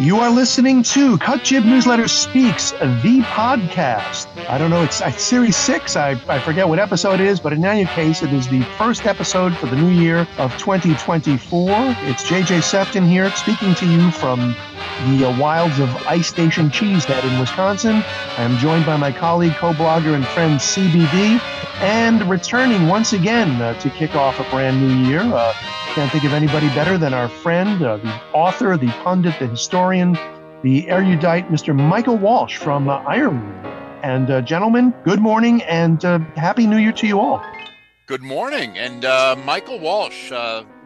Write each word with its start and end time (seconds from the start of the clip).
You 0.00 0.16
are 0.20 0.30
listening 0.30 0.82
to 0.84 1.18
Cut 1.18 1.44
Jib 1.44 1.62
Newsletter 1.66 2.08
Speaks, 2.08 2.70
the 2.70 3.20
podcast. 3.26 4.28
I 4.48 4.56
don't 4.56 4.70
know, 4.70 4.82
it's, 4.82 5.02
it's 5.02 5.22
series 5.22 5.56
six. 5.56 5.94
I, 5.94 6.12
I 6.26 6.40
forget 6.40 6.66
what 6.66 6.78
episode 6.78 7.20
it 7.20 7.26
is, 7.26 7.38
but 7.38 7.52
in 7.52 7.62
any 7.66 7.84
case, 7.84 8.22
it 8.22 8.32
is 8.32 8.48
the 8.48 8.62
first 8.78 9.04
episode 9.04 9.54
for 9.54 9.66
the 9.66 9.76
new 9.76 9.90
year 9.90 10.26
of 10.38 10.56
2024. 10.56 11.68
It's 12.08 12.24
JJ 12.24 12.62
Sefton 12.62 13.06
here 13.06 13.30
speaking 13.32 13.74
to 13.74 13.86
you 13.86 14.10
from 14.10 14.56
the 15.08 15.26
uh, 15.26 15.38
wilds 15.38 15.78
of 15.78 15.88
Ice 16.06 16.28
Station 16.28 16.68
Cheesehead 16.68 17.24
in 17.24 17.40
Wisconsin. 17.40 17.96
I 17.96 18.42
am 18.42 18.58
joined 18.58 18.84
by 18.84 18.96
my 18.96 19.10
colleague, 19.10 19.54
co 19.54 19.72
blogger, 19.72 20.14
and 20.14 20.26
friend 20.26 20.60
CBD, 20.60 21.40
and 21.80 22.22
returning 22.28 22.86
once 22.86 23.14
again 23.14 23.50
uh, 23.62 23.78
to 23.80 23.88
kick 23.90 24.14
off 24.14 24.38
a 24.38 24.50
brand 24.50 24.80
new 24.80 25.08
year. 25.08 25.20
Uh, 25.20 25.54
can't 25.94 26.12
think 26.12 26.24
of 26.24 26.34
anybody 26.34 26.68
better 26.68 26.98
than 26.98 27.14
our 27.14 27.28
friend, 27.28 27.82
uh, 27.82 27.96
the 27.96 28.12
author, 28.34 28.76
the 28.76 28.88
pundit, 29.02 29.34
the 29.38 29.46
historian, 29.46 30.12
the 30.62 30.88
erudite, 30.90 31.48
Mr. 31.48 31.74
Michael 31.74 32.18
Walsh 32.18 32.58
from 32.58 32.88
uh, 32.88 32.96
Ireland. 32.98 33.66
And 34.02 34.30
uh, 34.30 34.42
gentlemen, 34.42 34.94
good 35.04 35.20
morning 35.20 35.62
and 35.62 36.02
happy 36.36 36.66
New 36.66 36.76
Year 36.78 36.92
to 36.92 37.06
you 37.06 37.20
all. 37.20 37.42
Good 38.06 38.22
morning, 38.22 38.76
and 38.76 39.02
Michael 39.44 39.78
Walsh. 39.78 40.30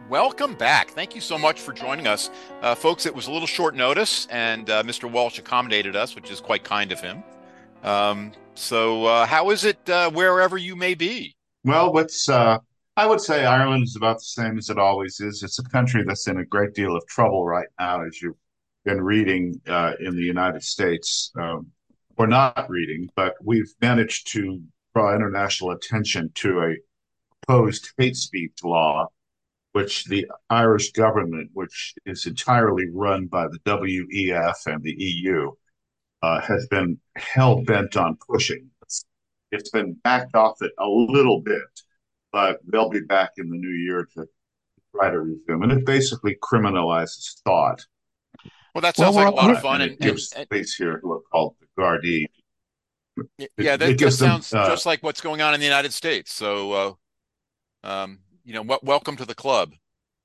Uh, 0.05 0.09
welcome 0.09 0.53
back. 0.55 0.89
Thank 0.89 1.15
you 1.15 1.21
so 1.21 1.37
much 1.37 1.61
for 1.61 1.73
joining 1.73 2.07
us, 2.07 2.29
folks. 2.75 3.05
It 3.05 3.15
was 3.15 3.27
a 3.27 3.31
little 3.31 3.47
short 3.47 3.75
notice, 3.75 4.27
and 4.29 4.67
Mr. 4.67 5.09
Walsh 5.09 5.39
accommodated 5.39 5.95
us, 5.95 6.15
which 6.15 6.31
is 6.31 6.39
quite 6.39 6.63
kind 6.63 6.91
of 6.91 6.99
him. 6.99 7.23
Um, 7.83 8.31
so, 8.55 9.25
how 9.25 9.49
is 9.51 9.63
it 9.63 9.79
wherever 10.13 10.57
you 10.57 10.75
may 10.75 10.93
be? 10.93 11.35
Well, 11.63 11.93
what's 11.93 12.29
I 12.97 13.05
would 13.05 13.19
say 13.19 13.45
Ireland 13.45 13.83
is 13.83 13.97
about 13.97 14.17
the 14.17 14.23
same 14.23 14.57
as 14.57 14.69
it 14.69 14.77
always 14.77 15.19
is. 15.19 15.43
It's 15.43 15.59
a 15.59 15.63
country 15.63 16.03
that's 16.07 16.27
in 16.27 16.39
a 16.39 16.45
great 16.45 16.73
deal 16.73 16.95
of 16.95 17.05
trouble 17.07 17.45
right 17.45 17.67
now, 17.77 18.05
as 18.05 18.21
you've 18.21 18.37
been 18.85 19.01
reading 19.01 19.59
uh, 19.67 19.93
in 19.99 20.15
the 20.15 20.23
United 20.23 20.63
States, 20.63 21.31
um, 21.37 21.67
or 22.15 22.25
not 22.25 22.69
reading, 22.69 23.09
but 23.15 23.33
we've 23.43 23.73
managed 23.81 24.31
to 24.31 24.61
draw 24.93 25.13
international 25.13 25.71
attention 25.71 26.31
to 26.35 26.61
a 26.61 26.77
proposed 27.45 27.91
hate 27.97 28.15
speech 28.15 28.63
law, 28.63 29.09
which 29.75 30.05
the 30.05 30.25
Irish 30.49 30.91
government, 30.93 31.49
which 31.53 31.93
is 32.05 32.25
entirely 32.25 32.85
run 32.91 33.27
by 33.27 33.47
the 33.47 33.59
WEF 33.65 34.65
and 34.65 34.81
the 34.81 34.95
EU, 34.97 35.51
uh, 36.21 36.41
has 36.41 36.65
been 36.67 36.97
hell 37.17 37.61
bent 37.63 37.97
on 37.97 38.17
pushing. 38.27 38.69
It's 39.51 39.69
been 39.69 39.93
backed 40.03 40.35
off 40.35 40.61
it 40.61 40.71
a 40.79 40.87
little 40.87 41.41
bit 41.41 41.61
but 42.35 42.59
they'll 42.69 42.89
be 42.89 42.99
back 42.99 43.31
in 43.37 43.49
the 43.49 43.55
new 43.55 43.69
year 43.69 44.05
to 44.13 44.27
try 44.93 45.09
to 45.09 45.21
resume. 45.21 45.63
And 45.63 45.71
it 45.71 45.85
basically 45.85 46.35
criminalizes 46.43 47.39
thought. 47.45 47.85
Well, 48.73 48.81
that 48.81 48.97
sounds 48.97 49.15
well, 49.15 49.31
like 49.31 49.33
a 49.33 49.37
lot 49.37 49.51
of 49.51 49.61
fun. 49.61 49.79
And, 49.79 49.83
and 49.83 49.93
it 49.93 49.99
gives 50.01 50.33
and, 50.33 50.45
space 50.45 50.75
here 50.75 50.99
who 51.01 51.13
are 51.13 51.21
called 51.31 51.55
the 51.61 51.81
Gardaí. 51.81 52.25
Yeah, 53.57 53.77
that, 53.77 53.97
that 53.97 54.11
sounds 54.11 54.49
them, 54.49 54.63
uh, 54.63 54.67
just 54.67 54.85
like 54.85 55.01
what's 55.01 55.21
going 55.21 55.41
on 55.41 55.53
in 55.53 55.61
the 55.61 55.65
United 55.65 55.93
States. 55.93 56.33
So, 56.33 56.97
uh, 57.85 57.87
um, 57.87 58.19
you 58.45 58.53
know, 58.53 58.79
welcome 58.83 59.17
to 59.17 59.25
the 59.25 59.35
club. 59.35 59.73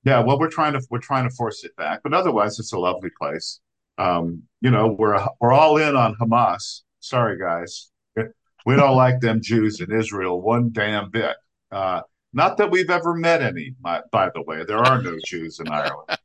Yeah, 0.05 0.21
well, 0.21 0.39
we're 0.39 0.51
trying 0.51 0.75
to 0.75 0.83
we're 0.91 0.99
trying 0.99 1.29
to 1.29 1.35
force 1.35 1.65
it 1.65 1.75
back, 1.77 2.01
but 2.03 2.15
otherwise, 2.15 2.59
it's 2.59 2.73
a 2.73 2.79
lovely 2.79 3.11
place. 3.19 3.61
Um, 3.99 4.45
you 4.61 4.71
know, 4.71 4.95
we're 4.99 5.27
we're 5.41 5.53
all 5.53 5.79
in 5.79 5.97
on 5.97 6.15
Hamas. 6.21 6.83
Sorry, 7.01 7.39
guys, 7.39 7.91
we 8.67 8.77
don't 8.77 8.97
like 8.97 9.21
them 9.21 9.41
Jews 9.43 9.81
in 9.81 9.91
Israel 9.93 10.41
one 10.41 10.71
damn 10.73 11.11
bit. 11.11 11.37
Uh, 11.73 12.03
not 12.33 12.57
that 12.59 12.71
we've 12.71 12.91
ever 12.91 13.15
met 13.15 13.43
any, 13.43 13.75
by, 13.81 14.03
by 14.13 14.31
the 14.35 14.43
way. 14.43 14.65
There 14.65 14.79
are 14.79 15.03
no 15.03 15.17
Jews 15.25 15.59
in 15.59 15.69
Ireland. 15.69 16.19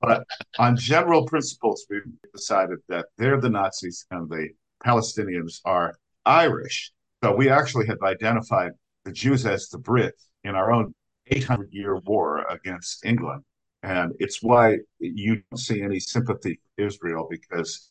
But 0.00 0.24
on 0.58 0.76
general 0.76 1.26
principles, 1.26 1.84
we've 1.90 2.02
decided 2.32 2.78
that 2.88 3.06
they're 3.18 3.40
the 3.40 3.50
Nazis 3.50 4.06
and 4.10 4.30
the 4.30 4.48
Palestinians 4.84 5.60
are 5.64 5.94
Irish. 6.24 6.92
So 7.22 7.34
we 7.34 7.50
actually 7.50 7.86
have 7.88 8.00
identified 8.02 8.72
the 9.04 9.12
Jews 9.12 9.44
as 9.44 9.68
the 9.68 9.78
Brits 9.78 10.28
in 10.44 10.54
our 10.54 10.72
own 10.72 10.94
800 11.30 11.68
year 11.72 11.96
war 11.96 12.44
against 12.50 13.04
England. 13.04 13.44
And 13.82 14.12
it's 14.18 14.42
why 14.42 14.78
you 14.98 15.42
don't 15.50 15.58
see 15.58 15.82
any 15.82 16.00
sympathy 16.00 16.60
for 16.76 16.86
Israel 16.86 17.26
because 17.30 17.90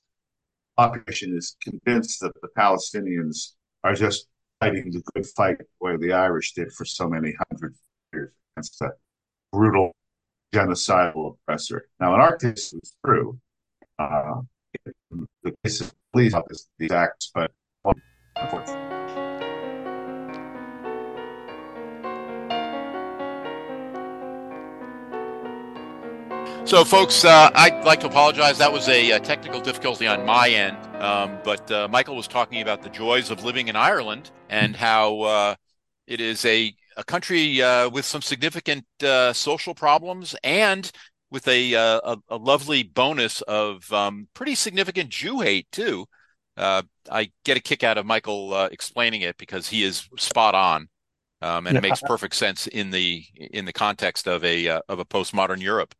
the 0.77 0.83
population 0.83 1.35
is 1.35 1.57
convinced 1.61 2.19
that 2.21 2.33
the 2.41 2.49
Palestinians 2.57 3.53
are 3.83 3.95
just 3.95 4.27
fighting 4.59 4.91
the 4.91 5.01
good 5.13 5.25
fight 5.25 5.57
the 5.57 5.65
way 5.79 5.97
the 5.97 6.13
Irish 6.13 6.53
did 6.53 6.71
for 6.73 6.85
so 6.85 7.09
many 7.09 7.33
hundred 7.49 7.75
years 8.13 8.31
against 8.55 8.81
a 8.81 8.91
brutal 9.51 9.93
genocidal 10.53 11.35
oppressor. 11.35 11.87
Now, 11.99 12.13
in 12.15 12.21
our 12.21 12.37
case, 12.37 12.73
it's 12.73 12.93
true. 13.05 13.39
Uh, 13.97 14.41
the 15.43 15.55
case 15.63 15.81
of 15.81 15.93
police 16.11 16.33
these 16.77 16.91
acts, 16.91 17.31
but 17.33 17.51
unfortunately. 18.35 18.78
So, 26.69 26.85
folks, 26.85 27.25
uh, 27.25 27.49
I'd 27.55 27.83
like 27.83 27.99
to 28.01 28.05
apologize. 28.05 28.59
That 28.59 28.71
was 28.71 28.87
a, 28.89 29.09
a 29.09 29.19
technical 29.19 29.59
difficulty 29.59 30.05
on 30.05 30.23
my 30.23 30.49
end. 30.49 30.77
Um, 31.01 31.39
but 31.43 31.71
uh, 31.71 31.87
Michael 31.87 32.15
was 32.15 32.27
talking 32.27 32.61
about 32.61 32.83
the 32.83 32.89
joys 32.89 33.31
of 33.31 33.43
living 33.43 33.69
in 33.69 33.75
Ireland 33.75 34.29
and 34.49 34.75
how 34.75 35.21
uh, 35.21 35.55
it 36.05 36.21
is 36.21 36.45
a, 36.45 36.71
a 36.95 37.03
country 37.03 37.59
uh, 37.59 37.89
with 37.89 38.05
some 38.05 38.21
significant 38.21 38.85
uh, 39.01 39.33
social 39.33 39.73
problems 39.73 40.35
and 40.43 40.91
with 41.31 41.47
a, 41.47 41.73
uh, 41.73 42.01
a, 42.03 42.17
a 42.29 42.37
lovely 42.37 42.83
bonus 42.83 43.41
of 43.41 43.91
um, 43.91 44.27
pretty 44.35 44.53
significant 44.53 45.09
Jew 45.09 45.39
hate, 45.39 45.65
too. 45.71 46.05
I 46.55 47.31
get 47.45 47.57
a 47.57 47.61
kick 47.61 47.83
out 47.83 47.97
of 47.97 48.05
Michael 48.05 48.65
explaining 48.65 49.21
it 49.21 49.39
because 49.39 49.67
he 49.67 49.83
is 49.83 50.07
spot 50.19 50.53
on. 50.53 50.87
Um, 51.41 51.65
and 51.65 51.75
it 51.75 51.81
makes 51.81 52.01
perfect 52.01 52.35
sense 52.35 52.67
in 52.67 52.91
the 52.91 53.23
in 53.37 53.65
the 53.65 53.73
context 53.73 54.27
of 54.27 54.43
a 54.43 54.67
of 54.67 54.99
a 54.99 55.05
postmodern 55.05 55.61
Europe. 55.61 55.95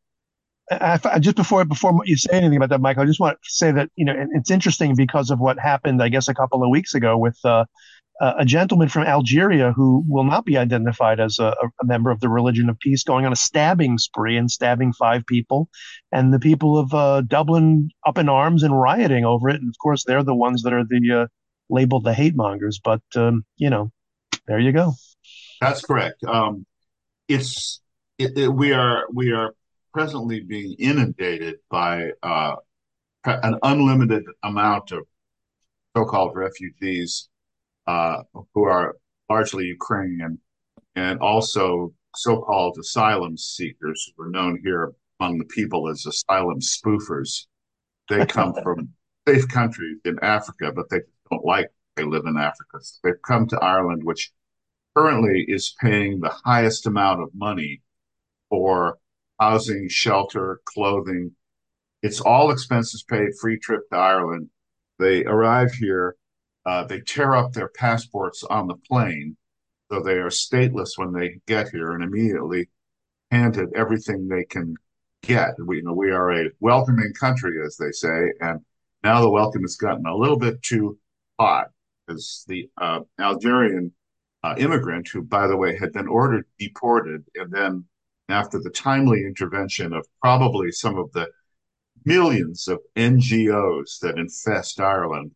I, 0.72 1.20
just 1.20 1.36
before 1.36 1.66
before 1.66 2.00
you 2.06 2.16
say 2.16 2.32
anything 2.34 2.58
about 2.58 2.70
that, 2.70 2.82
Michael, 2.82 3.04
I 3.04 3.06
just 3.06 3.20
want 3.20 3.38
to 3.42 3.50
say 3.50 3.72
that 3.72 3.90
you 3.96 4.06
know 4.06 4.14
it's 4.34 4.52
interesting 4.52 4.96
because 4.96 5.32
of 5.32 5.40
what 5.40 5.60
happened, 5.60 6.02
I 6.02 6.10
guess, 6.10 6.28
a 6.28 6.34
couple 6.34 6.64
of 6.64 6.70
weeks 6.70 6.94
ago 6.94 7.18
with 7.18 7.38
uh, 7.44 7.66
a 8.22 8.46
gentleman 8.46 8.90
from 8.90 9.04
Algeria 9.04 9.72
who 9.72 10.04
will 10.08 10.26
not 10.26 10.46
be 10.46 10.58
identified 10.58 11.20
as 11.20 11.40
a, 11.40 11.56
a, 11.82 11.86
member 11.86 12.12
of 12.12 12.20
the 12.20 12.30
Religion 12.30 12.70
of 12.70 12.78
Peace 12.80 13.04
going 13.04 13.26
on 13.26 13.32
a 13.32 13.36
stabbing 13.36 13.98
spree 13.98 14.36
and 14.36 14.52
stabbing 14.52 14.94
five 14.94 15.26
people, 15.26 15.70
and 16.12 16.34
the 16.34 16.40
people 16.40 16.78
of 16.78 16.94
uh, 16.94 17.22
Dublin 17.22 17.90
up 18.06 18.18
in 18.18 18.30
arms 18.30 18.64
and 18.64 18.80
rioting 18.80 19.26
over 19.26 19.50
it. 19.50 19.56
And 19.56 19.70
of 19.70 19.76
course, 19.82 20.04
they're 20.04 20.24
the 20.24 20.36
ones 20.36 20.64
that 20.64 20.74
are 20.74 20.84
the 20.84 21.22
uh, 21.22 21.28
labeled 21.70 22.04
the 22.04 22.14
hate 22.14 22.36
mongers. 22.36 22.80
But 22.84 23.02
um, 23.16 23.46
you 23.58 23.70
know, 23.70 23.92
there 24.48 24.60
you 24.60 24.72
go. 24.72 24.94
That's 25.62 25.82
correct. 25.82 26.24
Um, 26.26 26.66
it's 27.28 27.82
it, 28.18 28.38
it, 28.38 28.50
we 28.50 28.74
are 28.74 29.06
we 29.14 29.32
are 29.32 29.54
presently 29.94 30.42
being 30.42 30.76
inundated 30.80 31.58
by 31.70 32.12
uh, 32.24 32.56
an 33.26 33.56
unlimited 33.64 34.24
amount 34.44 34.92
of 34.92 35.06
so-called 35.96 36.36
refugees 36.36 37.30
uh, 37.88 38.22
who 38.54 38.64
are 38.64 38.96
largely 39.30 39.66
Ukrainian 39.66 40.40
and 40.96 41.20
also 41.20 41.94
so-called 42.16 42.78
asylum 42.80 43.38
seekers 43.38 44.12
who 44.16 44.24
are 44.24 44.30
known 44.30 44.60
here 44.64 44.94
among 45.20 45.38
the 45.38 45.46
people 45.46 45.90
as 45.90 46.06
asylum 46.06 46.60
spoofers. 46.60 47.46
They 48.10 48.26
come 48.26 48.54
from 48.64 48.90
safe 49.28 49.48
countries 49.48 49.98
in 50.06 50.18
Africa, 50.22 50.72
but 50.74 50.90
they 50.90 51.02
don't 51.30 51.46
like 51.46 51.70
they 51.96 52.06
live 52.06 52.26
in 52.26 52.38
Africa. 52.38 52.78
So 52.82 53.00
they've 53.04 53.22
come 53.22 53.48
to 53.48 53.60
Ireland, 53.60 54.04
which 54.04 54.32
currently 54.96 55.46
is 55.48 55.76
paying 55.82 56.20
the 56.20 56.34
highest 56.46 56.88
amount 56.88 57.22
of 57.22 57.30
money 57.34 57.82
for 58.50 58.98
housing, 59.40 59.88
shelter, 59.90 60.62
clothing. 60.66 61.32
It's 62.02 62.22
all 62.22 62.52
expenses 62.52 63.04
paid, 63.04 63.30
free 63.40 63.60
trip 63.60 63.90
to 63.90 63.98
Ireland. 63.98 64.50
They 65.00 65.26
arrive 65.26 65.72
here, 65.72 66.16
uh, 66.66 66.84
they 66.84 67.02
tear 67.02 67.36
up 67.36 67.54
their 67.54 67.70
passports 67.70 68.44
on 68.44 68.68
the 68.68 68.76
plane, 68.76 69.38
so 69.92 70.02
they 70.02 70.16
are 70.16 70.30
stateless 70.30 70.98
when 70.98 71.14
they 71.14 71.40
get 71.48 71.70
here 71.70 71.94
and 71.94 72.04
immediately 72.04 72.70
handed 73.32 73.70
everything 73.76 74.28
they 74.28 74.44
can 74.44 74.76
get. 75.24 75.52
We, 75.66 75.78
you 75.78 75.84
know, 75.84 75.94
we 75.94 76.12
are 76.12 76.32
a 76.32 76.50
welcoming 76.60 77.14
country, 77.14 77.54
as 77.66 77.78
they 77.78 77.92
say, 77.92 78.32
and 78.42 78.60
now 79.04 79.22
the 79.22 79.30
welcome 79.30 79.62
has 79.62 79.76
gotten 79.76 80.06
a 80.06 80.16
little 80.16 80.38
bit 80.38 80.62
too 80.62 80.98
hot 81.40 81.68
because 82.06 82.44
the 82.48 82.70
uh, 82.78 83.02
Algerian 83.20 83.94
uh, 84.44 84.56
immigrant, 84.58 85.08
who, 85.08 85.22
by 85.22 85.48
the 85.48 85.58
way, 85.58 85.78
had 85.78 85.94
been 85.94 86.08
ordered 86.08 86.46
deported 86.58 87.24
and 87.36 87.52
then 87.52 87.86
after 88.32 88.60
the 88.60 88.70
timely 88.70 89.22
intervention 89.26 89.94
of 89.94 90.06
probably 90.22 90.72
some 90.72 90.98
of 90.98 91.12
the 91.14 91.28
millions 92.06 92.68
of 92.68 92.80
NGOs 92.96 94.00
that 94.02 94.18
infest 94.18 94.80
Ireland. 94.80 95.32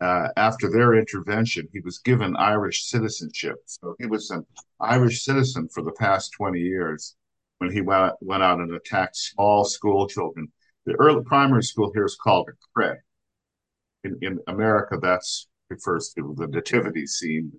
Uh, 0.00 0.28
after 0.36 0.70
their 0.70 0.94
intervention, 0.94 1.68
he 1.72 1.80
was 1.80 1.98
given 1.98 2.36
Irish 2.36 2.84
citizenship. 2.84 3.56
So 3.66 3.96
he 3.98 4.06
was 4.06 4.30
an 4.30 4.46
Irish 4.80 5.24
citizen 5.24 5.68
for 5.74 5.82
the 5.82 5.92
past 5.92 6.32
20 6.32 6.60
years 6.60 7.16
when 7.58 7.72
he 7.72 7.80
went, 7.80 8.12
went 8.20 8.42
out 8.42 8.60
and 8.60 8.72
attacked 8.72 9.16
small 9.16 9.64
school 9.64 10.08
children. 10.08 10.52
the 10.86 10.94
early 10.94 11.22
primary 11.24 11.62
school 11.62 11.90
here 11.92 12.04
is 12.04 12.16
called 12.16 12.48
a 12.48 12.78
crèche. 12.78 12.98
In, 14.04 14.16
in 14.22 14.38
America, 14.46 14.96
that's 15.02 15.48
refers 15.70 16.12
to 16.14 16.34
the 16.36 16.46
nativity 16.46 17.06
scene. 17.06 17.52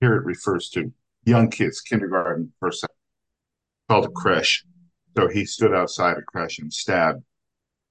Here 0.00 0.16
it 0.16 0.24
refers 0.24 0.68
to 0.70 0.92
young 1.24 1.50
kids, 1.50 1.80
kindergarten, 1.80 2.52
first, 2.60 2.84
called 3.88 4.06
a 4.06 4.10
creche. 4.10 4.64
So 5.16 5.28
he 5.28 5.44
stood 5.44 5.74
outside 5.74 6.16
a 6.16 6.22
creche 6.22 6.58
and 6.58 6.72
stabbed 6.72 7.22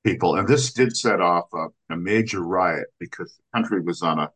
people. 0.04 0.36
And 0.36 0.48
this 0.48 0.74
did 0.74 0.96
set 0.96 1.22
off 1.22 1.46
a, 1.54 1.68
a 1.94 1.98
major 1.98 2.42
riot 2.42 2.88
because 3.00 3.34
the 3.36 3.58
country 3.58 3.82
was 3.82 4.02
on 4.02 4.20
a 4.20 4.30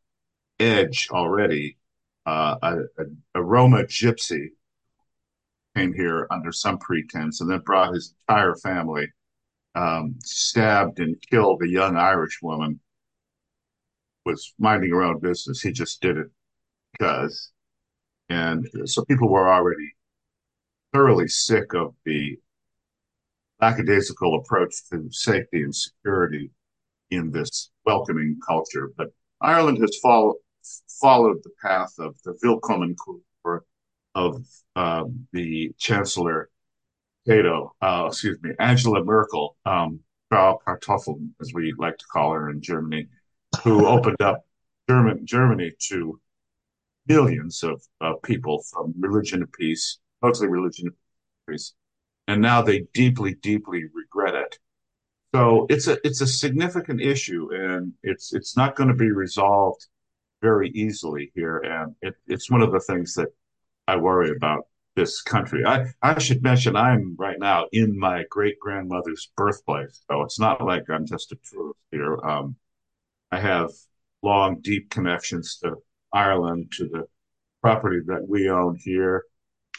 edge 0.60 1.10
already. 1.12 1.78
Uh, 2.26 2.56
a, 2.62 2.76
a, 3.02 3.06
a 3.36 3.44
Roma 3.44 3.84
gypsy 3.84 4.48
came 5.76 5.94
here 5.94 6.28
under 6.32 6.52
some 6.52 6.78
pretense 6.78 7.40
and 7.40 7.50
then 7.50 7.60
brought 7.60 7.94
his 7.94 8.14
entire 8.28 8.56
family, 8.56 9.08
um, 9.76 10.16
stabbed 10.24 11.00
and 11.00 11.16
killed 11.30 11.62
a 11.62 11.70
young 11.70 11.96
Irish 11.96 12.40
woman. 12.42 12.80
Was 14.26 14.54
minding 14.60 14.90
her 14.90 15.04
own 15.04 15.20
business. 15.20 15.62
He 15.62 15.72
just 15.72 16.02
did 16.02 16.18
it 16.18 16.28
because. 16.92 17.52
And 18.28 18.68
so 18.84 19.06
people 19.06 19.30
were 19.30 19.48
already 19.48 19.96
thoroughly 20.98 21.28
sick 21.28 21.76
of 21.76 21.94
the 22.06 22.40
lackadaisical 23.62 24.34
approach 24.34 24.74
to 24.90 25.08
safety 25.12 25.62
and 25.62 25.76
security 25.76 26.50
in 27.12 27.30
this 27.30 27.70
welcoming 27.86 28.36
culture. 28.46 28.92
But 28.98 29.10
Ireland 29.40 29.78
has 29.82 29.96
follow, 30.02 30.38
followed 31.00 31.38
the 31.44 31.52
path 31.62 31.94
of 32.00 32.16
the 32.26 32.36
Willkommen 32.42 32.96
Willkommenkultur 32.96 33.60
of 34.16 34.44
uh, 34.76 35.04
the 35.34 35.72
Chancellor 35.78 36.50
Cato, 37.28 37.76
uh, 37.80 38.06
excuse 38.08 38.42
me, 38.42 38.54
Angela 38.60 39.04
Merkel, 39.04 39.56
um, 39.68 40.00
Frau 40.30 40.60
Kartoffel, 40.66 41.20
as 41.40 41.54
we 41.54 41.76
like 41.78 42.00
to 42.00 42.06
call 42.12 42.32
her 42.32 42.50
in 42.50 42.60
Germany, 42.60 43.08
who 43.64 43.86
opened 43.96 44.20
up 44.24 44.48
German, 44.90 45.28
Germany 45.28 45.74
to 45.90 46.20
millions 47.06 47.62
of, 47.62 47.84
of 48.02 48.20
people 48.24 48.64
from 48.72 48.96
religion 48.98 49.44
of 49.44 49.52
peace, 49.54 50.00
mostly 50.22 50.48
religion 50.48 50.90
and 52.28 52.42
now 52.42 52.62
they 52.62 52.86
deeply, 52.94 53.36
deeply 53.36 53.84
regret 53.94 54.36
it. 54.36 54.60
So 55.34 55.66
it's 55.70 55.88
a 55.88 55.98
it's 56.06 56.22
a 56.22 56.28
significant 56.28 57.02
issue, 57.02 57.50
and 57.54 57.94
it's 58.04 58.34
it's 58.34 58.56
not 58.58 58.76
going 58.76 58.90
to 58.90 58.96
be 58.96 59.12
resolved 59.12 59.86
very 60.42 60.70
easily 60.70 61.32
here, 61.36 61.58
and 61.60 61.96
it, 62.02 62.16
it's 62.28 62.50
one 62.50 62.62
of 62.62 62.72
the 62.72 62.80
things 62.80 63.14
that 63.16 63.30
I 63.88 63.98
worry 63.98 64.32
about 64.36 64.68
this 64.96 65.22
country. 65.22 65.66
I 65.66 65.88
I 66.02 66.20
should 66.20 66.44
mention 66.44 66.76
I'm 66.76 67.16
right 67.18 67.40
now 67.40 67.68
in 67.72 67.98
my 68.00 68.24
great 68.30 68.60
grandmother's 68.60 69.32
birthplace, 69.36 70.02
so 70.10 70.22
it's 70.24 70.40
not 70.40 70.64
like 70.64 70.90
I'm 70.90 71.06
just 71.06 71.32
a 71.32 71.38
tourist 71.52 71.80
here. 71.92 72.18
Um, 72.26 72.56
I 73.32 73.40
have 73.40 73.72
long, 74.24 74.62
deep 74.62 74.90
connections 74.90 75.58
to 75.64 75.76
Ireland, 76.14 76.72
to 76.78 76.88
the 76.88 77.04
property 77.62 78.00
that 78.08 78.28
we 78.28 78.50
own 78.50 78.78
here. 78.82 79.26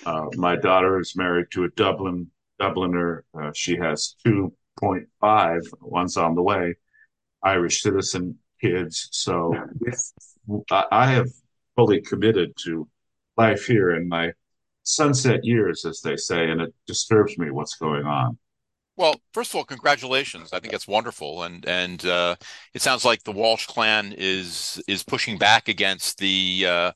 Uh, 0.07 0.27
my 0.37 0.57
daughter 0.57 0.99
is 1.01 1.17
married 1.17 1.47
to 1.53 1.65
a 1.65 1.69
Dublin 1.71 2.31
Dubliner. 2.61 3.23
Uh, 3.39 3.51
she 3.55 3.77
has 3.77 4.17
2.5, 4.27 5.63
one's 5.81 6.17
on 6.17 6.35
the 6.35 6.43
way, 6.43 6.75
Irish 7.43 7.83
citizen 7.83 8.39
kids. 8.61 9.09
So 9.13 9.55
I 10.71 11.11
have 11.11 11.29
fully 11.77 12.01
committed 12.01 12.55
to 12.65 12.89
life 13.37 13.67
here 13.67 13.95
in 13.95 14.09
my 14.09 14.33
sunset 14.83 15.45
years, 15.45 15.85
as 15.85 16.01
they 16.01 16.17
say, 16.17 16.51
and 16.51 16.61
it 16.61 16.75
disturbs 16.87 17.39
me 17.39 17.51
what's 17.51 17.77
going 17.77 18.05
on. 18.05 18.39
Well, 18.97 19.15
first 19.33 19.53
of 19.53 19.57
all, 19.57 19.65
congratulations. 19.65 20.53
I 20.53 20.59
think 20.59 20.75
it's 20.75 20.89
wonderful, 20.89 21.45
and 21.45 21.65
and 21.67 22.05
uh, 22.05 22.35
it 22.75 22.83
sounds 22.83 23.05
like 23.05 23.23
the 23.23 23.31
Walsh 23.31 23.67
clan 23.67 24.13
is 24.19 24.83
is 24.89 25.05
pushing 25.05 25.39
back 25.39 25.69
against 25.69 26.19
the 26.19 26.67
uh, 26.67 26.93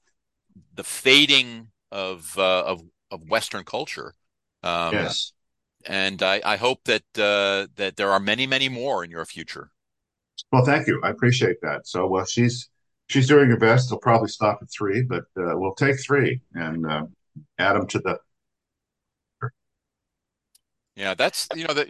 the 0.74 0.82
fading 0.82 1.68
of 1.92 2.36
uh, 2.38 2.64
of 2.64 2.82
of 3.10 3.28
Western 3.30 3.64
culture. 3.64 4.14
Um, 4.62 4.94
yes, 4.94 5.32
and 5.86 6.22
I, 6.22 6.40
I 6.44 6.56
hope 6.56 6.84
that 6.84 7.04
uh, 7.18 7.68
that 7.76 7.96
there 7.96 8.10
are 8.10 8.20
many, 8.20 8.46
many 8.46 8.68
more 8.68 9.04
in 9.04 9.10
your 9.10 9.24
future. 9.24 9.70
Well, 10.52 10.64
thank 10.64 10.86
you. 10.86 11.00
I 11.02 11.10
appreciate 11.10 11.56
that. 11.62 11.86
So, 11.86 12.06
well, 12.06 12.24
she's 12.24 12.68
she's 13.08 13.28
doing 13.28 13.50
her 13.50 13.56
best. 13.56 13.90
They'll 13.90 13.98
probably 13.98 14.28
stop 14.28 14.60
at 14.62 14.68
three, 14.70 15.02
but 15.02 15.24
uh, 15.36 15.58
we'll 15.58 15.74
take 15.74 16.00
three 16.00 16.40
and 16.54 16.86
uh, 16.86 17.04
add 17.58 17.74
them 17.74 17.86
to 17.88 17.98
the. 18.00 18.18
Yeah, 20.94 21.14
that's 21.14 21.48
you 21.54 21.66
know 21.66 21.74
that 21.74 21.88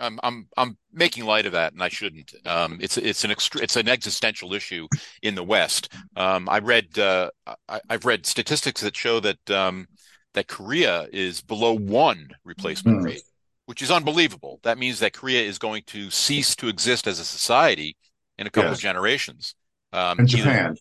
I'm 0.00 0.18
I'm 0.22 0.48
I'm 0.56 0.78
making 0.92 1.24
light 1.24 1.46
of 1.46 1.52
that, 1.52 1.72
and 1.72 1.82
I 1.82 1.88
shouldn't. 1.88 2.34
Um, 2.44 2.78
it's 2.80 2.96
it's 2.96 3.24
an 3.24 3.30
it's 3.30 3.76
an 3.76 3.88
existential 3.88 4.54
issue 4.54 4.88
in 5.22 5.34
the 5.34 5.44
West. 5.44 5.92
Um, 6.16 6.48
I 6.48 6.58
read 6.58 6.98
uh, 6.98 7.30
I, 7.68 7.80
have 7.90 8.04
read 8.04 8.26
statistics 8.26 8.80
that 8.80 8.96
show 8.96 9.20
that 9.20 9.50
um, 9.50 9.86
that 10.34 10.48
Korea 10.48 11.08
is 11.12 11.42
below 11.42 11.76
one 11.76 12.30
replacement 12.44 12.98
mm. 12.98 13.04
rate, 13.04 13.22
which 13.66 13.82
is 13.82 13.90
unbelievable. 13.90 14.60
That 14.62 14.78
means 14.78 15.00
that 15.00 15.12
Korea 15.12 15.42
is 15.42 15.58
going 15.58 15.82
to 15.88 16.10
cease 16.10 16.56
to 16.56 16.68
exist 16.68 17.06
as 17.06 17.20
a 17.20 17.24
society 17.24 17.96
in 18.38 18.46
a 18.46 18.50
couple 18.50 18.70
yes. 18.70 18.78
of 18.78 18.82
generations. 18.82 19.54
Um, 19.92 20.20
and 20.20 20.28
Japan, 20.28 20.76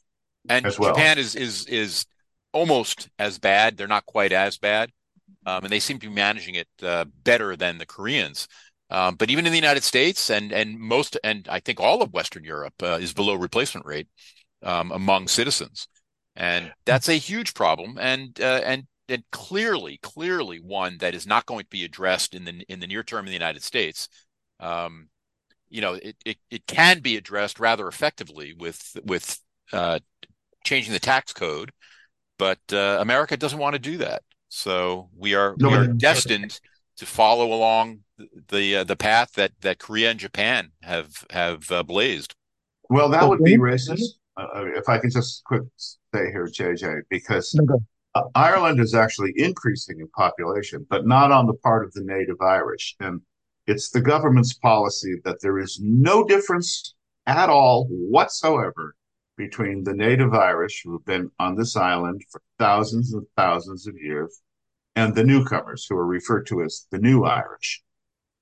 and 0.47 0.65
well. 0.77 0.93
Japan 0.93 1.17
is 1.17 1.35
is 1.35 1.65
is 1.65 2.05
almost 2.53 3.09
as 3.19 3.37
bad. 3.37 3.77
They're 3.77 3.87
not 3.87 4.05
quite 4.05 4.31
as 4.31 4.57
bad, 4.57 4.91
um, 5.45 5.63
and 5.63 5.71
they 5.71 5.79
seem 5.79 5.99
to 5.99 6.07
be 6.07 6.13
managing 6.13 6.55
it 6.55 6.67
uh, 6.83 7.05
better 7.23 7.55
than 7.55 7.77
the 7.77 7.85
Koreans. 7.85 8.47
Um, 8.91 9.15
but 9.15 9.29
even 9.29 9.45
in 9.45 9.51
the 9.51 9.57
United 9.57 9.83
States 9.83 10.29
and 10.29 10.51
and 10.51 10.79
most 10.79 11.17
and 11.23 11.47
I 11.49 11.59
think 11.59 11.79
all 11.79 12.01
of 12.01 12.13
Western 12.13 12.43
Europe 12.43 12.73
uh, 12.81 12.97
is 12.99 13.13
below 13.13 13.35
replacement 13.35 13.85
rate 13.85 14.07
um, 14.63 14.91
among 14.91 15.27
citizens, 15.27 15.87
and 16.35 16.71
that's 16.85 17.09
a 17.09 17.13
huge 17.13 17.53
problem. 17.53 17.97
And 17.99 18.39
uh, 18.41 18.61
and 18.65 18.87
and 19.07 19.23
clearly, 19.31 19.99
clearly 20.01 20.59
one 20.59 20.97
that 20.99 21.13
is 21.13 21.27
not 21.27 21.45
going 21.45 21.63
to 21.63 21.69
be 21.69 21.83
addressed 21.83 22.33
in 22.33 22.45
the 22.45 22.63
in 22.67 22.79
the 22.79 22.87
near 22.87 23.03
term 23.03 23.25
in 23.25 23.27
the 23.27 23.33
United 23.33 23.63
States. 23.63 24.09
Um, 24.59 25.09
you 25.69 25.81
know, 25.81 25.93
it, 25.93 26.15
it 26.25 26.37
it 26.49 26.65
can 26.67 26.99
be 26.99 27.15
addressed 27.15 27.59
rather 27.59 27.87
effectively 27.87 28.53
with 28.57 28.97
with 29.05 29.39
uh, 29.71 29.99
changing 30.63 30.93
the 30.93 30.99
tax 30.99 31.31
code, 31.31 31.71
but 32.37 32.59
uh, 32.71 32.97
America 32.99 33.37
doesn't 33.37 33.59
want 33.59 33.73
to 33.73 33.79
do 33.79 33.97
that. 33.97 34.23
So 34.49 35.09
we 35.15 35.35
are 35.35 35.55
no, 35.59 35.69
we 35.69 35.75
are 35.75 35.87
destined 35.87 36.59
to 36.97 37.05
follow 37.05 37.53
along 37.53 37.99
the 38.49 38.77
uh, 38.77 38.83
the 38.83 38.95
path 38.95 39.33
that 39.33 39.51
that 39.61 39.79
Korea 39.79 40.11
and 40.11 40.19
Japan 40.19 40.71
have 40.81 41.25
have 41.29 41.71
uh, 41.71 41.83
blazed. 41.83 42.35
Well, 42.89 43.09
that 43.09 43.27
would 43.27 43.43
be 43.43 43.57
racist. 43.57 44.01
Uh, 44.37 44.65
if 44.75 44.87
I 44.87 44.97
can 44.97 45.11
just 45.11 45.43
quick 45.43 45.63
say 45.79 46.31
here, 46.31 46.47
JJ, 46.47 47.01
because 47.09 47.59
uh, 48.15 48.23
Ireland 48.35 48.79
is 48.79 48.95
actually 48.95 49.33
increasing 49.35 49.99
in 49.99 50.07
population, 50.09 50.85
but 50.89 51.05
not 51.05 51.31
on 51.31 51.45
the 51.45 51.53
part 51.53 51.85
of 51.85 51.93
the 51.93 52.03
native 52.03 52.41
Irish. 52.41 52.95
And 52.99 53.21
it's 53.67 53.89
the 53.89 54.01
government's 54.01 54.53
policy 54.53 55.15
that 55.25 55.41
there 55.41 55.59
is 55.59 55.79
no 55.81 56.23
difference 56.23 56.95
at 57.27 57.49
all 57.49 57.85
whatsoever 57.89 58.95
between 59.37 59.83
the 59.83 59.93
native 59.93 60.33
Irish 60.33 60.81
who 60.83 60.93
have 60.93 61.05
been 61.05 61.29
on 61.39 61.55
this 61.55 61.75
island 61.75 62.23
for 62.31 62.41
thousands 62.57 63.13
and 63.13 63.25
thousands 63.37 63.87
of 63.87 63.95
years 63.97 64.41
and 64.95 65.15
the 65.15 65.23
newcomers 65.23 65.85
who 65.87 65.95
are 65.95 66.05
referred 66.05 66.45
to 66.47 66.61
as 66.61 66.87
the 66.91 66.97
new 66.97 67.23
Irish. 67.23 67.83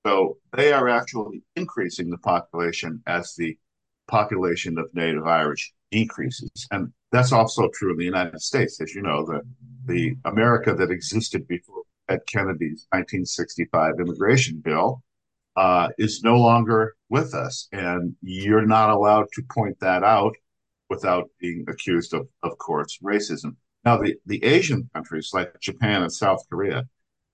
So 0.08 0.38
they 0.56 0.72
are 0.72 0.88
actually 0.88 1.42
increasing 1.54 2.08
the 2.08 2.16
population 2.16 3.02
as 3.06 3.34
the 3.34 3.58
population 4.06 4.78
of 4.78 4.88
native 4.94 5.26
Irish 5.26 5.70
decreases. 5.90 6.66
And 6.70 6.94
that's 7.12 7.30
also 7.30 7.68
true 7.74 7.92
in 7.92 7.98
the 7.98 8.06
United 8.06 8.40
States. 8.40 8.80
As 8.80 8.94
you 8.94 9.02
know, 9.02 9.26
the, 9.26 9.42
the 9.84 10.16
America 10.24 10.72
that 10.74 10.90
existed 10.90 11.46
before 11.46 11.82
Ed 12.08 12.20
Kennedy's 12.26 12.86
1965 12.88 14.00
immigration 14.00 14.62
bill 14.64 15.02
uh, 15.56 15.90
is 15.98 16.22
no 16.22 16.38
longer 16.38 16.96
with 17.10 17.34
us. 17.34 17.68
And 17.72 18.16
you're 18.22 18.64
not 18.64 18.88
allowed 18.88 19.26
to 19.34 19.42
point 19.50 19.78
that 19.80 20.04
out 20.04 20.34
without 20.88 21.28
being 21.38 21.66
accused 21.68 22.14
of, 22.14 22.26
of 22.42 22.56
course, 22.56 22.98
racism. 23.04 23.56
Now, 23.84 23.98
the, 23.98 24.16
the 24.24 24.42
Asian 24.42 24.88
countries 24.94 25.32
like 25.34 25.60
Japan 25.60 26.00
and 26.00 26.10
South 26.10 26.48
Korea, 26.48 26.88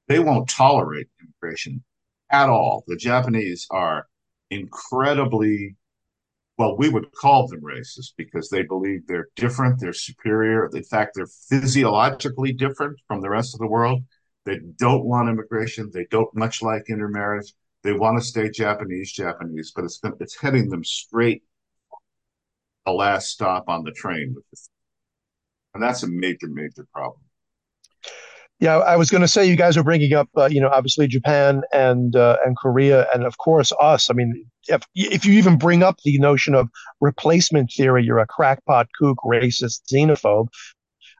they 0.08 0.18
won't 0.18 0.48
tolerate 0.48 1.06
immigration 1.22 1.84
at 2.34 2.48
all. 2.48 2.84
The 2.86 2.96
Japanese 2.96 3.66
are 3.70 4.06
incredibly 4.50 5.76
well, 6.56 6.76
we 6.76 6.88
would 6.88 7.10
call 7.12 7.48
them 7.48 7.62
racist 7.62 8.12
because 8.16 8.48
they 8.48 8.62
believe 8.62 9.06
they're 9.06 9.28
different, 9.34 9.80
they're 9.80 9.92
superior. 9.92 10.70
In 10.72 10.84
fact, 10.84 11.12
they're 11.16 11.26
physiologically 11.48 12.52
different 12.52 13.00
from 13.08 13.20
the 13.20 13.28
rest 13.28 13.54
of 13.54 13.58
the 13.60 13.66
world. 13.66 14.04
They 14.44 14.60
don't 14.78 15.04
want 15.04 15.28
immigration. 15.28 15.90
They 15.92 16.06
don't 16.12 16.32
much 16.36 16.62
like 16.62 16.84
intermarriage. 16.88 17.52
They 17.82 17.92
want 17.92 18.20
to 18.20 18.24
stay 18.24 18.50
Japanese, 18.50 19.12
Japanese, 19.12 19.72
but 19.74 19.84
it's 19.84 20.00
it's 20.20 20.40
heading 20.40 20.68
them 20.70 20.84
straight 20.84 21.42
the 22.86 22.92
last 22.92 23.28
stop 23.30 23.64
on 23.68 23.82
the 23.82 23.92
train, 23.92 24.36
and 25.74 25.82
that's 25.82 26.02
a 26.02 26.08
major, 26.08 26.48
major 26.48 26.86
problem. 26.92 27.23
Yeah, 28.64 28.78
I 28.78 28.96
was 28.96 29.10
going 29.10 29.20
to 29.20 29.28
say 29.28 29.44
you 29.44 29.56
guys 29.56 29.76
are 29.76 29.82
bringing 29.84 30.14
up, 30.14 30.30
uh, 30.38 30.46
you 30.46 30.58
know, 30.58 30.70
obviously 30.70 31.06
Japan 31.06 31.60
and 31.74 32.16
uh, 32.16 32.38
and 32.46 32.56
Korea, 32.56 33.06
and 33.12 33.26
of 33.26 33.36
course 33.36 33.74
us. 33.78 34.08
I 34.08 34.14
mean, 34.14 34.42
if 34.68 34.82
if 34.94 35.26
you 35.26 35.34
even 35.34 35.58
bring 35.58 35.82
up 35.82 35.98
the 36.02 36.16
notion 36.16 36.54
of 36.54 36.70
replacement 37.02 37.70
theory, 37.76 38.04
you're 38.04 38.20
a 38.20 38.26
crackpot, 38.26 38.88
kook, 38.98 39.18
racist, 39.22 39.82
xenophobe. 39.92 40.48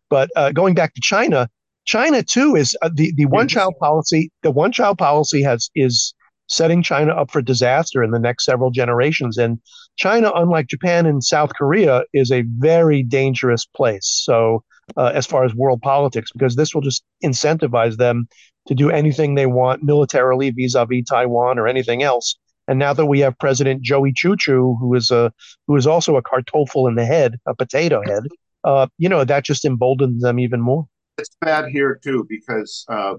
But 0.09 0.31
uh, 0.37 0.53
going 0.53 0.75
back 0.75 0.95
to 0.95 1.03
China, 1.03 1.51
China 1.85 2.23
too 2.23 2.57
is 2.57 2.79
uh, 2.81 2.89
the 2.91 3.13
the 3.15 3.27
one 3.27 3.47
child 3.47 3.75
policy. 3.79 4.33
The 4.43 4.51
one 4.51 4.73
child 4.73 4.97
policy 4.97 5.43
has 5.43 5.69
is 5.75 6.15
setting 6.49 6.83
China 6.83 7.13
up 7.13 7.31
for 7.31 7.43
disaster 7.43 8.03
in 8.03 8.11
the 8.11 8.19
next 8.19 8.47
several 8.47 8.71
generations. 8.71 9.37
And 9.37 9.61
China, 9.97 10.33
unlike 10.35 10.69
Japan 10.69 11.05
and 11.05 11.23
South 11.23 11.51
Korea, 11.59 12.05
is 12.15 12.33
a 12.33 12.45
very 12.57 13.03
dangerous 13.03 13.67
place. 13.67 14.09
So 14.25 14.65
uh, 14.97 15.13
as 15.15 15.27
far 15.27 15.45
as 15.45 15.55
world 15.55 15.81
politics, 15.83 16.31
because 16.33 16.57
this 16.57 16.75
will 16.75 16.83
just 16.83 17.05
incentivize 17.23 17.97
them 17.97 18.29
to 18.69 18.75
do 18.75 18.91
anything 18.91 19.35
they 19.35 19.47
want 19.47 19.83
militarily 19.83 20.51
vis-a-vis 20.51 21.05
Taiwan 21.09 21.59
or 21.59 21.69
anything 21.69 22.03
else. 22.03 22.37
And 22.67 22.79
now 22.79 22.95
that 22.95 23.07
we 23.07 23.21
have 23.21 23.39
President 23.39 23.83
Joey 23.83 24.13
Choo, 24.15 24.37
who 24.81 24.95
is 24.95 25.11
a 25.11 25.33
who 25.67 25.77
is 25.77 25.87
also 25.87 26.17
a 26.17 26.23
kartoffel 26.23 26.89
in 26.89 26.95
the 26.95 27.05
head, 27.05 27.39
a 27.47 27.55
potato 27.55 28.03
head, 28.07 28.25
uh, 28.65 28.87
you 28.97 29.09
know, 29.09 29.25
that 29.25 29.45
just 29.45 29.65
emboldens 29.65 30.23
them 30.23 30.39
even 30.39 30.61
more. 30.61 30.87
It's 31.19 31.37
bad 31.41 31.67
here 31.69 32.01
too 32.03 32.27
because 32.29 32.85
uh, 32.89 33.15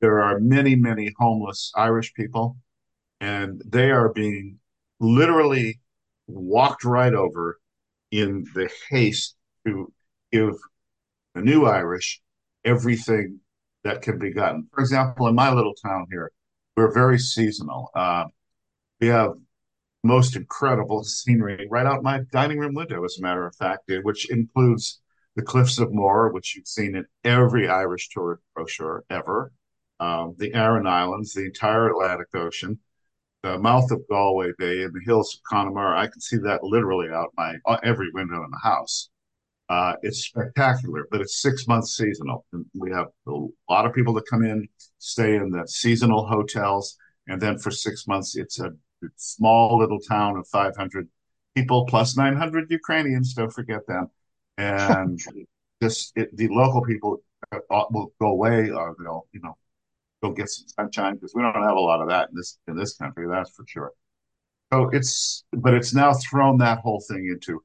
there 0.00 0.20
are 0.20 0.40
many, 0.40 0.74
many 0.74 1.14
homeless 1.18 1.72
Irish 1.76 2.12
people, 2.14 2.56
and 3.20 3.62
they 3.64 3.90
are 3.90 4.12
being 4.12 4.58
literally 4.98 5.80
walked 6.26 6.84
right 6.84 7.14
over 7.14 7.60
in 8.10 8.44
the 8.54 8.68
haste 8.90 9.36
to 9.64 9.92
give 10.32 10.54
new 11.40 11.66
Irish 11.66 12.20
everything 12.64 13.40
that 13.84 14.02
can 14.02 14.18
be 14.18 14.32
gotten. 14.32 14.68
For 14.72 14.80
example, 14.80 15.28
in 15.28 15.34
my 15.34 15.52
little 15.52 15.74
town 15.74 16.06
here, 16.10 16.30
we're 16.76 16.92
very 16.92 17.18
seasonal. 17.18 17.90
Uh, 17.94 18.24
we 19.00 19.08
have 19.08 19.32
most 20.04 20.36
incredible 20.36 21.04
scenery 21.04 21.66
right 21.70 21.86
out 21.86 22.02
my 22.02 22.20
dining 22.32 22.58
room 22.58 22.74
window, 22.74 23.04
as 23.04 23.16
a 23.18 23.22
matter 23.22 23.46
of 23.46 23.54
fact, 23.56 23.90
which 24.02 24.30
includes 24.30 25.00
the 25.36 25.42
Cliffs 25.42 25.78
of 25.78 25.92
Moher, 25.92 26.30
which 26.32 26.56
you've 26.56 26.66
seen 26.66 26.96
in 26.96 27.04
every 27.24 27.68
Irish 27.68 28.08
tourist 28.08 28.42
brochure 28.54 29.04
ever, 29.10 29.52
um, 30.00 30.34
the 30.38 30.52
Aran 30.54 30.86
Islands, 30.86 31.32
the 31.32 31.44
entire 31.44 31.90
Atlantic 31.90 32.28
Ocean, 32.34 32.78
the 33.42 33.58
mouth 33.58 33.90
of 33.90 34.02
Galway 34.08 34.52
Bay, 34.58 34.82
and 34.82 34.92
the 34.92 35.04
hills 35.04 35.34
of 35.34 35.40
Connemara. 35.48 35.98
I 35.98 36.06
can 36.06 36.20
see 36.20 36.38
that 36.38 36.64
literally 36.64 37.08
out 37.10 37.32
my 37.36 37.54
uh, 37.66 37.78
every 37.82 38.10
window 38.12 38.42
in 38.44 38.50
the 38.50 38.60
house. 38.62 39.10
Uh, 39.68 39.94
it's 40.02 40.24
spectacular, 40.24 41.06
but 41.10 41.20
it's 41.20 41.42
six 41.42 41.66
months 41.66 41.96
seasonal. 41.96 42.46
And 42.52 42.64
we 42.74 42.90
have 42.90 43.08
a 43.26 43.32
lot 43.68 43.84
of 43.84 43.92
people 43.92 44.14
that 44.14 44.26
come 44.26 44.42
in, 44.42 44.66
stay 44.98 45.36
in 45.36 45.50
the 45.50 45.66
seasonal 45.66 46.26
hotels, 46.26 46.96
and 47.26 47.40
then 47.40 47.58
for 47.58 47.70
six 47.70 48.06
months, 48.06 48.36
it's 48.36 48.58
a 48.60 48.70
small 49.16 49.78
little 49.78 50.00
town 50.00 50.36
of 50.36 50.46
500 50.48 51.08
people 51.54 51.84
plus 51.86 52.16
900 52.16 52.70
Ukrainians. 52.70 53.34
Don't 53.34 53.52
forget 53.52 53.86
them, 53.86 54.08
and 54.56 55.20
just 55.82 56.12
it, 56.16 56.34
the 56.36 56.48
local 56.48 56.82
people 56.82 57.22
uh, 57.52 57.84
will 57.90 58.12
go 58.20 58.28
away, 58.28 58.70
or 58.70 58.96
they'll 58.98 59.26
you 59.32 59.40
know 59.40 59.56
go 60.22 60.32
get 60.32 60.48
some 60.48 60.66
sunshine 60.68 61.14
because 61.14 61.34
we 61.34 61.42
don't 61.42 61.54
have 61.54 61.76
a 61.76 61.80
lot 61.80 62.00
of 62.00 62.08
that 62.08 62.30
in 62.30 62.36
this 62.36 62.58
in 62.68 62.76
this 62.76 62.96
country. 62.96 63.26
That's 63.28 63.50
for 63.50 63.64
sure. 63.66 63.92
So 64.72 64.88
it's 64.92 65.44
but 65.52 65.74
it's 65.74 65.94
now 65.94 66.12
thrown 66.14 66.58
that 66.58 66.80
whole 66.80 67.02
thing 67.08 67.26
into 67.30 67.62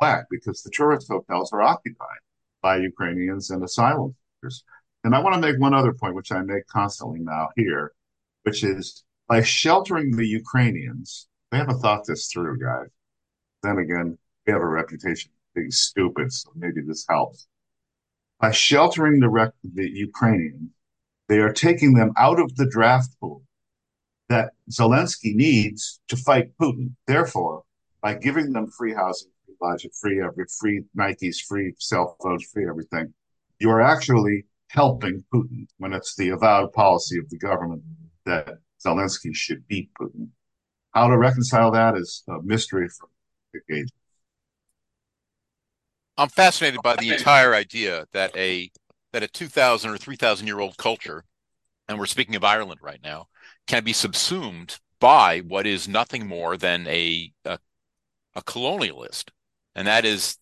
whack 0.00 0.26
because 0.30 0.62
the 0.62 0.70
tourist 0.70 1.08
hotels 1.08 1.52
are 1.52 1.62
occupied 1.62 2.18
by 2.62 2.76
Ukrainians 2.76 3.50
and 3.50 3.62
asylum 3.62 4.14
seekers. 4.40 4.64
And 5.04 5.14
I 5.14 5.20
want 5.20 5.34
to 5.34 5.40
make 5.40 5.60
one 5.60 5.74
other 5.74 5.92
point, 5.92 6.14
which 6.14 6.32
I 6.32 6.40
make 6.42 6.66
constantly 6.66 7.20
now 7.20 7.50
here, 7.56 7.92
which 8.42 8.64
is 8.64 9.04
by 9.28 9.42
sheltering 9.42 10.16
the 10.16 10.26
Ukrainians, 10.26 11.28
they 11.50 11.58
haven't 11.58 11.80
thought 11.80 12.06
this 12.06 12.28
through, 12.32 12.58
guys. 12.58 12.88
Then 13.62 13.78
again, 13.78 14.18
we 14.46 14.52
have 14.52 14.62
a 14.62 14.66
reputation 14.66 15.30
of 15.30 15.54
being 15.54 15.70
stupid, 15.70 16.32
so 16.32 16.50
maybe 16.54 16.80
this 16.80 17.06
helps. 17.08 17.46
By 18.40 18.50
sheltering 18.50 19.20
the, 19.20 19.28
rec- 19.28 19.52
the 19.62 19.88
Ukrainians, 19.88 20.70
they 21.28 21.38
are 21.38 21.52
taking 21.52 21.94
them 21.94 22.12
out 22.16 22.38
of 22.38 22.54
the 22.56 22.68
draft 22.68 23.10
pool 23.20 23.42
that 24.28 24.52
Zelensky 24.70 25.34
needs 25.34 26.00
to 26.08 26.16
fight 26.16 26.56
Putin. 26.60 26.94
Therefore, 27.06 27.62
by 28.02 28.14
giving 28.14 28.52
them 28.52 28.70
free 28.70 28.94
housing, 28.94 29.30
free 30.00 30.22
every 30.22 30.46
free 30.60 30.82
Nikes, 30.96 31.40
free 31.46 31.74
cell 31.78 32.16
phones, 32.22 32.44
free 32.52 32.68
everything. 32.68 33.12
You 33.58 33.70
are 33.70 33.80
actually 33.80 34.44
helping 34.68 35.24
Putin 35.32 35.66
when 35.78 35.92
it's 35.92 36.16
the 36.16 36.30
avowed 36.30 36.72
policy 36.72 37.18
of 37.18 37.28
the 37.30 37.38
government 37.38 37.82
that 38.26 38.58
Zelensky 38.84 39.34
should 39.34 39.66
beat 39.68 39.90
Putin. 40.00 40.28
How 40.92 41.08
to 41.08 41.16
reconcile 41.16 41.70
that 41.72 41.96
is 41.96 42.22
a 42.28 42.42
mystery 42.42 42.88
for 42.88 43.08
the 43.52 43.60
decades. 43.60 43.92
I'm 46.16 46.28
fascinated 46.28 46.80
by 46.82 46.96
the 46.96 47.10
entire 47.10 47.54
idea 47.54 48.06
that 48.12 48.36
a 48.36 48.70
that 49.12 49.22
a 49.22 49.28
2,000 49.28 49.90
or 49.90 49.96
3,000 49.96 50.46
year 50.46 50.60
old 50.60 50.76
culture, 50.76 51.24
and 51.88 51.98
we're 51.98 52.06
speaking 52.06 52.34
of 52.34 52.44
Ireland 52.44 52.80
right 52.82 53.00
now, 53.02 53.28
can 53.66 53.84
be 53.84 53.92
subsumed 53.92 54.78
by 54.98 55.40
what 55.40 55.66
is 55.66 55.86
nothing 55.86 56.26
more 56.26 56.56
than 56.56 56.86
a, 56.88 57.32
a, 57.44 57.58
a 58.34 58.42
colonialist 58.42 59.30
and 59.74 59.86
that 59.86 60.04
is 60.04 60.38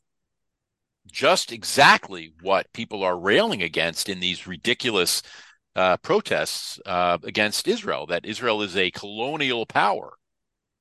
just 1.10 1.52
exactly 1.52 2.32
what 2.42 2.72
people 2.72 3.02
are 3.02 3.18
railing 3.18 3.62
against 3.62 4.08
in 4.08 4.20
these 4.20 4.46
ridiculous 4.46 5.22
uh, 5.74 5.96
protests 5.98 6.80
uh, 6.86 7.18
against 7.22 7.68
Israel. 7.68 8.06
That 8.06 8.26
Israel 8.26 8.62
is 8.62 8.76
a 8.76 8.90
colonial 8.90 9.66
power 9.66 10.14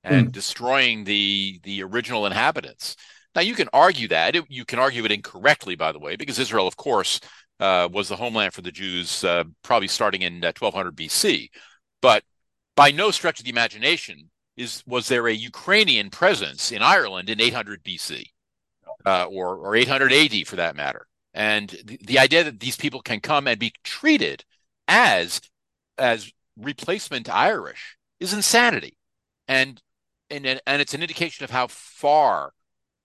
and 0.03 0.27
mm. 0.27 0.31
destroying 0.31 1.03
the 1.03 1.59
the 1.63 1.83
original 1.83 2.25
inhabitants. 2.25 2.95
Now 3.35 3.41
you 3.41 3.55
can 3.55 3.69
argue 3.71 4.07
that 4.09 4.35
it, 4.35 4.45
you 4.49 4.65
can 4.65 4.79
argue 4.79 5.05
it 5.05 5.11
incorrectly, 5.11 5.75
by 5.75 5.91
the 5.91 5.99
way, 5.99 6.15
because 6.15 6.39
Israel, 6.39 6.67
of 6.67 6.75
course, 6.75 7.19
uh, 7.59 7.87
was 7.91 8.09
the 8.09 8.15
homeland 8.15 8.53
for 8.53 8.61
the 8.61 8.71
Jews, 8.71 9.23
uh, 9.23 9.45
probably 9.63 9.87
starting 9.87 10.23
in 10.23 10.41
1200 10.41 10.89
uh, 10.89 10.91
BC. 10.91 11.49
But 12.01 12.23
by 12.75 12.91
no 12.91 13.11
stretch 13.11 13.39
of 13.39 13.45
the 13.45 13.51
imagination 13.51 14.29
is 14.57 14.83
was 14.85 15.07
there 15.07 15.27
a 15.27 15.33
Ukrainian 15.33 16.09
presence 16.09 16.71
in 16.71 16.81
Ireland 16.81 17.29
in 17.29 17.39
800 17.39 17.83
BC 17.83 18.23
uh, 19.05 19.25
or 19.25 19.55
or 19.57 19.75
800 19.75 20.11
AD 20.11 20.47
for 20.47 20.55
that 20.57 20.75
matter. 20.75 21.07
And 21.33 21.69
the, 21.85 21.99
the 22.05 22.19
idea 22.19 22.43
that 22.43 22.59
these 22.59 22.75
people 22.75 23.01
can 23.01 23.19
come 23.19 23.47
and 23.47 23.59
be 23.59 23.73
treated 23.83 24.43
as 24.87 25.41
as 25.97 26.31
replacement 26.57 27.29
Irish 27.29 27.97
is 28.19 28.33
insanity, 28.33 28.97
and 29.47 29.81
and 30.29 30.45
and 30.45 30.81
it's 30.81 30.93
an 30.93 31.01
indication 31.01 31.43
of 31.43 31.49
how 31.49 31.67
far 31.67 32.53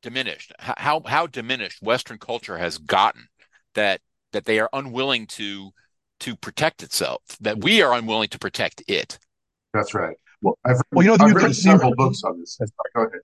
diminished 0.02 0.52
how 0.58 1.02
how 1.06 1.26
diminished 1.26 1.82
Western 1.82 2.18
culture 2.18 2.58
has 2.58 2.78
gotten 2.78 3.28
that 3.74 4.00
that 4.32 4.44
they 4.44 4.58
are 4.58 4.70
unwilling 4.72 5.26
to 5.26 5.70
to 6.20 6.36
protect 6.36 6.82
itself 6.82 7.20
that 7.40 7.62
we 7.62 7.82
are 7.82 7.92
unwilling 7.92 8.28
to 8.28 8.38
protect 8.38 8.82
it. 8.88 9.18
That's 9.72 9.94
right. 9.94 10.16
Well, 10.42 10.58
I've, 10.64 10.80
well, 10.92 11.04
you 11.04 11.16
know, 11.16 11.24
I've 11.24 11.34
written 11.34 11.54
several 11.54 11.94
books 11.94 12.22
on 12.22 12.40
this. 12.40 12.58
Go 12.94 13.02
ahead. 13.02 13.20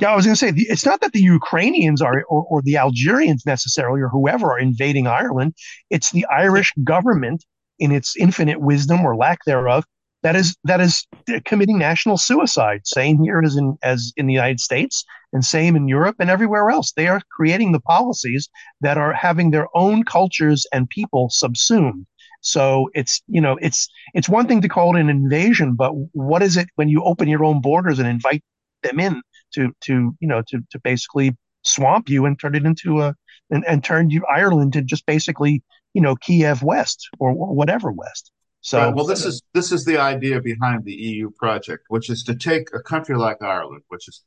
Yeah, 0.00 0.12
I 0.12 0.16
was 0.16 0.24
going 0.24 0.34
to 0.34 0.38
say 0.38 0.52
it's 0.56 0.84
not 0.84 1.00
that 1.02 1.12
the 1.12 1.22
Ukrainians 1.22 2.02
are 2.02 2.24
or, 2.28 2.44
or 2.44 2.62
the 2.62 2.76
Algerians 2.76 3.44
necessarily 3.46 4.00
or 4.00 4.08
whoever 4.08 4.52
are 4.52 4.58
invading 4.58 5.06
Ireland. 5.06 5.54
It's 5.90 6.10
the 6.10 6.26
Irish 6.26 6.72
government, 6.82 7.44
in 7.78 7.92
its 7.92 8.16
infinite 8.16 8.60
wisdom 8.60 9.00
or 9.04 9.16
lack 9.16 9.38
thereof, 9.46 9.84
that 10.22 10.36
is 10.36 10.56
that 10.64 10.80
is 10.80 11.06
committing 11.44 11.78
national 11.78 12.16
suicide. 12.16 12.80
Same 12.86 13.22
here 13.22 13.42
as 13.44 13.56
in 13.56 13.76
as 13.82 14.12
in 14.16 14.26
the 14.26 14.32
United 14.32 14.60
States, 14.60 15.04
and 15.32 15.44
same 15.44 15.76
in 15.76 15.86
Europe 15.86 16.16
and 16.18 16.30
everywhere 16.30 16.70
else. 16.70 16.92
They 16.92 17.08
are 17.08 17.20
creating 17.30 17.72
the 17.72 17.80
policies 17.80 18.48
that 18.80 18.96
are 18.96 19.12
having 19.12 19.50
their 19.50 19.68
own 19.74 20.02
cultures 20.02 20.66
and 20.72 20.88
people 20.88 21.28
subsumed. 21.30 22.06
So 22.40 22.88
it's 22.94 23.22
you 23.28 23.40
know 23.40 23.58
it's 23.60 23.86
it's 24.14 24.28
one 24.28 24.46
thing 24.46 24.62
to 24.62 24.68
call 24.68 24.96
it 24.96 25.00
an 25.00 25.10
invasion, 25.10 25.74
but 25.74 25.92
what 26.12 26.42
is 26.42 26.56
it 26.56 26.68
when 26.76 26.88
you 26.88 27.02
open 27.04 27.28
your 27.28 27.44
own 27.44 27.60
borders 27.60 27.98
and 27.98 28.08
invite 28.08 28.42
them 28.82 29.00
in 29.00 29.20
to 29.54 29.72
to 29.82 30.14
you 30.20 30.28
know 30.28 30.42
to 30.48 30.60
to 30.70 30.78
basically 30.80 31.36
swamp 31.62 32.08
you 32.08 32.26
and 32.26 32.38
turn 32.38 32.54
it 32.54 32.64
into 32.64 33.00
a 33.00 33.14
and, 33.50 33.64
and 33.66 33.82
turn 33.82 34.10
you 34.10 34.24
Ireland 34.26 34.72
to 34.74 34.82
just 34.82 35.06
basically 35.06 35.62
you 35.92 36.02
know 36.02 36.16
Kiev 36.16 36.62
West 36.62 37.08
or, 37.18 37.30
or 37.30 37.54
whatever 37.54 37.92
West. 37.92 38.30
So 38.60 38.78
right. 38.78 38.94
well, 38.94 39.04
this 39.04 39.24
is 39.24 39.42
this 39.52 39.72
is 39.72 39.84
the 39.84 39.98
idea 39.98 40.40
behind 40.40 40.84
the 40.84 40.94
EU 40.94 41.30
project, 41.30 41.84
which 41.88 42.08
is 42.08 42.22
to 42.24 42.34
take 42.34 42.68
a 42.74 42.80
country 42.80 43.16
like 43.16 43.42
Ireland, 43.42 43.82
which 43.88 44.06
has 44.06 44.22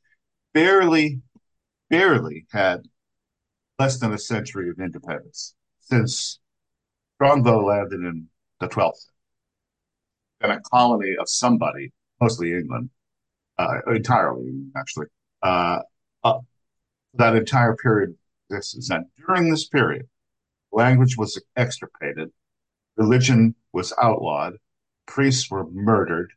barely 0.54 1.20
barely 1.90 2.46
had 2.52 2.82
less 3.78 3.98
than 3.98 4.12
a 4.12 4.18
century 4.18 4.70
of 4.70 4.78
independence 4.78 5.54
since 5.80 6.38
Strongbow 7.16 7.64
landed 7.64 8.00
in 8.00 8.28
the 8.60 8.68
12th, 8.68 9.06
and 10.40 10.52
a 10.52 10.60
colony 10.70 11.16
of 11.18 11.28
somebody, 11.28 11.92
mostly 12.20 12.52
England, 12.52 12.90
uh, 13.58 13.78
entirely 13.88 14.52
actually, 14.76 15.06
uh, 15.42 15.80
that 17.14 17.36
entire 17.36 17.76
period 17.76 18.14
exists. 18.50 18.90
And 18.90 19.06
during 19.26 19.50
this 19.50 19.68
period, 19.68 20.08
language 20.72 21.16
was 21.16 21.40
extirpated. 21.56 22.30
religion 22.96 23.54
was 23.72 23.92
outlawed, 24.02 24.54
priests 25.06 25.50
were 25.50 25.66
murdered, 25.70 26.32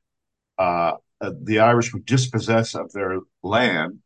uh, 0.58 0.94
uh, 1.22 1.32
the 1.44 1.60
Irish 1.60 1.94
were 1.94 2.00
dispossessed 2.00 2.76
of 2.76 2.92
their 2.92 3.20
land. 3.44 4.00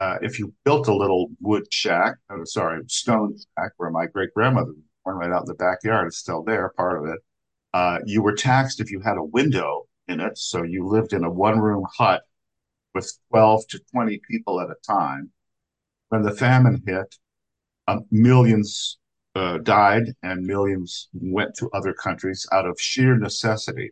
Uh, 0.00 0.18
if 0.20 0.38
you 0.38 0.52
built 0.64 0.88
a 0.88 0.94
little 0.94 1.28
wood 1.40 1.64
shack, 1.72 2.16
oh, 2.30 2.44
sorry, 2.44 2.82
stone 2.88 3.34
shack 3.58 3.72
where 3.76 3.90
my 3.90 4.06
great 4.06 4.32
grandmother 4.34 4.72
born, 5.04 5.16
right 5.16 5.30
out 5.30 5.42
in 5.42 5.46
the 5.46 5.54
backyard, 5.54 6.06
it's 6.06 6.18
still 6.18 6.42
there, 6.42 6.70
part 6.76 7.02
of 7.02 7.08
it. 7.08 7.18
Uh, 7.72 7.98
you 8.04 8.22
were 8.22 8.34
taxed 8.34 8.80
if 8.80 8.90
you 8.90 9.00
had 9.00 9.16
a 9.16 9.22
window 9.22 9.86
in 10.08 10.20
it, 10.20 10.36
so 10.36 10.62
you 10.62 10.86
lived 10.86 11.12
in 11.12 11.24
a 11.24 11.30
one-room 11.30 11.84
hut 11.96 12.22
with 12.96 13.12
12 13.30 13.68
to 13.68 13.80
20 13.92 14.20
people 14.28 14.58
at 14.60 14.70
a 14.70 14.74
time. 14.84 15.30
When 16.08 16.22
the 16.22 16.32
famine 16.32 16.82
hit, 16.86 17.14
uh, 17.86 17.98
millions 18.10 18.98
uh, 19.34 19.58
died 19.58 20.04
and 20.22 20.46
millions 20.46 21.08
went 21.12 21.54
to 21.56 21.70
other 21.74 21.92
countries 21.92 22.46
out 22.52 22.66
of 22.66 22.80
sheer 22.80 23.18
necessity. 23.18 23.90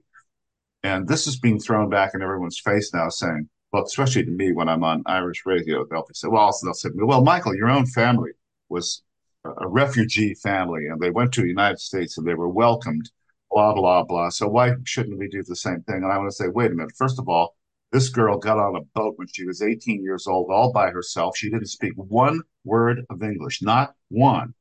And 0.83 1.07
this 1.07 1.27
is 1.27 1.39
being 1.39 1.61
thrown 1.61 1.91
back 1.91 2.13
in 2.15 2.23
everyone's 2.23 2.59
face 2.59 2.95
now, 2.95 3.11
saying, 3.11 3.49
well, 3.73 3.85
especially 3.85 4.25
to 4.25 4.31
me 4.31 4.53
when 4.53 4.71
I'm 4.71 4.85
on 4.85 5.03
Irish 5.05 5.43
radio, 5.45 5.85
they'll 5.85 6.07
say, 6.15 6.29
well, 6.29 6.51
they'll 6.63 6.73
say, 6.73 6.89
well, 6.95 7.23
Michael, 7.23 7.55
your 7.55 7.71
own 7.71 7.87
family 7.87 8.31
was 8.71 9.03
a 9.45 9.69
refugee 9.69 10.35
family 10.35 10.87
and 10.87 10.99
they 10.99 11.11
went 11.11 11.33
to 11.35 11.43
the 11.43 11.49
United 11.49 11.79
States 11.79 12.17
and 12.17 12.27
they 12.27 12.35
were 12.35 12.49
welcomed, 12.49 13.11
blah, 13.51 13.75
blah, 13.75 14.03
blah. 14.03 14.31
So 14.31 14.49
why 14.49 14.73
shouldn't 14.85 15.19
we 15.19 15.29
do 15.29 15.43
the 15.43 15.57
same 15.57 15.83
thing? 15.83 15.97
And 15.97 16.11
I 16.11 16.17
want 16.17 16.31
to 16.31 16.37
say, 16.37 16.49
wait 16.49 16.71
a 16.71 16.75
minute. 16.75 16.95
First 16.97 17.19
of 17.19 17.29
all, 17.29 17.55
this 17.95 18.09
girl 18.09 18.37
got 18.37 18.59
on 18.59 18.75
a 18.75 18.81
boat 18.99 19.15
when 19.19 19.29
she 19.29 19.47
was 19.47 19.63
18 19.63 20.03
years 20.03 20.27
old, 20.27 20.51
all 20.51 20.73
by 20.73 20.91
herself. 20.91 21.37
She 21.37 21.49
didn't 21.49 21.69
speak 21.69 21.93
one 21.95 22.43
word 22.65 23.07
of 23.09 23.23
English, 23.23 23.63
not 23.63 23.95
one. 24.09 24.53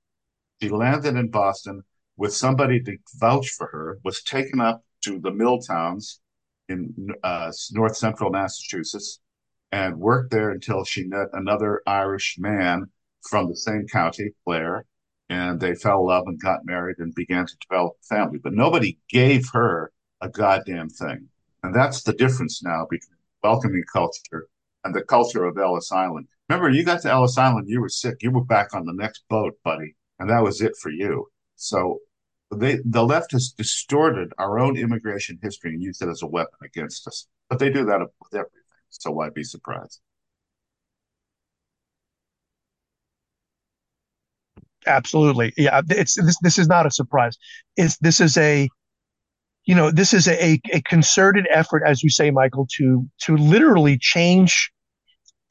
She 0.62 0.70
landed 0.70 1.16
in 1.16 1.32
Boston 1.32 1.82
with 2.16 2.32
somebody 2.32 2.80
to 2.84 2.96
vouch 3.16 3.50
for 3.50 3.66
her, 3.72 3.98
was 4.04 4.22
taken 4.22 4.62
up 4.62 4.84
to 5.06 5.20
the 5.20 5.32
mill 5.32 5.58
towns 5.58 6.22
in 6.70 6.94
uh, 7.24 7.52
north 7.72 7.98
central 7.98 8.30
Massachusetts 8.30 9.20
and 9.72 9.98
worked 9.98 10.30
there 10.30 10.52
until 10.52 10.86
she 10.86 11.08
met 11.08 11.30
another 11.34 11.82
Irish 11.88 12.36
man 12.38 12.86
from 13.28 13.50
the 13.50 13.56
same 13.56 13.88
county, 13.92 14.30
Clare, 14.46 14.86
and 15.30 15.60
they 15.60 15.74
fell 15.74 16.02
in 16.02 16.06
love 16.06 16.28
and 16.28 16.40
got 16.40 16.66
married 16.66 17.00
and 17.00 17.16
began 17.16 17.48
to 17.48 17.58
develop 17.68 17.94
a 18.00 18.16
family. 18.16 18.38
But 18.38 18.54
nobody 18.54 19.00
gave 19.10 19.50
her 19.54 19.92
a 20.22 20.30
goddamn 20.30 20.90
thing. 20.90 21.30
And 21.64 21.74
that's 21.74 22.04
the 22.04 22.14
difference 22.14 22.62
now 22.62 22.86
between 22.88 23.18
welcoming 23.44 23.84
culture 23.92 24.48
and 24.84 24.94
the 24.96 25.04
culture 25.04 25.46
of 25.46 25.58
Ellis 25.58 25.92
Island. 25.92 26.28
Remember, 26.50 26.70
you 26.70 26.84
got 26.84 27.02
to 27.02 27.10
Ellis 27.12 27.38
Island, 27.38 27.70
you 27.70 27.82
were 27.82 27.90
sick, 27.90 28.18
you 28.22 28.32
were 28.32 28.44
back 28.44 28.74
on 28.74 28.86
the 28.86 28.94
next 28.94 29.24
boat, 29.30 29.54
buddy, 29.64 29.96
and 30.20 30.30
that 30.30 30.44
was 30.44 30.62
it 30.62 30.74
for 30.82 30.92
you. 30.92 31.28
So 31.56 32.00
they 32.56 32.80
the 32.86 33.04
left 33.04 33.32
has 33.32 33.50
distorted 33.52 34.34
our 34.38 34.60
own 34.60 34.78
immigration 34.78 35.40
history 35.42 35.72
and 35.74 35.82
used 35.82 36.02
it 36.02 36.10
as 36.10 36.22
a 36.22 36.28
weapon 36.28 36.60
against 36.64 37.08
us. 37.08 37.28
But 37.50 37.60
they 37.60 37.70
do 37.72 37.86
that 37.86 38.00
with 38.00 38.34
everything. 38.34 38.62
So 38.90 39.12
why 39.12 39.30
be 39.30 39.44
surprised? 39.44 40.02
Absolutely, 44.86 45.54
yeah. 45.56 45.82
It's 45.90 46.16
this. 46.16 46.38
This 46.42 46.58
is 46.58 46.68
not 46.68 46.86
a 46.86 46.92
surprise. 46.92 47.38
It's 47.78 47.98
this 48.00 48.20
is 48.20 48.38
a, 48.38 48.68
you 49.66 49.76
know, 49.76 49.92
this 49.92 50.14
is 50.14 50.28
a 50.28 50.60
a 50.72 50.82
concerted 50.82 51.48
effort, 51.50 51.84
as 51.86 52.04
you 52.04 52.10
say, 52.10 52.32
Michael, 52.32 52.68
to 52.78 53.08
to 53.22 53.38
literally 53.38 53.98
change, 53.98 54.72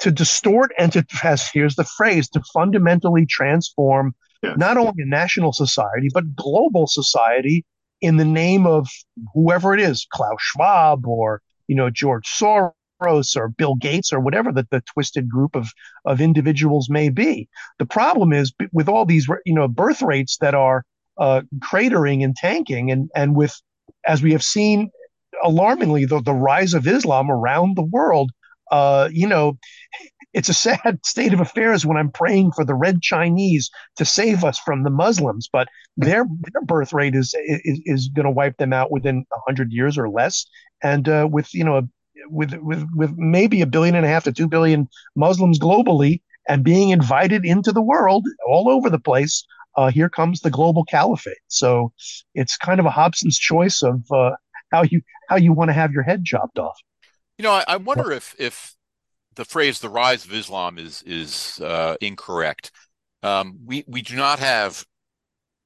to 0.00 0.11
distort, 0.11 0.73
and 0.78 0.92
to 0.92 1.04
as 1.25 1.49
here's 1.49 1.76
the 1.76 1.85
phrase, 1.85 2.28
to 2.31 2.42
fundamentally 2.52 3.26
transform 3.26 4.14
not 4.57 4.76
only 4.76 5.02
a 5.02 5.07
national 5.07 5.53
society, 5.53 6.09
but 6.12 6.35
global 6.35 6.87
society 6.87 7.64
in 8.01 8.16
the 8.16 8.25
name 8.25 8.66
of 8.66 8.88
whoever 9.35 9.72
it 9.72 9.81
is, 9.81 10.07
Klaus 10.12 10.37
Schwab 10.40 11.07
or, 11.07 11.40
you 11.68 11.77
know, 11.77 11.88
George 11.88 12.27
Soros 12.27 13.37
or 13.37 13.48
Bill 13.48 13.77
Gates 13.77 14.12
or 14.12 14.18
whatever 14.18 14.51
the, 14.53 14.66
the 14.70 14.83
twisted 14.92 15.29
group 15.29 15.55
of, 15.55 15.68
of 16.05 16.20
individuals 16.20 16.90
may 16.90 17.09
be. 17.09 17.48
The 17.79 17.87
problem 17.87 18.33
is 18.33 18.53
with 18.72 18.88
all 18.88 19.05
these, 19.05 19.29
you 19.46 19.55
know, 19.55 19.68
birth 19.68 20.03
rates 20.03 20.37
that 20.40 20.55
are 20.55 20.85
uh, 21.18 21.42
cratering 21.61 22.25
and 22.25 22.35
tanking 22.35 22.90
and, 22.90 23.09
and 23.14 23.37
with, 23.37 23.55
as 24.07 24.23
we 24.23 24.33
have 24.33 24.43
seen 24.43 24.91
alarmingly, 25.43 26.05
the, 26.05 26.21
the 26.21 26.33
rise 26.35 26.75
of 26.75 26.87
Islam 26.87 27.31
around 27.31 27.77
the 27.77 27.83
world, 27.83 28.31
uh, 28.71 29.09
you 29.12 29.27
know, 29.27 29.59
it's 30.33 30.49
a 30.49 30.55
sad 30.55 31.01
state 31.05 31.33
of 31.33 31.41
affairs 31.41 31.85
when 31.85 31.97
I'm 31.97 32.11
praying 32.11 32.53
for 32.53 32.65
the 32.65 32.75
red 32.75 33.03
Chinese 33.03 33.71
to 33.97 34.05
save 34.05 34.45
us 34.45 34.59
from 34.59 34.83
the 34.83 34.91
Muslims, 34.91 35.49
but 35.53 35.69
their 35.97 36.25
their 36.53 36.62
birth 36.65 36.93
rate 36.93 37.15
is 37.15 37.35
is, 37.47 37.81
is 37.85 38.09
going 38.09 38.25
to 38.25 38.31
wipe 38.31 38.57
them 38.57 38.73
out 38.73 38.91
within 38.91 39.27
hundred 39.47 39.73
years 39.73 39.99
or 39.99 40.09
less, 40.09 40.47
and 40.83 41.09
uh, 41.09 41.29
with 41.31 41.53
you 41.53 41.65
know 41.65 41.83
with 42.29 42.55
with 42.62 42.87
with 42.95 43.12
maybe 43.17 43.61
a 43.61 43.67
billion 43.67 43.95
and 43.95 44.07
a 44.07 44.09
half 44.09 44.25
to 44.25 44.33
two 44.33 44.49
billion 44.49 44.88
Muslims 45.17 45.59
globally 45.59 46.23
and 46.49 46.65
being 46.65 46.91
invited 46.91 47.45
into 47.45 47.73
the 47.73 47.83
world 47.83 48.25
all 48.49 48.69
over 48.69 48.91
the 48.91 48.99
place. 48.99 49.45
Uh, 49.77 49.91
here 49.91 50.09
comes 50.09 50.41
the 50.41 50.51
global 50.51 50.85
caliphate. 50.85 51.39
So 51.49 51.93
it's 52.35 52.57
kind 52.57 52.81
of 52.81 52.87
a 52.87 52.91
Hobson's 52.91 53.39
choice 53.39 53.83
of 53.83 54.03
uh, 54.11 54.33
how 54.71 54.83
you 54.83 55.03
how 55.29 55.37
you 55.37 55.53
want 55.53 55.69
to 55.69 55.75
have 55.75 55.93
your 55.93 56.03
head 56.03 56.25
chopped 56.25 56.59
off. 56.59 56.79
You 57.39 57.45
know, 57.45 57.53
I, 57.53 57.65
I 57.67 57.77
wonder 57.77 58.13
if 58.13 58.35
if 58.39 58.75
the 59.35 59.45
phrase 59.45 59.79
"the 59.79 59.89
rise 59.89 60.25
of 60.25 60.33
Islam" 60.33 60.79
is 60.79 61.03
is 61.07 61.61
uh, 61.61 61.97
incorrect. 62.01 62.71
Um, 63.23 63.59
we 63.65 63.85
we 63.87 64.03
do 64.03 64.17
not 64.17 64.39
have 64.39 64.85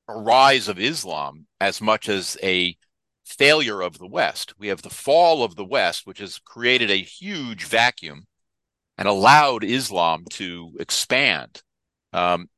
a 0.09 0.17
rise 0.17 0.69
of 0.69 0.79
Islam 0.79 1.47
as 1.61 1.81
much 1.81 2.09
as 2.09 2.37
a 2.43 2.77
failure 3.25 3.81
of 3.81 3.99
the 3.99 4.07
West. 4.07 4.55
We 4.59 4.69
have 4.69 4.83
the 4.83 4.91
fall 4.91 5.43
of 5.43 5.57
the 5.57 5.65
West, 5.65 6.07
which 6.07 6.19
has 6.19 6.39
created 6.39 6.91
a 6.91 6.97
huge 6.97 7.65
vacuum 7.65 8.27
and 8.97 9.09
allowed 9.09 9.65
Islam 9.65 10.25
to 10.31 10.77
expand. 10.79 11.63
Um, 12.13 12.49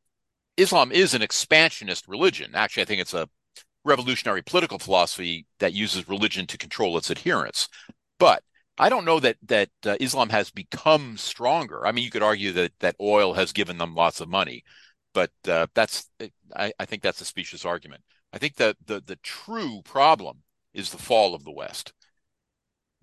Islam 0.59 0.91
is 0.93 1.15
an 1.15 1.23
expansionist 1.23 2.09
religion. 2.09 2.51
Actually, 2.55 2.83
I 2.83 2.87
think 2.87 3.01
it's 3.01 3.15
a 3.15 3.29
revolutionary 3.85 4.43
political 4.43 4.79
philosophy 4.79 5.47
that 5.61 5.73
uses 5.73 6.09
religion 6.09 6.47
to 6.49 6.59
control 6.59 6.99
its 6.99 7.11
adherents. 7.11 7.69
But 8.19 8.43
I 8.77 8.89
don't 8.89 9.05
know 9.05 9.21
that 9.21 9.37
that 9.47 9.71
uh, 9.87 9.97
Islam 10.01 10.29
has 10.31 10.51
become 10.51 11.17
stronger. 11.17 11.87
I 11.87 11.93
mean, 11.93 12.05
you 12.05 12.11
could 12.11 12.23
argue 12.23 12.53
that 12.53 12.73
that 12.81 12.97
oil 13.01 13.35
has 13.35 13.53
given 13.53 13.79
them 13.79 13.95
lots 13.95 14.21
of 14.21 14.29
money, 14.29 14.65
but 15.15 15.31
uh, 15.49 15.69
that's 15.75 16.11
I, 16.55 16.73
I, 16.79 16.85
think 16.85 17.03
that's 17.03 17.21
a 17.21 17.25
specious 17.25 17.65
argument. 17.65 18.03
I 18.33 18.39
think 18.39 18.57
that 18.57 18.77
the 18.85 19.01
the 19.01 19.17
true 19.17 19.83
problem 19.85 20.43
is 20.75 20.91
the 20.91 20.99
fall 20.99 21.35
of 21.35 21.45
the 21.45 21.53
West. 21.53 21.93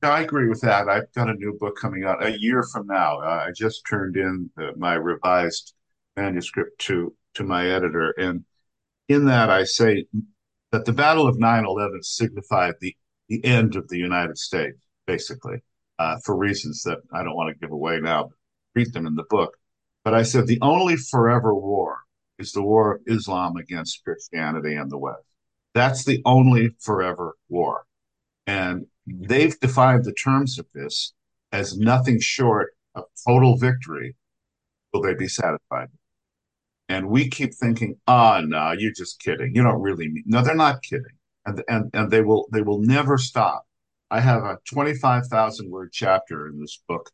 I 0.02 0.22
agree 0.22 0.48
with 0.48 0.62
that. 0.62 0.88
I've 0.88 1.12
got 1.14 1.30
a 1.30 1.34
new 1.34 1.58
book 1.60 1.78
coming 1.82 2.04
out 2.04 2.24
a 2.24 2.38
year 2.38 2.64
from 2.64 2.86
now. 2.86 3.20
Uh, 3.22 3.46
I 3.48 3.52
just 3.56 3.86
turned 3.90 4.18
in 4.18 4.50
uh, 4.62 4.72
my 4.78 4.94
revised 4.96 5.74
manuscript 6.16 6.80
to 6.80 7.14
to 7.36 7.44
my 7.44 7.68
editor, 7.68 8.14
and 8.18 8.46
in 9.08 9.26
that 9.26 9.50
I 9.50 9.64
say 9.64 10.06
that 10.72 10.86
the 10.86 10.94
Battle 10.94 11.28
of 11.28 11.38
9/11 11.38 12.04
signified 12.04 12.76
the 12.82 12.96
the 13.30 13.44
end 13.44 13.76
of 13.76 13.88
the 13.88 13.98
United 13.98 14.38
States 14.38 14.78
basically, 15.08 15.58
uh, 16.00 16.18
for 16.24 16.36
reasons 16.36 16.84
that 16.84 17.00
I 17.14 17.24
don't 17.24 17.36
want 17.36 17.54
to 17.54 17.60
give 17.60 17.72
away 17.72 18.00
now. 18.00 18.24
But 18.24 18.38
read 18.76 18.94
them 18.94 19.08
in 19.08 19.16
the 19.16 19.26
book. 19.30 19.58
But 20.04 20.14
I 20.14 20.24
said 20.24 20.46
the 20.46 20.60
only 20.62 20.98
forever 20.98 21.56
war 21.56 22.00
is 22.38 22.52
the 22.52 22.62
war 22.62 22.96
of 22.96 23.02
Islam 23.08 23.56
against 23.58 24.04
Christianity 24.04 24.76
and 24.76 24.92
the 24.92 24.98
West. 24.98 25.24
That's 25.74 26.06
the 26.06 26.22
only 26.26 26.76
forever 26.80 27.36
war. 27.50 27.86
And 28.46 28.86
they've 29.08 29.60
defined 29.60 30.06
the 30.06 30.14
terms 30.14 30.60
of 30.60 30.68
this 30.74 31.14
as 31.52 31.78
nothing 31.78 32.20
short 32.20 32.76
of 32.94 33.06
total 33.28 33.58
victory. 33.58 34.16
Will 34.94 35.02
they 35.02 35.16
be 35.16 35.28
satisfied? 35.28 35.90
And 36.88 37.10
we 37.10 37.30
keep 37.30 37.54
thinking, 37.54 37.98
ah, 38.08 38.38
oh, 38.38 38.42
no, 38.42 38.72
you're 38.78 38.92
just 38.92 39.20
kidding. 39.20 39.56
You 39.56 39.64
don't 39.64 39.82
really 39.82 40.08
mean. 40.08 40.24
No, 40.28 40.42
they're 40.44 40.56
not 40.56 40.84
kidding. 40.84 41.06
And, 41.46 41.64
and, 41.68 41.90
and 41.94 42.12
they 42.12 42.22
will, 42.22 42.48
they 42.52 42.62
will 42.62 42.80
never 42.80 43.18
stop 43.18 43.66
I 44.12 44.20
have 44.20 44.44
a 44.44 44.60
25,000 44.66 45.70
word 45.70 45.92
chapter 45.92 46.48
in 46.48 46.60
this 46.60 46.82
book 46.88 47.12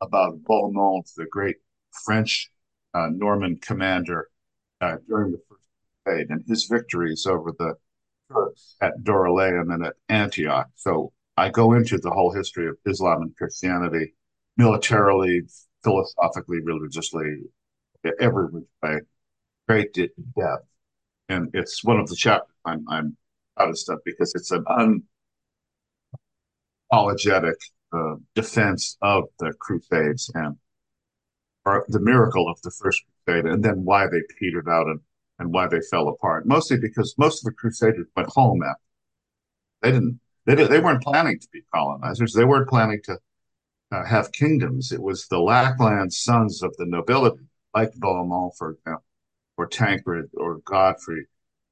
about 0.00 0.42
Bohemond, 0.42 1.12
the 1.14 1.26
great 1.30 1.56
French 2.04 2.50
uh, 2.94 3.08
Norman 3.12 3.58
commander 3.58 4.28
uh, 4.80 4.96
during 5.06 5.32
the 5.32 5.40
First 5.48 5.62
Crusade, 6.04 6.30
and 6.30 6.44
his 6.48 6.64
victories 6.64 7.26
over 7.26 7.52
the 7.52 7.74
Turks 8.32 8.76
at 8.80 8.98
Dorylaeum 9.02 9.72
and 9.72 9.86
at 9.86 9.94
Antioch. 10.08 10.68
So 10.74 11.12
I 11.36 11.50
go 11.50 11.74
into 11.74 11.98
the 11.98 12.10
whole 12.10 12.32
history 12.32 12.66
of 12.66 12.76
Islam 12.86 13.22
and 13.22 13.36
Christianity 13.36 14.14
militarily, 14.56 15.42
philosophically, 15.84 16.60
religiously, 16.64 17.42
every 18.20 18.48
way, 18.82 19.00
great 19.68 19.94
depth. 19.94 20.66
And 21.28 21.50
it's 21.54 21.84
one 21.84 21.98
of 21.98 22.08
the 22.08 22.16
chapters 22.16 22.54
I'm, 22.64 22.84
I'm 22.88 23.16
of 23.56 23.78
stuff 23.78 24.00
because 24.04 24.34
it's 24.34 24.50
an 24.50 24.64
un 24.68 25.02
apologetic 26.90 27.56
uh, 27.92 28.16
defense 28.34 28.96
of 29.02 29.24
the 29.38 29.52
Crusades 29.58 30.30
and 30.34 30.56
the 31.88 32.00
miracle 32.00 32.48
of 32.48 32.60
the 32.62 32.70
First 32.70 33.02
Crusade, 33.24 33.46
and 33.46 33.64
then 33.64 33.84
why 33.84 34.06
they 34.06 34.20
petered 34.38 34.68
out 34.68 34.86
and 34.86 35.00
and 35.38 35.52
why 35.52 35.66
they 35.66 35.80
fell 35.90 36.08
apart. 36.08 36.46
Mostly 36.46 36.78
because 36.78 37.14
most 37.18 37.40
of 37.40 37.44
the 37.44 37.52
Crusaders 37.52 38.06
went 38.16 38.28
home 38.30 38.62
after. 38.62 38.80
They 39.82 39.92
didn't. 39.92 40.20
They, 40.46 40.54
they 40.54 40.80
weren't 40.80 41.02
planning 41.02 41.38
to 41.38 41.48
be 41.52 41.62
colonizers. 41.74 42.32
They 42.32 42.44
weren't 42.44 42.68
planning 42.68 43.00
to 43.04 43.18
uh, 43.92 44.04
have 44.04 44.32
kingdoms. 44.32 44.92
It 44.92 45.02
was 45.02 45.26
the 45.26 45.40
Lackland 45.40 46.12
sons 46.12 46.62
of 46.62 46.74
the 46.76 46.86
nobility, 46.86 47.44
like 47.76 47.92
Bohemond, 47.92 48.56
for 48.56 48.70
example, 48.70 49.04
or 49.58 49.66
Tancred 49.66 50.30
or 50.34 50.60
Godfrey, 50.64 51.26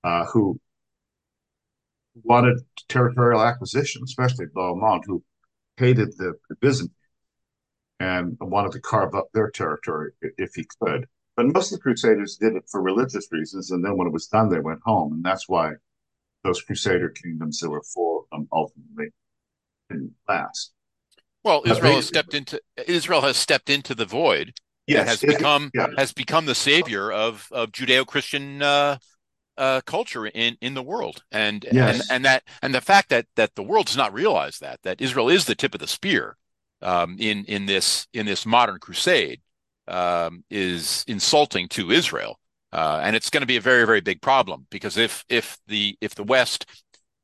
uh, 0.04 0.26
who 0.26 0.60
wanted 2.22 2.58
territorial 2.88 3.42
acquisition, 3.42 4.02
especially 4.04 4.46
Bohemond, 4.54 5.04
who 5.06 5.24
hated 5.78 6.16
the 6.18 6.34
Byzantines 6.60 6.94
and 8.00 8.36
wanted 8.38 8.72
to 8.72 8.80
carve 8.80 9.14
up 9.14 9.28
their 9.32 9.50
territory 9.50 10.10
if 10.20 10.54
he 10.54 10.66
could. 10.78 11.06
But 11.36 11.46
most 11.46 11.72
of 11.72 11.78
the 11.78 11.82
Crusaders 11.82 12.36
did 12.36 12.54
it 12.54 12.64
for 12.70 12.82
religious 12.82 13.26
reasons, 13.32 13.70
and 13.70 13.82
then 13.82 13.96
when 13.96 14.06
it 14.06 14.12
was 14.12 14.26
done, 14.26 14.50
they 14.50 14.60
went 14.60 14.80
home, 14.84 15.14
and 15.14 15.24
that's 15.24 15.48
why 15.48 15.72
those 16.44 16.60
Crusader 16.60 17.08
kingdoms, 17.08 17.60
there 17.60 17.70
were 17.70 17.78
of 17.78 18.24
them, 18.30 18.46
ultimately 18.52 19.08
didn't 19.88 20.12
last. 20.28 20.72
Well, 21.42 21.62
Israel 21.66 21.96
has 21.96 22.06
stepped 22.06 22.34
into 22.34 22.60
Israel 22.86 23.22
has 23.22 23.36
stepped 23.36 23.70
into 23.70 23.94
the 23.94 24.04
void. 24.04 24.54
Yes, 24.86 25.08
has 25.08 25.20
become 25.20 25.70
yeah. 25.74 25.88
has 25.96 26.12
become 26.12 26.46
the 26.46 26.54
savior 26.54 27.10
of 27.10 27.48
of 27.50 27.72
Judeo 27.72 28.06
Christian 28.06 28.62
uh, 28.62 28.98
uh, 29.56 29.80
culture 29.86 30.26
in 30.26 30.56
in 30.60 30.74
the 30.74 30.82
world, 30.82 31.22
and 31.32 31.64
yes. 31.70 32.00
and 32.00 32.02
and 32.10 32.24
that 32.24 32.42
and 32.62 32.74
the 32.74 32.80
fact 32.80 33.08
that 33.10 33.26
that 33.36 33.54
the 33.54 33.62
world 33.62 33.86
does 33.86 33.96
not 33.96 34.12
realize 34.12 34.58
that 34.58 34.80
that 34.82 35.00
Israel 35.00 35.28
is 35.28 35.46
the 35.46 35.54
tip 35.54 35.74
of 35.74 35.80
the 35.80 35.86
spear 35.86 36.36
um, 36.82 37.16
in 37.18 37.44
in 37.46 37.66
this 37.66 38.06
in 38.12 38.26
this 38.26 38.44
modern 38.44 38.78
crusade 38.78 39.40
um, 39.88 40.44
is 40.50 41.04
insulting 41.08 41.68
to 41.68 41.90
Israel, 41.90 42.38
uh, 42.72 43.00
and 43.02 43.16
it's 43.16 43.30
going 43.30 43.42
to 43.42 43.46
be 43.46 43.56
a 43.56 43.62
very 43.62 43.86
very 43.86 44.00
big 44.00 44.20
problem 44.20 44.66
because 44.70 44.96
if 44.96 45.24
if 45.28 45.58
the 45.66 45.96
if 46.00 46.14
the 46.14 46.24
West 46.24 46.66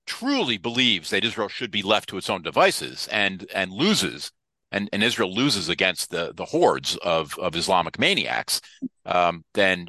truly 0.07 0.57
believes 0.57 1.11
that 1.11 1.25
Israel 1.25 1.49
should 1.49 1.71
be 1.71 1.83
left 1.83 2.09
to 2.09 2.17
its 2.17 2.31
own 2.31 2.43
devices 2.43 3.07
and 3.13 3.47
and 3.55 3.71
loses 3.71 4.33
and, 4.73 4.89
and 4.93 5.03
Israel 5.03 5.35
loses 5.35 5.69
against 5.69 6.11
the 6.11 6.33
the 6.35 6.45
hordes 6.45 6.97
of 6.97 7.39
of 7.39 7.57
Islamic 7.57 7.99
maniacs, 7.99 8.61
um, 9.07 9.45
then 9.55 9.89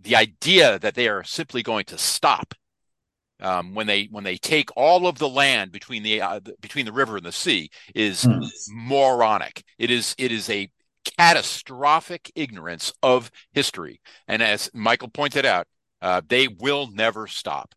the 0.00 0.16
idea 0.16 0.78
that 0.78 0.94
they 0.94 1.08
are 1.08 1.24
simply 1.24 1.62
going 1.62 1.84
to 1.86 1.98
stop 1.98 2.54
um, 3.40 3.74
when 3.74 3.86
they 3.86 4.04
when 4.10 4.24
they 4.24 4.36
take 4.36 4.70
all 4.76 5.06
of 5.06 5.18
the 5.18 5.28
land 5.28 5.72
between 5.72 6.02
the 6.02 6.20
uh, 6.20 6.40
between 6.60 6.86
the 6.86 6.92
river 6.92 7.16
and 7.16 7.26
the 7.26 7.32
sea 7.32 7.70
is 7.94 8.22
hmm. 8.22 8.40
moronic. 8.70 9.64
It 9.78 9.90
is 9.90 10.14
it 10.18 10.32
is 10.32 10.48
a 10.48 10.70
catastrophic 11.18 12.32
ignorance 12.34 12.92
of 13.02 13.30
history, 13.52 14.00
and 14.26 14.42
as 14.42 14.70
Michael 14.72 15.08
pointed 15.08 15.44
out, 15.44 15.66
uh, 16.00 16.22
they 16.26 16.48
will 16.48 16.88
never 16.90 17.26
stop. 17.26 17.74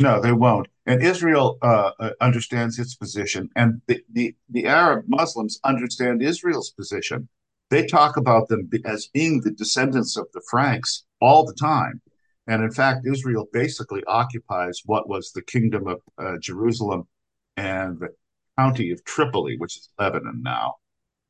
No, 0.00 0.18
they 0.18 0.32
won't. 0.32 0.68
And 0.86 1.02
Israel 1.02 1.58
uh, 1.60 1.90
uh 2.00 2.10
understands 2.22 2.78
its 2.78 2.94
position, 2.94 3.50
and 3.54 3.82
the, 3.86 4.02
the 4.10 4.34
the 4.48 4.64
Arab 4.66 5.04
Muslims 5.06 5.60
understand 5.62 6.22
Israel's 6.22 6.70
position. 6.70 7.28
They 7.68 7.86
talk 7.86 8.16
about 8.16 8.48
them 8.48 8.70
as 8.86 9.08
being 9.08 9.42
the 9.42 9.50
descendants 9.50 10.16
of 10.16 10.26
the 10.32 10.42
Franks 10.50 11.04
all 11.20 11.44
the 11.44 11.54
time. 11.54 12.00
And 12.46 12.64
in 12.64 12.70
fact, 12.72 13.06
Israel 13.06 13.46
basically 13.52 14.02
occupies 14.06 14.80
what 14.86 15.08
was 15.08 15.32
the 15.32 15.42
kingdom 15.42 15.86
of 15.86 16.00
uh, 16.18 16.38
Jerusalem 16.40 17.06
and 17.58 18.00
the 18.00 18.08
county 18.58 18.90
of 18.90 19.04
Tripoli, 19.04 19.56
which 19.58 19.76
is 19.76 19.90
Lebanon 19.98 20.40
now. 20.42 20.76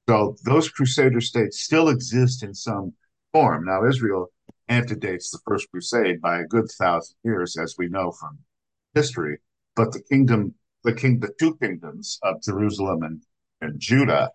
So 0.08 0.36
those 0.44 0.70
crusader 0.70 1.20
states 1.20 1.60
still 1.60 1.88
exist 1.88 2.42
in 2.44 2.54
some 2.54 2.94
form. 3.32 3.66
Now, 3.66 3.84
Israel 3.84 4.28
antedates 4.68 5.30
the 5.30 5.40
First 5.46 5.70
Crusade 5.72 6.20
by 6.20 6.38
a 6.38 6.46
good 6.46 6.70
thousand 6.70 7.16
years, 7.24 7.56
as 7.58 7.74
we 7.76 7.88
know 7.88 8.12
from 8.12 8.38
history. 8.94 9.38
But 9.76 9.92
the 9.92 10.02
kingdom, 10.02 10.54
the 10.84 10.92
king, 10.92 11.20
the 11.20 11.32
two 11.38 11.56
kingdoms 11.56 12.18
of 12.22 12.42
Jerusalem 12.42 13.02
and, 13.02 13.22
and 13.60 13.78
Judah 13.78 14.30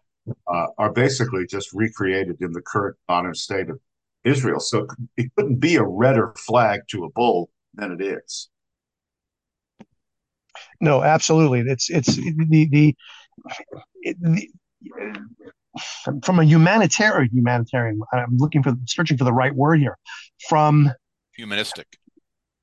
uh, 0.47 0.67
are 0.77 0.91
basically 0.91 1.45
just 1.45 1.69
recreated 1.73 2.41
in 2.41 2.51
the 2.51 2.61
current 2.61 2.95
modern 3.07 3.35
state 3.35 3.69
of 3.69 3.79
Israel. 4.23 4.59
So 4.59 4.87
it 5.17 5.31
couldn't 5.35 5.59
be 5.59 5.75
a 5.75 5.83
redder 5.83 6.33
flag 6.37 6.81
to 6.89 7.05
a 7.05 7.09
bull 7.11 7.49
than 7.75 7.91
it 7.91 8.01
is. 8.01 8.49
No, 10.81 11.03
absolutely. 11.03 11.61
It's 11.61 11.89
it's 11.89 12.15
the 12.15 12.67
the, 12.71 12.95
the 14.15 14.45
from 16.23 16.39
a 16.39 16.43
humanitarian 16.43 17.29
humanitarian. 17.31 17.99
I'm 18.13 18.37
looking 18.37 18.63
for 18.63 18.75
searching 18.85 19.17
for 19.17 19.25
the 19.25 19.33
right 19.33 19.53
word 19.53 19.79
here. 19.79 19.97
From 20.47 20.91
humanistic. 21.35 21.87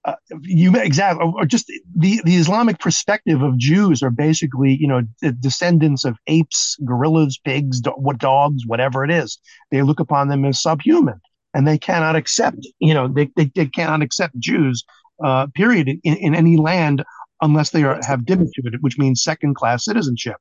Uh, 0.04 0.14
you 0.40 0.74
exactly, 0.74 1.24
or 1.24 1.46
just 1.46 1.70
the 1.94 2.20
the 2.24 2.34
Islamic 2.34 2.80
perspective 2.80 3.40
of 3.40 3.56
Jews 3.56 4.02
are 4.02 4.10
basically, 4.10 4.76
you 4.80 4.88
know, 4.88 5.02
descendants 5.38 6.04
of 6.04 6.16
apes, 6.26 6.76
gorillas, 6.84 7.38
pigs, 7.38 7.80
do- 7.80 7.92
what 7.92 8.18
dogs, 8.18 8.66
whatever 8.66 9.04
it 9.04 9.12
is. 9.12 9.38
They 9.70 9.82
look 9.82 10.00
upon 10.00 10.26
them 10.26 10.44
as 10.44 10.60
subhuman 10.60 11.20
and 11.54 11.68
they 11.68 11.78
cannot 11.78 12.16
accept, 12.16 12.66
you 12.80 12.94
know, 12.94 13.06
they, 13.06 13.30
they, 13.36 13.50
they 13.54 13.66
cannot 13.66 14.02
accept 14.02 14.38
Jews, 14.40 14.84
uh, 15.24 15.46
period, 15.54 15.88
in, 15.88 16.16
in 16.16 16.34
any 16.34 16.56
land 16.56 17.04
unless 17.40 17.70
they 17.70 17.84
are, 17.84 18.00
have 18.04 18.24
dhimmitude, 18.24 18.76
which 18.80 18.98
means 18.98 19.22
second 19.22 19.54
class 19.54 19.84
citizenship. 19.84 20.36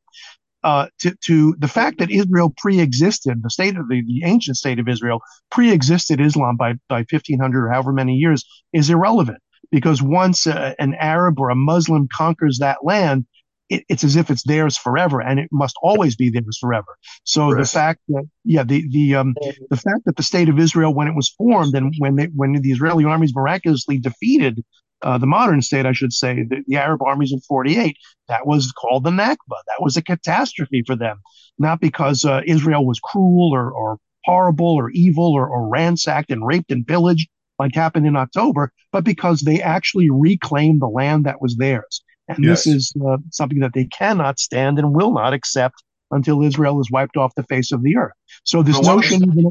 Uh, 0.63 0.87
to, 0.99 1.15
to 1.25 1.55
the 1.57 1.67
fact 1.67 1.97
that 1.97 2.11
Israel 2.11 2.53
pre-existed, 2.57 3.41
the 3.41 3.49
state 3.49 3.77
of 3.77 3.89
the, 3.89 4.03
the 4.05 4.21
ancient 4.25 4.57
state 4.57 4.79
of 4.79 4.87
Israel 4.87 5.19
pre-existed 5.49 6.21
Islam 6.21 6.55
by, 6.55 6.73
by 6.87 7.03
1500 7.09 7.65
or 7.65 7.71
however 7.71 7.91
many 7.91 8.15
years 8.15 8.45
is 8.71 8.89
irrelevant 8.89 9.39
because 9.71 10.01
once 10.01 10.47
uh, 10.47 10.73
an 10.79 10.93
Arab 10.95 11.39
or 11.39 11.49
a 11.49 11.55
Muslim 11.55 12.07
conquers 12.13 12.59
that 12.59 12.79
land, 12.83 13.25
it, 13.69 13.83
it's 13.87 14.03
as 14.03 14.15
if 14.15 14.29
it's 14.29 14.43
theirs 14.43 14.77
forever, 14.77 15.21
and 15.21 15.39
it 15.39 15.49
must 15.51 15.75
always 15.81 16.15
be 16.15 16.29
theirs 16.29 16.57
forever. 16.59 16.97
So 17.23 17.53
the 17.53 17.65
fact 17.65 18.01
that 18.09 18.23
yeah, 18.43 18.63
the 18.63 18.85
the 18.91 19.15
um 19.15 19.35
the 19.69 19.77
fact 19.77 20.05
that 20.05 20.17
the 20.17 20.23
state 20.23 20.49
of 20.49 20.59
Israel, 20.59 20.93
when 20.93 21.07
it 21.07 21.15
was 21.15 21.29
formed, 21.29 21.73
and 21.73 21.93
when 21.97 22.15
they, 22.15 22.25
when 22.35 22.53
the 22.53 22.71
Israeli 22.71 23.05
armies 23.05 23.33
miraculously 23.33 23.97
defeated 23.97 24.63
uh, 25.03 25.17
the 25.17 25.27
modern 25.27 25.61
state, 25.61 25.85
I 25.85 25.93
should 25.93 26.13
say, 26.13 26.43
the, 26.47 26.63
the, 26.67 26.77
Arab 26.77 27.01
armies 27.01 27.31
in 27.31 27.39
48, 27.41 27.97
that 28.27 28.45
was 28.45 28.71
called 28.71 29.03
the 29.03 29.09
Nakba. 29.09 29.57
That 29.67 29.79
was 29.79 29.97
a 29.97 30.03
catastrophe 30.03 30.83
for 30.85 30.95
them, 30.95 31.19
not 31.57 31.81
because 31.81 32.23
uh, 32.23 32.41
Israel 32.45 32.85
was 32.85 32.99
cruel 32.99 33.51
or, 33.51 33.71
or 33.71 33.97
horrible 34.25 34.75
or 34.75 34.91
evil 34.91 35.33
or, 35.33 35.47
or 35.47 35.67
ransacked 35.67 36.29
and 36.29 36.45
raped 36.45 36.71
and 36.71 36.85
pillaged 36.85 37.27
like 37.61 37.75
happened 37.75 38.07
in 38.07 38.15
October, 38.15 38.71
but 38.91 39.03
because 39.03 39.41
they 39.41 39.61
actually 39.61 40.09
reclaimed 40.09 40.81
the 40.81 40.87
land 40.87 41.25
that 41.25 41.41
was 41.41 41.55
theirs. 41.55 42.03
And 42.27 42.43
yes. 42.43 42.63
this 42.63 42.75
is 42.75 42.93
uh, 43.05 43.17
something 43.31 43.59
that 43.59 43.73
they 43.73 43.85
cannot 43.85 44.39
stand 44.39 44.79
and 44.79 44.93
will 44.93 45.13
not 45.13 45.33
accept 45.33 45.83
until 46.11 46.41
Israel 46.41 46.79
is 46.81 46.89
wiped 46.91 47.17
off 47.17 47.33
the 47.35 47.43
face 47.43 47.71
of 47.71 47.83
the 47.83 47.97
earth. 47.97 48.13
So 48.43 48.63
this 48.63 48.79
well, 48.79 48.95
notion. 48.95 49.23
Is, 49.23 49.45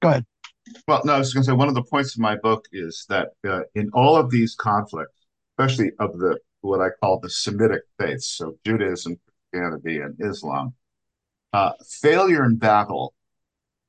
go 0.00 0.08
ahead. 0.08 0.26
Well, 0.86 1.02
no, 1.04 1.14
I 1.14 1.18
was 1.18 1.32
going 1.32 1.42
to 1.42 1.50
say 1.50 1.52
one 1.52 1.68
of 1.68 1.74
the 1.74 1.82
points 1.82 2.14
of 2.14 2.20
my 2.20 2.36
book 2.36 2.64
is 2.72 3.04
that 3.08 3.30
uh, 3.48 3.60
in 3.74 3.90
all 3.92 4.16
of 4.16 4.30
these 4.30 4.54
conflicts, 4.54 5.12
especially 5.58 5.90
of 5.98 6.18
the 6.18 6.38
what 6.60 6.80
I 6.80 6.88
call 7.00 7.20
the 7.20 7.30
Semitic 7.30 7.82
faiths, 7.98 8.28
so 8.28 8.56
Judaism, 8.64 9.18
Christianity, 9.52 9.98
and 10.00 10.16
Islam, 10.18 10.74
uh, 11.52 11.72
failure 12.02 12.44
in 12.44 12.56
battle, 12.56 13.14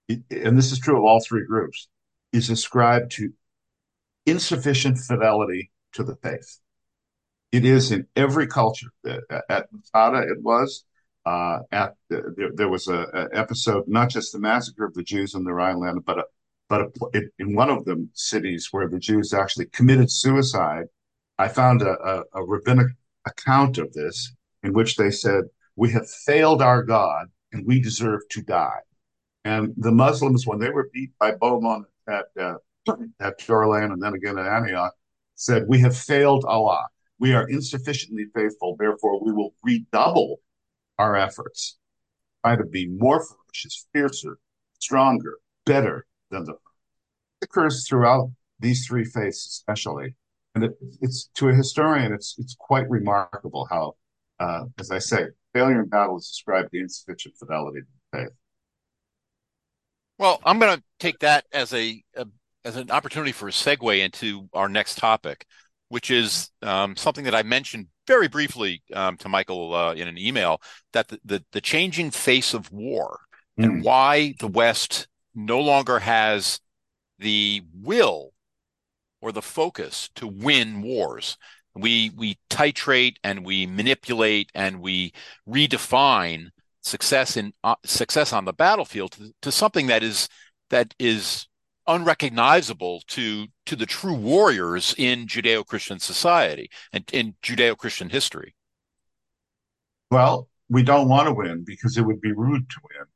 and 0.09 0.57
this 0.57 0.71
is 0.71 0.79
true 0.79 0.97
of 0.97 1.03
all 1.03 1.19
three 1.19 1.45
groups, 1.45 1.87
is 2.31 2.49
ascribed 2.49 3.11
to 3.13 3.31
insufficient 4.27 4.97
fidelity 4.97 5.71
to 5.93 6.03
the 6.03 6.15
faith. 6.17 6.59
It 7.51 7.65
is 7.65 7.91
in 7.91 8.05
every 8.15 8.45
culture. 8.45 8.87
At 9.49 9.67
Masada, 9.71 10.19
it 10.29 10.43
was. 10.43 10.83
Uh, 11.25 11.59
at 11.71 11.93
the, 12.09 12.33
there, 12.37 12.51
there, 12.53 12.69
was 12.69 12.87
a, 12.87 13.27
episode, 13.33 13.83
not 13.87 14.09
just 14.09 14.31
the 14.31 14.39
massacre 14.39 14.85
of 14.85 14.93
the 14.93 15.03
Jews 15.03 15.33
in 15.35 15.43
the 15.43 15.51
Rhineland, 15.53 16.05
but 16.05 16.19
a, 16.19 16.23
but 16.69 16.81
a, 16.81 16.89
it, 17.13 17.31
in 17.39 17.53
one 17.53 17.69
of 17.69 17.83
the 17.83 18.07
cities 18.13 18.69
where 18.71 18.87
the 18.87 18.99
Jews 18.99 19.33
actually 19.33 19.65
committed 19.67 20.11
suicide. 20.11 20.85
I 21.39 21.49
found 21.49 21.81
a, 21.81 22.23
a 22.33 22.43
rabbinic 22.43 22.87
account 23.27 23.77
of 23.77 23.93
this 23.93 24.33
in 24.63 24.73
which 24.73 24.95
they 24.95 25.11
said, 25.11 25.43
"We 25.75 25.91
have 25.91 26.09
failed 26.09 26.61
our 26.61 26.81
God, 26.81 27.27
and 27.51 27.65
we 27.65 27.81
deserve 27.81 28.21
to 28.31 28.41
die." 28.41 28.79
And 29.43 29.73
the 29.77 29.91
Muslims, 29.91 30.47
when 30.47 30.59
they 30.59 30.69
were 30.69 30.89
beat 30.93 31.11
by 31.19 31.31
Bohemond 31.31 31.85
at 32.07 32.25
uh, 32.39 32.55
at 33.19 33.39
Dorylaeum 33.39 33.93
and 33.93 34.01
then 34.01 34.13
again 34.13 34.37
at 34.37 34.45
Antioch, 34.45 34.93
said, 35.35 35.65
"We 35.67 35.79
have 35.79 35.95
failed 35.97 36.45
Allah." 36.45 36.87
we 37.19 37.33
are 37.33 37.49
insufficiently 37.49 38.25
faithful. 38.35 38.75
Therefore, 38.77 39.23
we 39.23 39.31
will 39.31 39.53
redouble 39.63 40.39
our 40.97 41.15
efforts, 41.15 41.77
try 42.43 42.55
to 42.55 42.65
be 42.65 42.87
more 42.87 43.23
ferocious, 43.23 43.87
fiercer, 43.93 44.39
stronger, 44.79 45.37
better 45.65 46.05
than 46.31 46.45
the. 46.45 46.53
It 46.53 47.45
occurs 47.45 47.87
throughout 47.87 48.31
these 48.59 48.85
three 48.87 49.05
faiths, 49.05 49.45
especially, 49.47 50.15
and 50.55 50.63
it, 50.63 50.71
it's 51.01 51.29
to 51.35 51.49
a 51.49 51.53
historian, 51.53 52.13
it's 52.13 52.35
it's 52.37 52.55
quite 52.59 52.89
remarkable 52.89 53.67
how, 53.69 53.95
uh, 54.39 54.65
as 54.79 54.91
I 54.91 54.99
say, 54.99 55.27
failure 55.53 55.81
in 55.81 55.89
battle 55.89 56.17
is 56.17 56.27
described 56.27 56.69
the 56.71 56.79
insufficient 56.79 57.35
fidelity 57.37 57.81
to 57.81 58.19
faith. 58.19 58.33
Well, 60.17 60.41
I'm 60.43 60.57
going 60.57 60.77
to 60.77 60.83
take 60.99 61.19
that 61.19 61.45
as 61.51 61.73
a, 61.73 62.03
a 62.15 62.25
as 62.67 62.75
an 62.75 62.91
opportunity 62.91 63.31
for 63.31 63.47
a 63.47 63.51
segue 63.51 64.03
into 64.03 64.49
our 64.53 64.67
next 64.67 64.97
topic, 64.97 65.45
which 65.87 66.11
is 66.11 66.51
um, 66.61 66.97
something 66.97 67.23
that 67.23 67.33
I 67.33 67.41
mentioned 67.43 67.87
very 68.05 68.27
briefly 68.27 68.83
um, 68.93 69.15
to 69.17 69.29
Michael 69.29 69.73
uh, 69.73 69.93
in 69.93 70.07
an 70.07 70.17
email 70.17 70.61
that 70.91 71.07
the, 71.07 71.19
the, 71.23 71.45
the 71.53 71.61
changing 71.61 72.11
face 72.11 72.53
of 72.53 72.69
war 72.71 73.21
mm. 73.57 73.63
and 73.63 73.83
why 73.83 74.33
the 74.39 74.49
West 74.49 75.07
no 75.33 75.61
longer 75.61 75.99
has 75.99 76.59
the 77.19 77.63
will 77.73 78.31
or 79.21 79.31
the 79.31 79.41
focus 79.41 80.09
to 80.15 80.27
win 80.27 80.81
wars. 80.81 81.37
We 81.73 82.11
we 82.15 82.37
titrate 82.49 83.17
and 83.23 83.45
we 83.45 83.65
manipulate 83.65 84.51
and 84.55 84.81
we 84.81 85.13
redefine 85.47 86.49
success 86.81 87.37
in 87.37 87.53
uh, 87.63 87.75
success 87.85 88.33
on 88.33 88.45
the 88.45 88.53
battlefield 88.53 89.11
to, 89.13 89.31
to 89.43 89.51
something 89.51 89.87
that 89.87 90.03
is 90.03 90.27
that 90.69 90.93
is 90.99 91.47
unrecognizable 91.87 93.01
to 93.07 93.47
to 93.65 93.75
the 93.75 93.85
true 93.85 94.13
warriors 94.13 94.93
in 94.97 95.27
Judeo-Christian 95.27 95.99
society 95.99 96.69
and 96.93 97.09
in 97.11 97.35
Judeo-Christian 97.43 98.09
history? 98.09 98.55
Well, 100.11 100.47
we 100.69 100.83
don't 100.83 101.09
want 101.09 101.27
to 101.27 101.33
win 101.33 101.63
because 101.65 101.97
it 101.97 102.05
would 102.05 102.21
be 102.21 102.31
rude 102.31 102.69
to 102.69 102.75
win. 102.83 103.07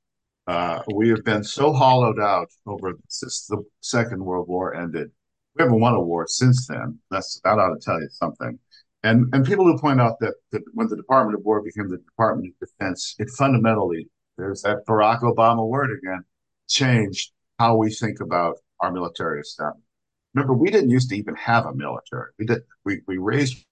Uh, 0.48 0.82
we 0.94 1.10
have 1.10 1.24
been 1.24 1.44
so 1.44 1.72
hollowed 1.72 2.20
out 2.20 2.50
over 2.66 2.94
since 3.08 3.46
the 3.48 3.64
Second 3.82 4.24
World 4.24 4.48
War 4.48 4.74
ended. 4.74 5.12
We 5.56 5.64
haven't 5.64 5.80
won 5.80 5.94
a 5.94 6.02
war 6.02 6.26
since 6.28 6.68
then. 6.68 7.00
That's 7.10 7.40
that 7.44 7.60
ought 7.60 7.74
to 7.74 7.80
tell 7.80 8.02
you 8.02 8.10
something. 8.10 8.58
And 9.04 9.34
and 9.34 9.46
people 9.46 9.66
who 9.66 9.78
point 9.78 10.02
out 10.02 10.20
that, 10.20 10.36
that 10.52 10.62
when 10.74 10.88
the 10.88 10.96
Department 10.96 11.38
of 11.38 11.46
War 11.46 11.62
became 11.62 11.90
the 11.90 11.98
Department 11.98 12.54
of 12.54 12.68
Defense, 12.68 13.16
it 13.20 13.30
fundamentally 13.38 14.08
there's 14.38 14.62
that 14.64 14.86
Barack 14.88 15.22
Obama 15.22 15.68
word 15.68 15.92
again 15.98 16.24
changed 16.68 17.32
how 17.62 17.76
we 17.76 17.92
think 17.92 18.20
about 18.20 18.58
our 18.80 18.92
military 18.92 19.40
establishment. 19.40 19.86
Remember, 20.34 20.56
we 20.56 20.72
didn't 20.72 20.90
used 20.90 21.10
to 21.10 21.16
even 21.16 21.36
have 21.36 21.68
a 21.68 21.76
military. 21.76 22.32
We 22.40 22.46
did 22.48 22.62
we 22.86 23.02
we 23.08 23.18
raised 23.20 23.64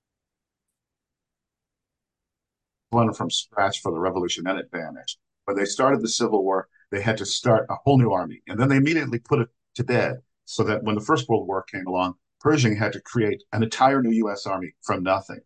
one 2.91 3.11
from 3.13 3.31
scratch 3.31 3.81
for 3.81 3.91
the 3.91 3.99
revolution, 3.99 4.43
then 4.43 4.59
it 4.59 4.69
vanished. 4.71 5.17
When 5.45 5.57
they 5.57 5.65
started 5.65 6.01
the 6.01 6.07
Civil 6.07 6.43
War, 6.43 6.67
they 6.91 7.01
had 7.01 7.17
to 7.17 7.25
start 7.25 7.65
a 7.71 7.77
whole 7.83 7.97
new 7.97 8.11
army, 8.11 8.43
and 8.47 8.59
then 8.59 8.69
they 8.69 8.77
immediately 8.77 9.17
put 9.17 9.39
it 9.39 9.49
to 9.77 9.83
bed, 9.83 10.17
so 10.45 10.63
that 10.65 10.83
when 10.83 10.93
the 10.93 11.07
First 11.09 11.27
World 11.27 11.47
War 11.47 11.63
came 11.63 11.87
along, 11.87 12.13
Pershing 12.41 12.75
had 12.75 12.93
to 12.93 13.01
create 13.01 13.41
an 13.53 13.63
entire 13.63 14.03
new 14.03 14.15
U.S. 14.25 14.45
Army 14.45 14.75
from 14.83 15.01
nothing. 15.01 15.39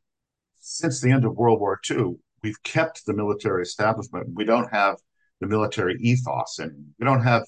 Since 0.59 0.99
the 0.99 1.11
end 1.11 1.23
of 1.23 1.37
World 1.37 1.61
War 1.61 1.79
II, 1.89 2.15
we've 2.43 2.61
kept 2.63 3.05
the 3.05 3.13
military 3.13 3.63
establishment. 3.63 4.35
We 4.35 4.43
don't 4.43 4.73
have 4.73 4.97
the 5.39 5.47
military 5.47 5.95
ethos, 6.01 6.59
and 6.59 6.71
we 6.99 7.05
don't 7.05 7.23
have 7.23 7.45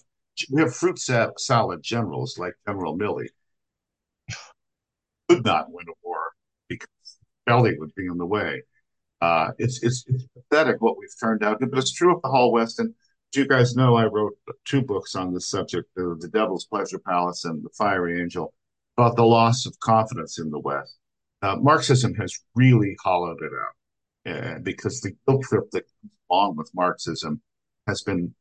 we 0.52 0.62
have 0.62 0.76
fruit 0.76 1.00
salad 1.00 1.82
generals 1.82 2.38
like 2.38 2.54
General 2.68 2.98
Milley 2.98 3.28
could 5.30 5.44
not 5.44 5.72
win 5.72 5.86
a 5.90 5.94
war 6.04 6.32
because 6.68 6.88
belly 7.46 7.78
would 7.78 7.94
be 7.96 8.06
in 8.06 8.18
the 8.18 8.26
way. 8.26 8.64
Uh, 9.22 9.52
it's, 9.58 9.82
it's, 9.82 10.04
it's 10.08 10.26
pathetic 10.36 10.82
what 10.82 10.98
we've 10.98 11.10
turned 11.20 11.44
out, 11.44 11.60
but 11.60 11.80
it's 11.80 11.94
true 11.94 12.16
of 12.16 12.22
the 12.22 12.30
Hall 12.30 12.52
West. 12.52 12.80
And 12.80 12.94
you 13.36 13.48
guys 13.48 13.76
know, 13.76 13.96
I 13.96 14.06
wrote 14.06 14.34
two 14.66 14.82
books 14.82 15.16
on 15.16 15.34
this 15.34 15.50
subject: 15.50 15.90
the, 15.96 16.16
the 16.20 16.28
Devil's 16.28 16.66
Pleasure 16.66 17.00
Palace 17.00 17.44
and 17.46 17.64
the 17.64 17.70
Fiery 17.78 18.22
Angel, 18.22 18.54
about 18.98 19.16
the 19.16 19.26
loss 19.26 19.66
of 19.66 19.78
confidence 19.80 20.40
in 20.40 20.50
the 20.52 20.60
West. 20.60 20.98
Uh, 21.42 21.58
Marxism 21.58 22.14
has 22.16 22.40
really 22.56 22.96
hollowed 23.04 23.40
it 23.42 23.52
out 23.54 24.64
because 24.64 25.02
the 25.02 25.12
guilt 25.28 25.44
trip 25.44 25.70
that 25.72 25.82
comes 25.82 26.14
along 26.32 26.56
with 26.56 26.72
Marxism 26.74 27.42
has 27.88 28.02
been 28.02 28.34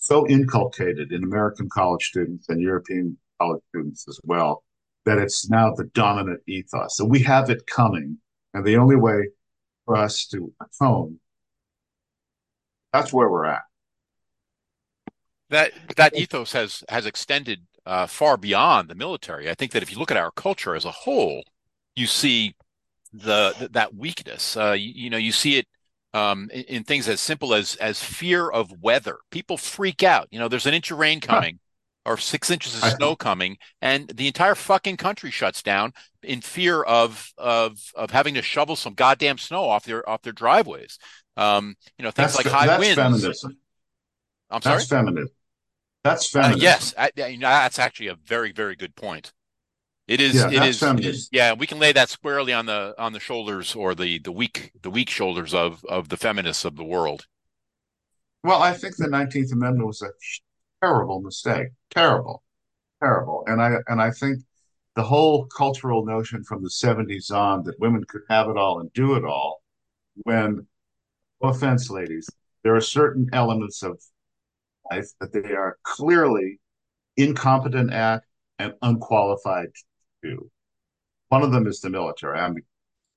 so 0.00 0.26
inculcated 0.26 1.12
in 1.12 1.22
American 1.22 1.68
college 1.68 2.04
students 2.04 2.48
and 2.48 2.60
European 2.60 3.16
college 3.40 3.62
students 3.68 4.08
as 4.08 4.18
well 4.24 4.64
that 5.06 5.18
it's 5.18 5.48
now 5.48 5.72
the 5.74 5.84
dominant 5.84 6.40
ethos. 6.46 6.96
So 6.96 7.04
we 7.04 7.20
have 7.20 7.48
it 7.50 7.66
coming, 7.66 8.18
and 8.52 8.64
the 8.64 8.76
only 8.76 8.96
way 8.96 9.28
for 9.84 9.96
us 9.96 10.26
to 10.28 10.52
atone, 10.60 11.20
that's 12.92 13.12
where 13.12 13.30
we're 13.30 13.46
at. 13.46 13.62
That 15.50 15.72
that 15.96 16.16
ethos 16.16 16.52
has 16.52 16.82
has 16.88 17.06
extended 17.06 17.66
uh, 17.86 18.06
far 18.06 18.36
beyond 18.36 18.88
the 18.88 18.94
military. 18.94 19.50
I 19.50 19.54
think 19.54 19.72
that 19.72 19.82
if 19.82 19.92
you 19.92 19.98
look 19.98 20.10
at 20.10 20.16
our 20.16 20.30
culture 20.30 20.74
as 20.74 20.84
a 20.84 20.90
whole, 20.90 21.44
you 21.94 22.06
see 22.06 22.54
the, 23.12 23.68
that 23.72 23.94
weakness. 23.94 24.56
Uh, 24.56 24.72
you, 24.72 24.92
you 24.94 25.10
know, 25.10 25.16
you 25.16 25.32
see 25.32 25.56
it 25.56 25.66
um, 26.14 26.48
in, 26.52 26.62
in, 26.62 26.84
things 26.84 27.08
as 27.08 27.20
simple 27.20 27.54
as 27.54 27.76
as 27.76 28.02
fear 28.02 28.48
of 28.48 28.82
weather. 28.82 29.18
People 29.30 29.56
freak 29.56 30.02
out. 30.02 30.28
You 30.30 30.38
know, 30.38 30.48
there's 30.48 30.66
an 30.66 30.74
inch 30.74 30.90
of 30.90 30.98
rain 30.98 31.20
coming. 31.20 31.54
Huh. 31.54 31.66
Or 32.06 32.16
six 32.16 32.50
inches 32.50 32.82
of 32.82 32.88
snow 32.92 33.14
coming, 33.14 33.58
and 33.82 34.08
the 34.08 34.26
entire 34.26 34.54
fucking 34.54 34.96
country 34.96 35.30
shuts 35.30 35.62
down 35.62 35.92
in 36.22 36.40
fear 36.40 36.82
of 36.82 37.30
of 37.36 37.78
of 37.94 38.10
having 38.10 38.32
to 38.34 38.42
shovel 38.42 38.74
some 38.74 38.94
goddamn 38.94 39.36
snow 39.36 39.68
off 39.68 39.84
their 39.84 40.08
off 40.08 40.22
their 40.22 40.32
driveways. 40.32 40.98
Um, 41.36 41.76
you 41.98 42.02
know, 42.02 42.10
things 42.10 42.32
that's, 42.32 42.46
like 42.46 42.46
high 42.46 42.66
that's 42.66 42.80
winds. 42.80 42.96
Feminism. 42.96 43.58
I'm 44.48 44.62
sorry. 44.62 44.76
That's 44.76 44.88
feminism. 44.88 45.34
That's 46.02 46.30
feminism. 46.30 46.60
Uh, 46.60 46.62
yes, 46.62 46.94
I, 46.96 47.10
I, 47.18 47.36
that's 47.38 47.78
actually 47.78 48.08
a 48.08 48.14
very 48.14 48.52
very 48.52 48.76
good 48.76 48.96
point. 48.96 49.34
It 50.10 50.20
is. 50.20 50.34
Yeah, 50.34 50.50
it 50.50 50.68
is, 50.68 50.82
it 50.82 51.04
is. 51.04 51.28
Yeah, 51.30 51.52
we 51.52 51.68
can 51.68 51.78
lay 51.78 51.92
that 51.92 52.08
squarely 52.08 52.52
on 52.52 52.66
the 52.66 52.96
on 52.98 53.12
the 53.12 53.20
shoulders 53.20 53.76
or 53.76 53.94
the 53.94 54.18
the 54.18 54.32
weak 54.32 54.72
the 54.82 54.90
weak 54.90 55.08
shoulders 55.08 55.54
of 55.54 55.84
of 55.84 56.08
the 56.08 56.16
feminists 56.16 56.64
of 56.64 56.74
the 56.74 56.82
world. 56.82 57.28
Well, 58.42 58.60
I 58.60 58.72
think 58.72 58.96
the 58.96 59.06
Nineteenth 59.06 59.52
Amendment 59.52 59.86
was 59.86 60.02
a 60.02 60.10
terrible 60.82 61.20
mistake. 61.20 61.68
Terrible, 61.90 62.42
terrible, 63.00 63.44
and 63.46 63.62
I 63.62 63.76
and 63.86 64.02
I 64.02 64.10
think 64.10 64.42
the 64.96 65.04
whole 65.04 65.46
cultural 65.46 66.04
notion 66.04 66.42
from 66.42 66.64
the 66.64 66.70
'70s 66.70 67.30
on 67.30 67.62
that 67.62 67.78
women 67.78 68.02
could 68.08 68.22
have 68.28 68.48
it 68.48 68.56
all 68.56 68.80
and 68.80 68.92
do 68.92 69.14
it 69.14 69.24
all, 69.24 69.62
when, 70.24 70.66
no 71.40 71.50
offense, 71.50 71.88
ladies, 71.88 72.28
there 72.64 72.74
are 72.74 72.80
certain 72.80 73.28
elements 73.32 73.84
of 73.84 74.02
life 74.90 75.06
that 75.20 75.32
they 75.32 75.54
are 75.54 75.78
clearly 75.84 76.58
incompetent 77.16 77.92
at 77.92 78.24
and 78.58 78.74
unqualified 78.82 79.68
do. 80.22 80.50
One 81.28 81.42
of 81.42 81.52
them 81.52 81.66
is 81.66 81.80
the 81.80 81.90
military. 81.90 82.38
I'm 82.38 82.56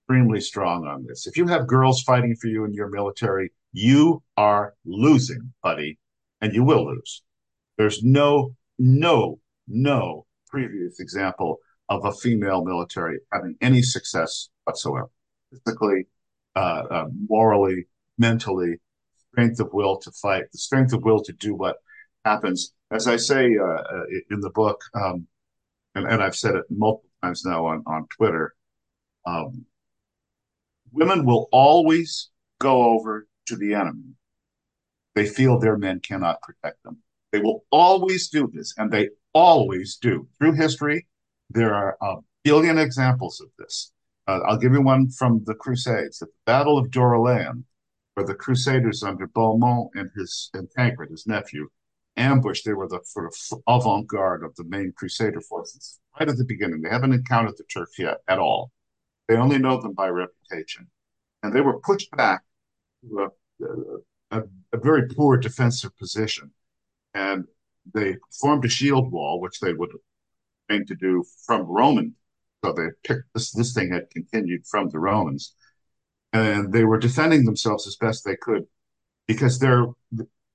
extremely 0.04 0.42
strong 0.42 0.86
on 0.86 1.06
this. 1.06 1.28
If 1.28 1.38
you 1.38 1.48
have 1.48 1.68
girls 1.68 2.04
fighting 2.04 2.36
for 2.36 2.48
you 2.48 2.66
in 2.66 2.74
your 2.74 2.90
military, 2.90 3.52
you 3.72 4.22
are 4.38 4.76
losing, 4.86 5.54
buddy, 5.64 5.98
and 6.42 6.54
you 6.54 6.64
will 6.64 6.86
lose. 6.86 7.24
There's 7.78 8.04
no, 8.04 8.56
no, 8.78 9.40
no 9.68 10.26
previous 10.48 11.00
example 11.00 11.60
of 11.90 12.06
a 12.06 12.12
female 12.12 12.64
military 12.64 13.20
having 13.32 13.56
any 13.62 13.82
success 13.82 14.50
whatsoever, 14.66 15.10
physically, 15.52 16.06
uh, 16.56 16.84
uh, 16.90 17.06
morally, 17.30 17.88
mentally, 18.18 18.76
strength 19.32 19.60
of 19.60 19.70
will 19.74 19.98
to 19.98 20.12
fight, 20.12 20.44
the 20.52 20.58
strength 20.60 20.94
of 20.94 21.04
will 21.04 21.22
to 21.24 21.34
do 21.34 21.56
what 21.56 21.78
happens. 22.24 22.74
As 22.92 23.08
I 23.08 23.18
say 23.18 23.58
uh, 23.58 23.64
uh 23.64 24.04
in 24.30 24.40
the 24.40 24.52
book, 24.52 24.80
um, 24.94 25.28
and, 25.96 26.06
and 26.06 26.24
I've 26.24 26.36
said 26.36 26.56
it 26.56 26.66
multiple 26.70 27.10
times 27.22 27.44
now 27.46 27.66
on, 27.68 27.84
on 27.86 28.08
Twitter, 28.08 28.56
um, 29.26 29.66
women 30.92 31.26
will 31.26 31.48
always 31.52 32.30
go 32.60 32.84
over 32.84 33.28
to 33.48 33.56
the 33.56 33.74
enemy. 33.74 34.16
They 35.16 35.26
feel 35.28 35.60
their 35.60 35.78
men 35.78 36.00
cannot 36.00 36.42
protect 36.42 36.84
them. 36.84 36.98
They 37.32 37.40
will 37.40 37.66
always 37.72 38.30
do 38.30 38.50
this, 38.54 38.74
and 38.78 38.92
they 38.92 39.10
always 39.34 39.98
do. 39.98 40.28
Through 40.38 40.54
history, 40.54 41.08
there 41.50 41.74
are 41.74 41.98
a 42.02 42.16
billion 42.44 42.78
examples 42.78 43.42
of 43.42 43.50
this. 43.58 43.92
Uh, 44.28 44.40
I'll 44.48 44.58
give 44.58 44.74
you 44.74 44.82
one 44.82 45.10
from 45.10 45.44
the 45.46 45.56
Crusades. 45.56 46.22
At 46.22 46.30
the 46.30 46.34
Battle 46.46 46.78
of 46.78 46.90
Dorylaeum, 46.90 47.64
where 48.14 48.26
the 48.26 48.36
Crusaders 48.36 49.04
under 49.04 49.28
Bohemond 49.28 49.90
and 49.96 50.10
his 50.16 50.50
and 50.54 50.70
Tancred, 50.72 51.10
his 51.10 51.28
nephew, 51.28 51.70
ambushed. 52.18 52.66
They 52.66 52.74
were 52.74 52.88
the 52.88 53.00
sort 53.04 53.26
of 53.26 53.62
avant 53.68 54.08
garde 54.08 54.44
of 54.44 54.56
the 54.56 54.64
main 54.64 54.94
Crusader 54.96 55.42
forces 55.42 56.00
right 56.20 56.30
at 56.30 56.38
the 56.38 56.46
beginning. 56.46 56.82
They 56.82 56.90
haven't 56.90 57.14
encountered 57.14 57.58
the 57.58 57.64
Turks 57.66 57.98
yet 58.00 58.18
at 58.28 58.40
all. 58.40 58.72
They 59.28 59.36
only 59.36 59.58
know 59.58 59.82
them 59.82 59.94
by 59.94 60.10
reputation. 60.10 60.88
And 61.42 61.54
they 61.54 61.62
were 61.62 61.80
pushed 61.80 62.12
back 62.12 62.44
to 63.04 63.30
a, 63.62 64.38
a, 64.38 64.44
a 64.74 64.78
very 64.78 65.08
poor 65.08 65.38
defensive 65.38 65.98
position. 65.98 66.52
And 67.14 67.46
they 67.94 68.18
formed 68.42 68.66
a 68.66 68.70
shield 68.70 69.12
wall, 69.12 69.40
which 69.42 69.60
they 69.60 69.74
would 69.74 69.92
aim 70.72 70.86
to 70.86 70.96
do 70.96 71.24
from 71.46 71.64
Roman. 71.64 72.16
So 72.64 72.74
they 72.74 72.88
picked 73.04 73.34
this, 73.34 73.52
this 73.52 73.74
thing 73.74 73.92
had 73.92 74.10
continued 74.10 74.66
from 74.66 74.90
the 74.90 75.00
Romans. 75.00 75.56
And 76.32 76.72
they 76.72 76.84
were 76.86 76.98
defending 76.98 77.46
themselves 77.46 77.88
as 77.88 77.96
best 77.96 78.26
they 78.26 78.38
could 78.38 78.66
because 79.28 79.60
they're 79.60 79.86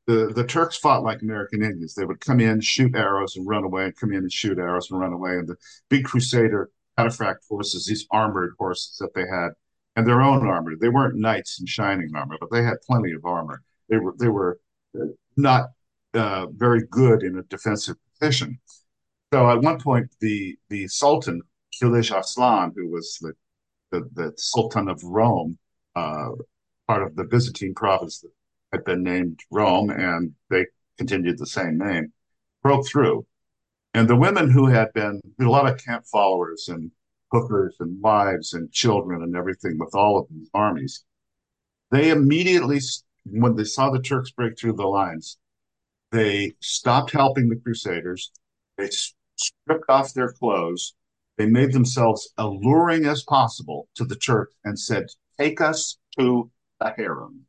the, 0.08 0.32
the 0.34 0.44
Turks 0.44 0.78
fought 0.78 1.04
like 1.04 1.20
American 1.20 1.62
Indians. 1.62 1.94
They 1.94 2.06
would 2.06 2.20
come 2.20 2.40
in, 2.40 2.62
shoot 2.62 2.96
arrows, 2.96 3.36
and 3.36 3.46
run 3.46 3.62
away, 3.62 3.84
and 3.84 3.96
come 3.96 4.10
in 4.10 4.20
and 4.20 4.32
shoot 4.32 4.58
arrows 4.58 4.90
and 4.90 4.98
run 4.98 5.12
away. 5.12 5.32
And 5.32 5.46
the 5.46 5.56
big 5.90 6.06
Crusader 6.06 6.70
cataphract 6.98 7.44
forces, 7.46 7.84
these 7.84 8.06
armored 8.10 8.54
horses 8.58 8.96
that 9.00 9.12
they 9.14 9.26
had, 9.30 9.50
and 9.96 10.06
their 10.06 10.22
own 10.22 10.46
armor. 10.46 10.72
They 10.80 10.88
weren't 10.88 11.18
knights 11.18 11.60
in 11.60 11.66
shining 11.66 12.10
armor, 12.16 12.36
but 12.40 12.50
they 12.50 12.62
had 12.62 12.80
plenty 12.86 13.12
of 13.12 13.26
armor. 13.26 13.62
They 13.90 13.98
were 13.98 14.14
they 14.18 14.28
were 14.28 14.58
uh, 14.98 15.08
not 15.36 15.68
uh, 16.14 16.46
very 16.52 16.86
good 16.90 17.22
in 17.22 17.36
a 17.36 17.42
defensive 17.42 17.96
position. 18.18 18.58
So 19.30 19.50
at 19.50 19.60
one 19.60 19.78
point, 19.78 20.06
the 20.20 20.56
the 20.70 20.88
Sultan 20.88 21.42
Kilij 21.80 22.10
Arslan, 22.14 22.72
who 22.74 22.88
was 22.88 23.18
the, 23.20 23.34
the, 23.92 24.08
the 24.14 24.32
Sultan 24.38 24.88
of 24.88 25.02
Rome, 25.04 25.58
uh, 25.94 26.30
part 26.86 27.02
of 27.02 27.14
the 27.14 27.24
Byzantine 27.24 27.74
province 27.74 28.24
had 28.72 28.84
been 28.84 29.02
named 29.02 29.40
Rome, 29.50 29.90
and 29.90 30.34
they 30.50 30.66
continued 30.96 31.38
the 31.38 31.46
same 31.46 31.78
name, 31.78 32.12
broke 32.62 32.86
through. 32.86 33.26
And 33.94 34.08
the 34.08 34.16
women 34.16 34.50
who 34.50 34.66
had 34.66 34.92
been 34.92 35.20
a 35.40 35.44
lot 35.44 35.70
of 35.70 35.82
camp 35.82 36.04
followers 36.06 36.68
and 36.68 36.90
hookers 37.32 37.76
and 37.80 38.00
wives 38.00 38.52
and 38.52 38.70
children 38.72 39.22
and 39.22 39.36
everything 39.36 39.78
with 39.78 39.94
all 39.94 40.18
of 40.18 40.26
these 40.30 40.50
armies, 40.54 41.04
they 41.90 42.10
immediately, 42.10 42.80
when 43.24 43.56
they 43.56 43.64
saw 43.64 43.90
the 43.90 44.02
Turks 44.02 44.30
break 44.30 44.58
through 44.58 44.74
the 44.74 44.86
lines, 44.86 45.38
they 46.10 46.54
stopped 46.60 47.12
helping 47.12 47.48
the 47.48 47.56
Crusaders. 47.56 48.30
They 48.76 48.90
stripped 49.36 49.88
off 49.88 50.14
their 50.14 50.32
clothes. 50.32 50.94
They 51.36 51.46
made 51.46 51.72
themselves 51.72 52.32
alluring 52.36 53.04
as 53.06 53.22
possible 53.22 53.88
to 53.94 54.04
the 54.04 54.16
Turks 54.16 54.54
and 54.64 54.78
said, 54.78 55.06
Take 55.38 55.60
us 55.60 55.98
to 56.18 56.50
the 56.80 56.92
harem. 56.96 57.47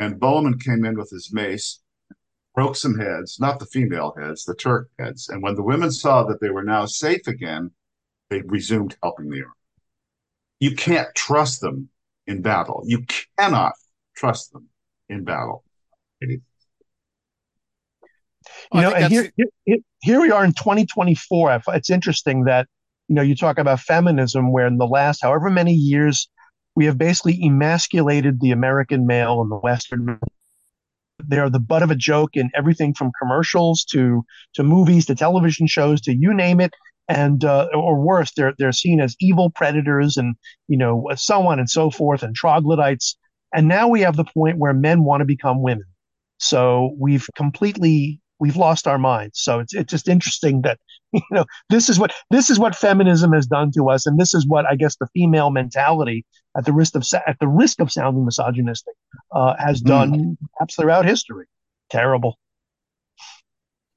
And 0.00 0.18
Bohemond 0.18 0.64
came 0.64 0.84
in 0.84 0.96
with 0.96 1.10
his 1.10 1.30
mace, 1.32 1.80
broke 2.54 2.74
some 2.74 2.98
heads, 2.98 3.38
not 3.38 3.58
the 3.58 3.66
female 3.66 4.14
heads, 4.18 4.44
the 4.44 4.54
Turk 4.54 4.88
heads. 4.98 5.28
And 5.28 5.42
when 5.42 5.54
the 5.54 5.62
women 5.62 5.92
saw 5.92 6.24
that 6.24 6.40
they 6.40 6.48
were 6.48 6.64
now 6.64 6.86
safe 6.86 7.26
again, 7.28 7.70
they 8.30 8.40
resumed 8.40 8.96
helping 9.02 9.28
the 9.28 9.42
army. 9.42 9.52
You 10.58 10.74
can't 10.74 11.14
trust 11.14 11.60
them 11.60 11.90
in 12.26 12.40
battle. 12.40 12.82
You 12.86 13.04
cannot 13.38 13.72
trust 14.16 14.52
them 14.52 14.68
in 15.08 15.24
battle. 15.24 15.64
You 16.20 16.40
know, 18.72 18.90
and 18.90 19.12
here, 19.12 19.30
here, 19.64 19.78
here 20.00 20.20
we 20.20 20.30
are 20.30 20.44
in 20.44 20.52
2024. 20.52 21.60
It's 21.68 21.90
interesting 21.90 22.44
that, 22.44 22.66
you 23.08 23.14
know, 23.16 23.22
you 23.22 23.36
talk 23.36 23.58
about 23.58 23.80
feminism 23.80 24.52
where 24.52 24.66
in 24.66 24.78
the 24.78 24.86
last 24.86 25.20
however 25.22 25.50
many 25.50 25.74
years 25.74 26.28
we 26.80 26.86
have 26.86 26.96
basically 26.96 27.38
emasculated 27.44 28.40
the 28.40 28.52
American 28.52 29.06
male 29.06 29.42
and 29.42 29.50
the 29.50 29.58
Western. 29.58 30.06
Male. 30.06 30.18
They're 31.18 31.50
the 31.50 31.60
butt 31.60 31.82
of 31.82 31.90
a 31.90 31.94
joke 31.94 32.38
in 32.38 32.50
everything 32.54 32.94
from 32.94 33.12
commercials 33.20 33.84
to 33.90 34.24
to 34.54 34.62
movies 34.62 35.04
to 35.04 35.14
television 35.14 35.66
shows 35.66 36.00
to 36.00 36.16
you 36.16 36.32
name 36.32 36.58
it, 36.58 36.72
and 37.06 37.44
uh, 37.44 37.68
or 37.74 38.00
worse, 38.00 38.32
they're 38.34 38.54
they're 38.58 38.72
seen 38.72 38.98
as 38.98 39.14
evil 39.20 39.50
predators 39.50 40.16
and 40.16 40.36
you 40.68 40.78
know 40.78 41.06
so 41.16 41.46
on 41.48 41.58
and 41.58 41.68
so 41.68 41.90
forth 41.90 42.22
and 42.22 42.34
troglodytes. 42.34 43.14
And 43.54 43.68
now 43.68 43.86
we 43.86 44.00
have 44.00 44.16
the 44.16 44.24
point 44.24 44.56
where 44.56 44.72
men 44.72 45.04
want 45.04 45.20
to 45.20 45.26
become 45.26 45.60
women. 45.60 45.84
So 46.38 46.96
we've 46.98 47.28
completely 47.36 48.22
we've 48.40 48.56
lost 48.56 48.88
our 48.88 48.98
minds. 48.98 49.38
So 49.40 49.60
it's 49.60 49.74
it's 49.74 49.90
just 49.90 50.08
interesting 50.08 50.62
that 50.62 50.78
you 51.12 51.20
know 51.30 51.44
this 51.68 51.88
is 51.88 51.98
what 51.98 52.12
this 52.30 52.50
is 52.50 52.58
what 52.58 52.74
feminism 52.74 53.32
has 53.32 53.46
done 53.46 53.70
to 53.76 53.90
us, 53.90 54.06
and 54.06 54.18
this 54.18 54.34
is 54.34 54.46
what 54.46 54.66
I 54.66 54.74
guess 54.74 54.96
the 54.96 55.06
female 55.14 55.50
mentality, 55.50 56.24
at 56.56 56.64
the 56.64 56.72
risk 56.72 56.94
of 56.96 57.04
at 57.26 57.38
the 57.38 57.48
risk 57.48 57.80
of 57.80 57.92
sounding 57.92 58.24
misogynistic, 58.24 58.94
uh, 59.32 59.54
has 59.58 59.80
hmm. 59.80 59.88
done 59.88 60.12
mm. 60.12 60.36
perhaps 60.56 60.74
throughout 60.76 61.04
history. 61.04 61.46
Terrible. 61.90 62.38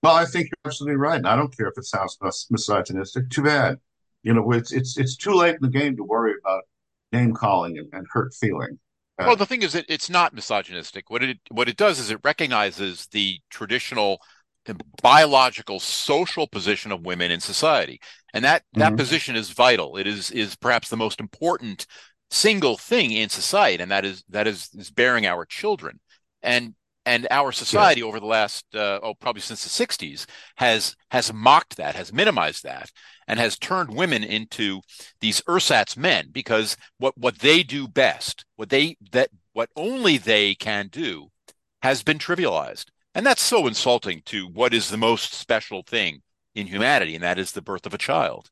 Well, 0.01 0.15
I 0.15 0.25
think 0.25 0.47
you're 0.47 0.69
absolutely 0.69 0.97
right. 0.97 1.25
I 1.25 1.35
don't 1.35 1.55
care 1.55 1.67
if 1.67 1.77
it 1.77 1.85
sounds 1.85 2.17
misogynistic. 2.51 3.29
Too 3.29 3.43
bad. 3.43 3.77
You 4.23 4.33
know, 4.33 4.51
it's 4.51 4.71
it's 4.71 4.97
it's 4.97 5.15
too 5.15 5.33
late 5.33 5.55
in 5.55 5.61
the 5.61 5.69
game 5.69 5.95
to 5.97 6.03
worry 6.03 6.33
about 6.43 6.63
name 7.11 7.33
calling 7.33 7.77
and, 7.77 7.87
and 7.93 8.05
hurt 8.11 8.33
feeling. 8.33 8.79
Uh, 9.19 9.25
well, 9.27 9.35
the 9.35 9.45
thing 9.45 9.61
is, 9.61 9.73
that 9.73 9.85
it's 9.87 10.09
not 10.09 10.33
misogynistic. 10.33 11.09
What 11.09 11.23
it 11.23 11.39
what 11.49 11.69
it 11.69 11.77
does 11.77 11.99
is 11.99 12.11
it 12.11 12.19
recognizes 12.23 13.07
the 13.07 13.39
traditional 13.49 14.21
biological 15.01 15.79
social 15.79 16.47
position 16.47 16.91
of 16.91 17.05
women 17.05 17.31
in 17.31 17.39
society 17.39 17.99
and 18.33 18.45
that 18.45 18.63
that 18.73 18.87
mm-hmm. 18.87 18.95
position 18.95 19.35
is 19.35 19.49
vital 19.49 19.97
it 19.97 20.07
is 20.07 20.31
is 20.31 20.55
perhaps 20.55 20.87
the 20.87 20.95
most 20.95 21.19
important 21.19 21.85
single 22.33 22.77
thing 22.77 23.11
in 23.11 23.29
society 23.29 23.81
and 23.81 23.91
that 23.91 24.05
is 24.05 24.23
that 24.29 24.47
is 24.47 24.69
is 24.77 24.89
bearing 24.89 25.25
our 25.25 25.45
children 25.45 25.99
and 26.41 26.73
and 27.05 27.27
our 27.29 27.51
society 27.51 28.01
yeah. 28.01 28.07
over 28.07 28.19
the 28.19 28.25
last 28.25 28.65
uh, 28.75 28.99
oh 29.03 29.13
probably 29.13 29.41
since 29.41 29.63
the 29.63 29.85
60s 29.85 30.25
has 30.55 30.95
has 31.11 31.33
mocked 31.33 31.77
that 31.77 31.95
has 31.95 32.11
minimized 32.11 32.63
that 32.63 32.91
and 33.27 33.39
has 33.39 33.57
turned 33.57 33.95
women 33.95 34.23
into 34.23 34.81
these 35.21 35.41
ersatz 35.47 35.95
men 35.95 36.29
because 36.31 36.75
what 36.97 37.17
what 37.17 37.39
they 37.39 37.61
do 37.61 37.87
best 37.87 38.45
what 38.55 38.69
they 38.69 38.97
that 39.11 39.29
what 39.53 39.69
only 39.75 40.17
they 40.17 40.55
can 40.55 40.87
do 40.87 41.29
has 41.81 42.03
been 42.03 42.17
trivialized 42.17 42.85
and 43.15 43.25
that's 43.25 43.41
so 43.41 43.67
insulting 43.67 44.21
to 44.25 44.47
what 44.47 44.73
is 44.73 44.89
the 44.89 44.97
most 44.97 45.33
special 45.33 45.83
thing 45.83 46.21
in 46.55 46.67
humanity, 46.67 47.15
and 47.15 47.23
that 47.23 47.39
is 47.39 47.51
the 47.51 47.61
birth 47.61 47.85
of 47.85 47.93
a 47.93 47.97
child. 47.97 48.49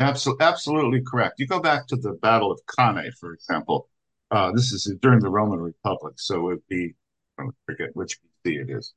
Absolutely, 0.00 0.46
absolutely 0.46 1.02
correct. 1.02 1.38
You 1.38 1.46
go 1.46 1.60
back 1.60 1.86
to 1.88 1.96
the 1.96 2.12
Battle 2.22 2.50
of 2.50 2.60
Cannae, 2.66 3.10
for 3.20 3.34
example. 3.34 3.88
Uh, 4.30 4.50
this 4.52 4.72
is 4.72 4.92
during 5.02 5.20
the 5.20 5.28
Roman 5.28 5.60
Republic, 5.60 6.14
so 6.16 6.36
it 6.36 6.42
would 6.42 6.66
be, 6.68 6.94
I 7.38 7.44
forget 7.66 7.90
which 7.94 8.18
BC 8.46 8.62
it 8.62 8.70
is. 8.70 8.94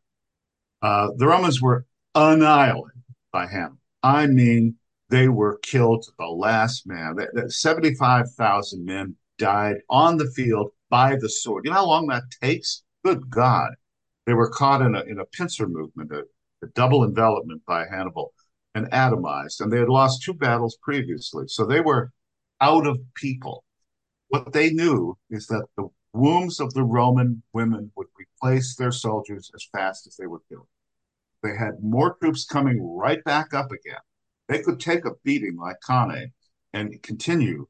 Uh, 0.81 1.09
the 1.17 1.27
Romans 1.27 1.61
were 1.61 1.85
annihilated 2.15 3.03
by 3.31 3.47
him. 3.47 3.79
I 4.01 4.27
mean, 4.27 4.77
they 5.09 5.27
were 5.27 5.57
killed 5.59 6.03
to 6.03 6.11
the 6.17 6.25
last 6.27 6.87
man. 6.87 7.17
75,000 7.47 8.85
men 8.85 9.15
died 9.37 9.77
on 9.89 10.17
the 10.17 10.31
field 10.31 10.71
by 10.89 11.15
the 11.15 11.29
sword. 11.29 11.65
You 11.65 11.71
know 11.71 11.77
how 11.77 11.87
long 11.87 12.07
that 12.07 12.23
takes? 12.41 12.83
Good 13.03 13.29
God. 13.29 13.71
They 14.25 14.33
were 14.33 14.49
caught 14.49 14.81
in 14.81 14.95
a, 14.95 15.01
in 15.01 15.19
a 15.19 15.25
pincer 15.25 15.67
movement, 15.67 16.11
a, 16.13 16.23
a 16.63 16.67
double 16.75 17.03
envelopment 17.03 17.61
by 17.65 17.85
Hannibal, 17.89 18.33
and 18.75 18.89
atomized. 18.91 19.61
And 19.61 19.71
they 19.71 19.79
had 19.79 19.89
lost 19.89 20.23
two 20.23 20.33
battles 20.33 20.77
previously. 20.81 21.45
So 21.47 21.65
they 21.65 21.81
were 21.81 22.11
out 22.61 22.87
of 22.87 22.99
people. 23.15 23.63
What 24.29 24.53
they 24.53 24.71
knew 24.71 25.17
is 25.29 25.47
that 25.47 25.65
the 25.77 25.89
wombs 26.13 26.59
of 26.59 26.73
the 26.73 26.83
Roman 26.83 27.43
women 27.53 27.91
would 27.95 28.07
replace 28.17 28.75
their 28.75 28.91
soldiers 28.91 29.51
as 29.53 29.67
fast 29.71 30.07
as 30.07 30.15
they 30.15 30.27
were 30.27 30.41
killed. 30.49 30.67
They 31.41 31.55
had 31.57 31.83
more 31.83 32.15
troops 32.15 32.45
coming 32.45 32.81
right 32.81 33.23
back 33.23 33.53
up 33.53 33.71
again. 33.71 33.99
They 34.47 34.61
could 34.61 34.79
take 34.79 35.05
a 35.05 35.11
beating 35.23 35.57
like 35.57 35.77
Cannae 35.85 36.31
and 36.73 37.01
continue 37.03 37.67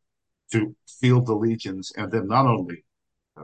to 0.51 0.75
field 0.87 1.25
the 1.25 1.33
legions 1.33 1.91
and 1.97 2.11
then 2.11 2.27
not 2.27 2.45
only 2.45 2.85
uh, 3.35 3.43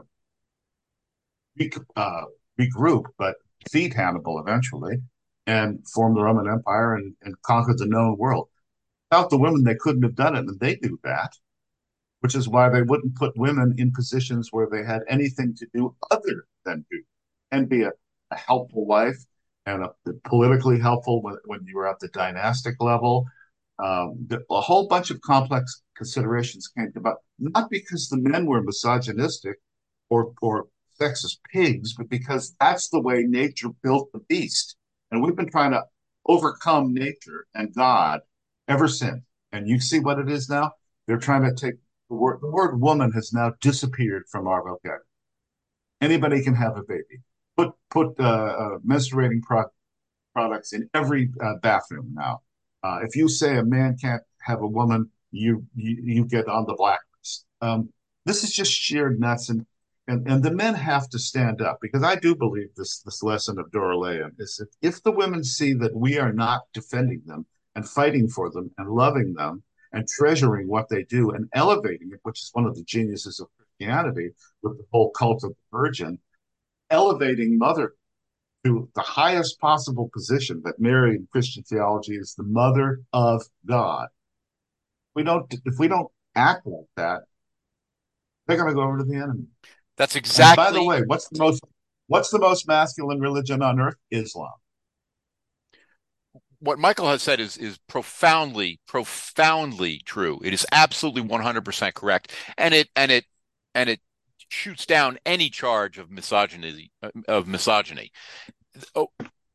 uh, 1.96 2.24
regroup, 2.58 3.04
but 3.18 3.36
defeat 3.64 3.94
Hannibal 3.94 4.38
eventually 4.38 4.98
and 5.46 5.86
formed 5.88 6.16
the 6.16 6.22
Roman 6.22 6.48
Empire 6.48 6.94
and, 6.94 7.14
and 7.22 7.40
conquer 7.42 7.74
the 7.74 7.86
known 7.86 8.16
world. 8.16 8.48
Without 9.10 9.30
the 9.30 9.38
women, 9.38 9.64
they 9.64 9.74
couldn't 9.74 10.02
have 10.02 10.14
done 10.14 10.36
it, 10.36 10.46
and 10.46 10.60
they 10.60 10.78
knew 10.82 10.98
that, 11.02 11.32
which 12.20 12.34
is 12.34 12.48
why 12.48 12.68
they 12.68 12.82
wouldn't 12.82 13.16
put 13.16 13.36
women 13.36 13.74
in 13.78 13.92
positions 13.92 14.48
where 14.52 14.68
they 14.70 14.84
had 14.84 15.02
anything 15.08 15.54
to 15.56 15.66
do 15.74 15.94
other 16.10 16.46
than 16.64 16.84
do 16.90 17.02
and 17.50 17.68
be 17.68 17.82
a, 17.82 17.90
a 18.30 18.36
helpful 18.36 18.86
wife 18.86 19.18
and 19.66 19.84
a, 19.84 19.90
politically 20.24 20.78
helpful 20.78 21.22
when, 21.22 21.36
when 21.44 21.60
you 21.66 21.76
were 21.76 21.88
at 21.88 21.98
the 22.00 22.08
dynastic 22.08 22.76
level. 22.80 23.26
Um, 23.78 24.28
a 24.50 24.60
whole 24.60 24.86
bunch 24.88 25.10
of 25.10 25.20
complex 25.22 25.82
considerations 25.96 26.68
came 26.76 26.92
about, 26.96 27.18
not 27.38 27.70
because 27.70 28.08
the 28.08 28.18
men 28.18 28.46
were 28.46 28.62
misogynistic 28.62 29.56
or, 30.10 30.32
or 30.42 30.66
sexist 31.00 31.38
pigs, 31.50 31.94
but 31.94 32.08
because 32.10 32.54
that's 32.60 32.90
the 32.90 33.00
way 33.00 33.24
nature 33.26 33.70
built 33.82 34.12
the 34.12 34.20
beast. 34.28 34.76
And 35.10 35.22
we've 35.22 35.36
been 35.36 35.50
trying 35.50 35.72
to 35.72 35.84
overcome 36.26 36.94
nature 36.94 37.46
and 37.54 37.74
God 37.74 38.20
ever 38.68 38.88
since. 38.88 39.20
And 39.52 39.68
you 39.68 39.80
see 39.80 39.98
what 39.98 40.18
it 40.18 40.30
is 40.30 40.48
now? 40.48 40.72
They're 41.06 41.18
trying 41.18 41.42
to 41.42 41.54
take 41.54 41.74
the 42.08 42.16
word, 42.16 42.38
the 42.40 42.50
word 42.50 42.80
woman 42.80 43.12
has 43.12 43.32
now 43.32 43.52
disappeared 43.60 44.24
from 44.30 44.46
our 44.46 44.62
vocabulary. 44.62 45.00
Anybody 46.00 46.42
can 46.42 46.54
have 46.54 46.76
a 46.76 46.82
baby. 46.82 47.22
Put, 47.56 47.72
put 47.90 48.18
uh, 48.20 48.22
uh, 48.22 48.78
menstruating 48.86 49.42
pro- 49.42 49.64
products 50.32 50.72
in 50.72 50.88
every 50.94 51.30
uh, 51.42 51.54
bathroom 51.62 52.12
now. 52.14 52.42
Uh, 52.82 53.00
if 53.02 53.16
you 53.16 53.28
say 53.28 53.58
a 53.58 53.64
man 53.64 53.96
can't 54.00 54.22
have 54.40 54.62
a 54.62 54.66
woman, 54.66 55.10
you, 55.32 55.66
you, 55.74 55.96
you 56.02 56.24
get 56.24 56.48
on 56.48 56.64
the 56.66 56.74
blacklist. 56.74 57.44
Um, 57.60 57.90
this 58.24 58.44
is 58.44 58.52
just 58.52 58.72
sheer 58.72 59.10
nuts. 59.10 59.50
And 59.50 59.66
and, 60.10 60.26
and 60.26 60.42
the 60.42 60.50
men 60.50 60.74
have 60.74 61.08
to 61.10 61.20
stand 61.20 61.62
up 61.62 61.78
because 61.80 62.02
I 62.02 62.16
do 62.16 62.34
believe 62.34 62.74
this 62.74 63.00
this 63.02 63.22
lesson 63.22 63.60
of 63.60 63.70
Dorylaeum 63.70 64.32
is 64.40 64.56
that 64.56 64.66
if 64.82 65.00
the 65.04 65.12
women 65.12 65.44
see 65.44 65.72
that 65.74 65.94
we 65.94 66.18
are 66.18 66.32
not 66.32 66.62
defending 66.74 67.22
them 67.26 67.46
and 67.76 67.88
fighting 67.88 68.26
for 68.26 68.50
them 68.50 68.72
and 68.76 68.90
loving 68.90 69.34
them 69.34 69.62
and 69.92 70.08
treasuring 70.08 70.66
what 70.66 70.88
they 70.88 71.04
do 71.04 71.30
and 71.30 71.48
elevating 71.52 72.10
it, 72.12 72.18
which 72.24 72.40
is 72.40 72.50
one 72.52 72.66
of 72.66 72.74
the 72.74 72.82
geniuses 72.82 73.38
of 73.38 73.46
Christianity 73.56 74.30
with 74.62 74.78
the 74.78 74.84
whole 74.90 75.10
cult 75.10 75.44
of 75.44 75.50
the 75.50 75.78
Virgin, 75.78 76.18
elevating 76.90 77.56
mother 77.56 77.94
to 78.64 78.90
the 78.96 79.02
highest 79.02 79.60
possible 79.60 80.10
position 80.12 80.60
that 80.64 80.80
Mary 80.80 81.14
in 81.14 81.28
Christian 81.30 81.62
theology 81.62 82.16
is 82.16 82.34
the 82.34 82.42
mother 82.42 83.00
of 83.12 83.42
God. 83.64 84.08
We 85.14 85.22
don't 85.22 85.54
if 85.64 85.78
we 85.78 85.86
don't 85.86 86.10
act 86.34 86.66
like 86.66 86.90
that, 86.96 87.22
they're 88.48 88.56
going 88.56 88.70
to 88.70 88.74
go 88.74 88.82
over 88.82 88.98
to 88.98 89.04
the 89.04 89.14
enemy. 89.14 89.46
That's 90.00 90.16
exactly. 90.16 90.64
And 90.64 90.72
by 90.74 90.78
the 90.78 90.82
way, 90.82 91.02
what's 91.02 91.28
the 91.28 91.38
most 91.38 91.62
what's 92.06 92.30
the 92.30 92.38
most 92.38 92.66
masculine 92.66 93.20
religion 93.20 93.60
on 93.60 93.78
earth? 93.78 93.96
Islam. 94.10 94.48
what 96.60 96.78
Michael 96.78 97.06
has 97.08 97.22
said 97.22 97.38
is 97.38 97.58
is 97.58 97.76
profoundly, 97.86 98.80
profoundly 98.86 100.00
true. 100.06 100.40
It 100.42 100.54
is 100.54 100.64
absolutely 100.72 101.20
100% 101.20 101.92
correct, 101.92 102.32
and 102.56 102.72
it 102.72 102.88
and 102.96 103.12
it 103.12 103.26
and 103.74 103.90
it 103.90 104.00
shoots 104.48 104.86
down 104.86 105.18
any 105.26 105.50
charge 105.50 105.98
of 105.98 106.10
misogyny 106.10 106.90
uh, 107.02 107.10
of 107.28 107.46
misogyny. 107.46 108.10
Oh, 108.94 109.08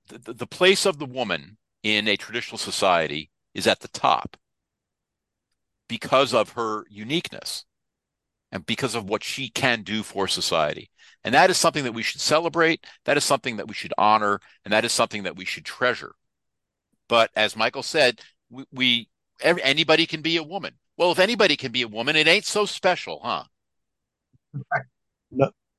the, 0.09 0.31
the 0.31 0.45
place 0.45 0.85
of 0.85 0.99
the 0.99 1.07
woman 1.07 1.57
in 1.81 2.07
a 2.07 2.17
traditional 2.17 2.59
society 2.59 3.31
is 3.55 3.65
at 3.65 3.79
the 3.79 3.87
top 3.87 4.37
because 5.87 6.35
of 6.35 6.51
her 6.51 6.85
uniqueness 6.91 7.65
and 8.51 8.65
because 8.65 8.95
of 8.95 9.09
what 9.09 9.23
she 9.23 9.49
can 9.49 9.83
do 9.83 10.03
for 10.03 10.27
society. 10.27 10.89
And 11.23 11.33
that 11.33 11.49
is 11.49 11.57
something 11.57 11.83
that 11.83 11.93
we 11.93 12.03
should 12.03 12.21
celebrate. 12.21 12.85
That 13.05 13.17
is 13.17 13.23
something 13.23 13.57
that 13.57 13.67
we 13.67 13.73
should 13.73 13.93
honor. 13.97 14.39
And 14.63 14.71
that 14.71 14.85
is 14.85 14.91
something 14.91 15.23
that 15.23 15.35
we 15.35 15.45
should 15.45 15.65
treasure. 15.65 16.13
But 17.09 17.31
as 17.35 17.55
Michael 17.55 17.83
said, 17.83 18.21
we, 18.49 18.65
we 18.71 19.09
anybody 19.41 20.05
can 20.05 20.21
be 20.21 20.37
a 20.37 20.43
woman. 20.43 20.75
Well, 20.97 21.11
if 21.11 21.19
anybody 21.19 21.57
can 21.57 21.71
be 21.71 21.81
a 21.81 21.87
woman, 21.87 22.15
it 22.15 22.27
ain't 22.27 22.45
so 22.45 22.65
special, 22.65 23.19
huh? 23.23 23.43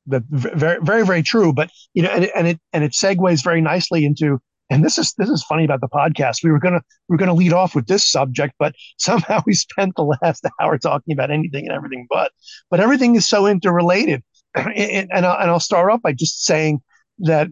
That 0.08 0.22
very, 0.30 0.78
very, 0.80 1.06
very 1.06 1.22
true. 1.22 1.52
But 1.52 1.70
you 1.94 2.02
know, 2.02 2.10
and, 2.10 2.30
and 2.34 2.46
it 2.46 2.60
and 2.72 2.84
it 2.84 2.92
segues 2.92 3.42
very 3.42 3.60
nicely 3.60 4.04
into. 4.04 4.40
And 4.68 4.84
this 4.84 4.98
is 4.98 5.14
this 5.16 5.28
is 5.28 5.44
funny 5.44 5.64
about 5.64 5.80
the 5.80 5.88
podcast. 5.88 6.42
We 6.42 6.50
were 6.50 6.58
gonna 6.58 6.80
we 7.08 7.14
were 7.14 7.18
gonna 7.18 7.34
lead 7.34 7.52
off 7.52 7.74
with 7.74 7.86
this 7.86 8.10
subject, 8.10 8.54
but 8.58 8.74
somehow 8.98 9.42
we 9.46 9.54
spent 9.54 9.94
the 9.96 10.16
last 10.22 10.44
hour 10.60 10.78
talking 10.78 11.12
about 11.12 11.30
anything 11.30 11.66
and 11.66 11.74
everything 11.74 12.06
but. 12.10 12.32
But 12.70 12.80
everything 12.80 13.14
is 13.16 13.28
so 13.28 13.46
interrelated. 13.46 14.22
And, 14.56 15.10
and, 15.12 15.26
I'll, 15.26 15.60
start 15.60 15.92
off 15.92 16.00
by 16.00 16.14
just 16.14 16.46
saying 16.46 16.80
that 17.18 17.48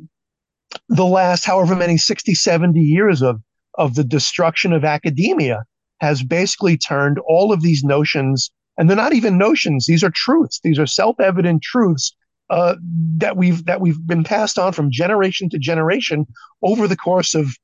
the 0.88 1.04
last 1.04 1.44
however 1.44 1.76
many 1.76 1.98
60, 1.98 2.34
70 2.34 2.80
years 2.80 3.20
of 3.20 3.42
of 3.74 3.94
the 3.94 4.04
destruction 4.04 4.72
of 4.72 4.84
academia 4.84 5.64
has 6.00 6.22
basically 6.22 6.78
turned 6.78 7.18
all 7.28 7.52
of 7.52 7.60
these 7.60 7.84
notions, 7.84 8.50
and 8.78 8.88
they're 8.88 8.96
not 8.96 9.12
even 9.12 9.36
notions; 9.36 9.84
these 9.86 10.02
are 10.02 10.10
truths. 10.10 10.60
These 10.64 10.78
are 10.78 10.86
self-evident 10.86 11.62
truths 11.62 12.16
uh, 12.50 12.76
that 13.16 13.36
we've 13.36 13.64
that 13.64 13.80
we've 13.80 14.06
been 14.06 14.24
passed 14.24 14.58
on 14.58 14.72
from 14.72 14.90
generation 14.90 15.48
to 15.50 15.58
generation 15.58 16.26
over 16.62 16.86
the 16.86 16.96
course 16.96 17.34
of 17.34 17.56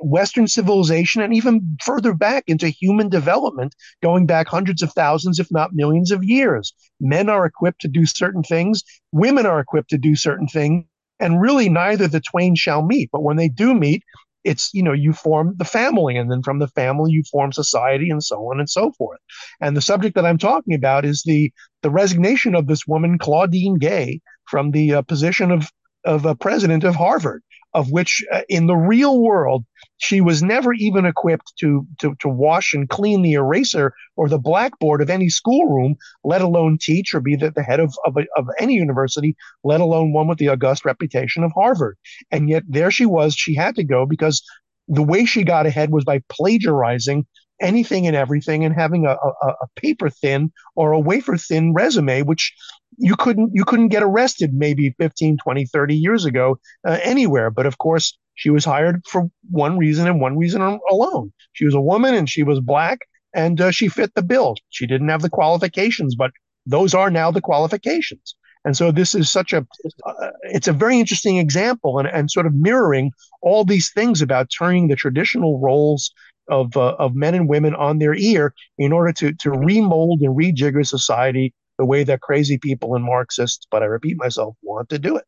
Western 0.00 0.46
civilization 0.46 1.20
and 1.20 1.34
even 1.34 1.76
further 1.84 2.14
back 2.14 2.44
into 2.46 2.68
human 2.68 3.08
development, 3.08 3.74
going 4.02 4.26
back 4.26 4.48
hundreds 4.48 4.82
of 4.82 4.92
thousands, 4.92 5.38
if 5.38 5.48
not 5.50 5.74
millions 5.74 6.10
of 6.10 6.24
years. 6.24 6.72
Men 7.00 7.28
are 7.28 7.44
equipped 7.44 7.80
to 7.82 7.88
do 7.88 8.06
certain 8.06 8.42
things, 8.42 8.82
women 9.12 9.46
are 9.46 9.60
equipped 9.60 9.90
to 9.90 9.98
do 9.98 10.16
certain 10.16 10.46
things, 10.46 10.84
and 11.20 11.40
really 11.40 11.68
neither 11.68 12.08
the 12.08 12.20
twain 12.20 12.54
shall 12.54 12.84
meet. 12.84 13.10
But 13.12 13.22
when 13.22 13.36
they 13.36 13.48
do 13.48 13.74
meet, 13.74 14.02
it's 14.44 14.70
you 14.74 14.82
know 14.82 14.92
you 14.92 15.12
form 15.12 15.54
the 15.56 15.64
family 15.64 16.16
and 16.16 16.30
then 16.30 16.42
from 16.42 16.58
the 16.58 16.68
family 16.68 17.10
you 17.12 17.22
form 17.30 17.52
society 17.52 18.10
and 18.10 18.22
so 18.22 18.36
on 18.50 18.60
and 18.60 18.70
so 18.70 18.92
forth. 18.92 19.20
And 19.60 19.76
the 19.76 19.82
subject 19.82 20.14
that 20.14 20.26
i'm 20.26 20.38
talking 20.38 20.74
about 20.74 21.04
is 21.04 21.22
the 21.24 21.52
the 21.82 21.90
resignation 21.90 22.54
of 22.54 22.66
this 22.66 22.86
woman 22.86 23.18
claudine 23.18 23.78
gay 23.78 24.20
from 24.46 24.70
the 24.70 24.94
uh, 24.94 25.02
position 25.02 25.50
of 25.50 25.70
of 26.04 26.24
a 26.26 26.34
president 26.34 26.84
of 26.84 26.94
harvard 26.94 27.42
of 27.74 27.90
which 27.90 28.24
uh, 28.32 28.42
in 28.48 28.66
the 28.66 28.76
real 28.76 29.20
world 29.20 29.64
she 29.98 30.20
was 30.20 30.42
never 30.42 30.72
even 30.72 31.04
equipped 31.04 31.52
to, 31.58 31.86
to 32.00 32.14
to 32.20 32.28
wash 32.28 32.74
and 32.74 32.88
clean 32.88 33.22
the 33.22 33.32
eraser 33.32 33.92
or 34.16 34.28
the 34.28 34.38
blackboard 34.38 35.00
of 35.00 35.10
any 35.10 35.28
schoolroom, 35.28 35.96
let 36.24 36.40
alone 36.40 36.78
teach 36.80 37.14
or 37.14 37.20
be 37.20 37.36
the, 37.36 37.50
the 37.50 37.62
head 37.62 37.80
of, 37.80 37.94
of, 38.04 38.16
a, 38.16 38.24
of 38.36 38.48
any 38.58 38.74
university, 38.74 39.36
let 39.62 39.80
alone 39.80 40.12
one 40.12 40.28
with 40.28 40.38
the 40.38 40.48
august 40.48 40.84
reputation 40.84 41.44
of 41.44 41.52
Harvard. 41.52 41.96
And 42.30 42.48
yet 42.48 42.64
there 42.68 42.90
she 42.90 43.06
was. 43.06 43.34
She 43.34 43.54
had 43.54 43.74
to 43.76 43.84
go 43.84 44.06
because 44.06 44.42
the 44.88 45.02
way 45.02 45.24
she 45.24 45.44
got 45.44 45.66
ahead 45.66 45.90
was 45.90 46.04
by 46.04 46.22
plagiarizing 46.28 47.26
anything 47.60 48.06
and 48.06 48.16
everything 48.16 48.64
and 48.64 48.74
having 48.74 49.06
a, 49.06 49.12
a, 49.12 49.48
a 49.48 49.66
paper 49.76 50.10
thin 50.10 50.52
or 50.76 50.92
a 50.92 51.00
wafer 51.00 51.36
thin 51.36 51.72
resume, 51.72 52.22
which 52.22 52.54
you 52.98 53.16
couldn't 53.16 53.50
you 53.54 53.64
couldn't 53.64 53.88
get 53.88 54.02
arrested 54.02 54.54
maybe 54.54 54.94
15 54.98 55.38
20 55.42 55.66
30 55.66 55.96
years 55.96 56.24
ago 56.24 56.58
uh, 56.86 56.98
anywhere. 57.02 57.50
But 57.50 57.66
of 57.66 57.78
course 57.78 58.16
she 58.34 58.50
was 58.50 58.64
hired 58.64 59.02
for 59.06 59.30
one 59.50 59.78
reason 59.78 60.06
and 60.06 60.20
one 60.20 60.36
reason 60.36 60.60
alone. 60.90 61.32
She 61.52 61.64
was 61.64 61.74
a 61.74 61.80
woman 61.80 62.14
and 62.14 62.28
she 62.28 62.42
was 62.42 62.60
black 62.60 62.98
and 63.32 63.60
uh, 63.60 63.70
she 63.70 63.88
fit 63.88 64.14
the 64.14 64.22
bill. 64.22 64.54
She 64.70 64.86
didn't 64.86 65.08
have 65.08 65.22
the 65.22 65.30
qualifications 65.30 66.14
but 66.14 66.30
those 66.66 66.94
are 66.94 67.10
now 67.10 67.30
the 67.30 67.42
qualifications. 67.42 68.34
And 68.64 68.76
so 68.76 68.90
this 68.90 69.14
is 69.14 69.30
such 69.30 69.52
a 69.52 69.66
uh, 70.06 70.30
it's 70.44 70.68
a 70.68 70.72
very 70.72 70.98
interesting 70.98 71.36
example 71.36 71.98
and, 71.98 72.08
and 72.08 72.30
sort 72.30 72.46
of 72.46 72.54
mirroring 72.54 73.12
all 73.42 73.64
these 73.64 73.92
things 73.92 74.22
about 74.22 74.50
turning 74.56 74.88
the 74.88 74.96
traditional 74.96 75.60
roles 75.60 76.12
of 76.48 76.76
uh, 76.76 76.94
of 76.98 77.14
men 77.14 77.34
and 77.34 77.48
women 77.48 77.74
on 77.74 77.98
their 77.98 78.14
ear 78.14 78.54
in 78.78 78.92
order 78.92 79.12
to 79.12 79.32
to 79.34 79.50
remold 79.50 80.20
and 80.20 80.36
rejigger 80.36 80.86
society 80.86 81.54
the 81.78 81.84
way 81.84 82.04
that 82.04 82.20
crazy 82.20 82.58
people 82.58 82.94
and 82.94 83.04
Marxists, 83.04 83.66
but 83.70 83.82
I 83.82 83.86
repeat 83.86 84.16
myself, 84.16 84.54
want 84.62 84.88
to 84.90 84.98
do 84.98 85.16
it. 85.16 85.24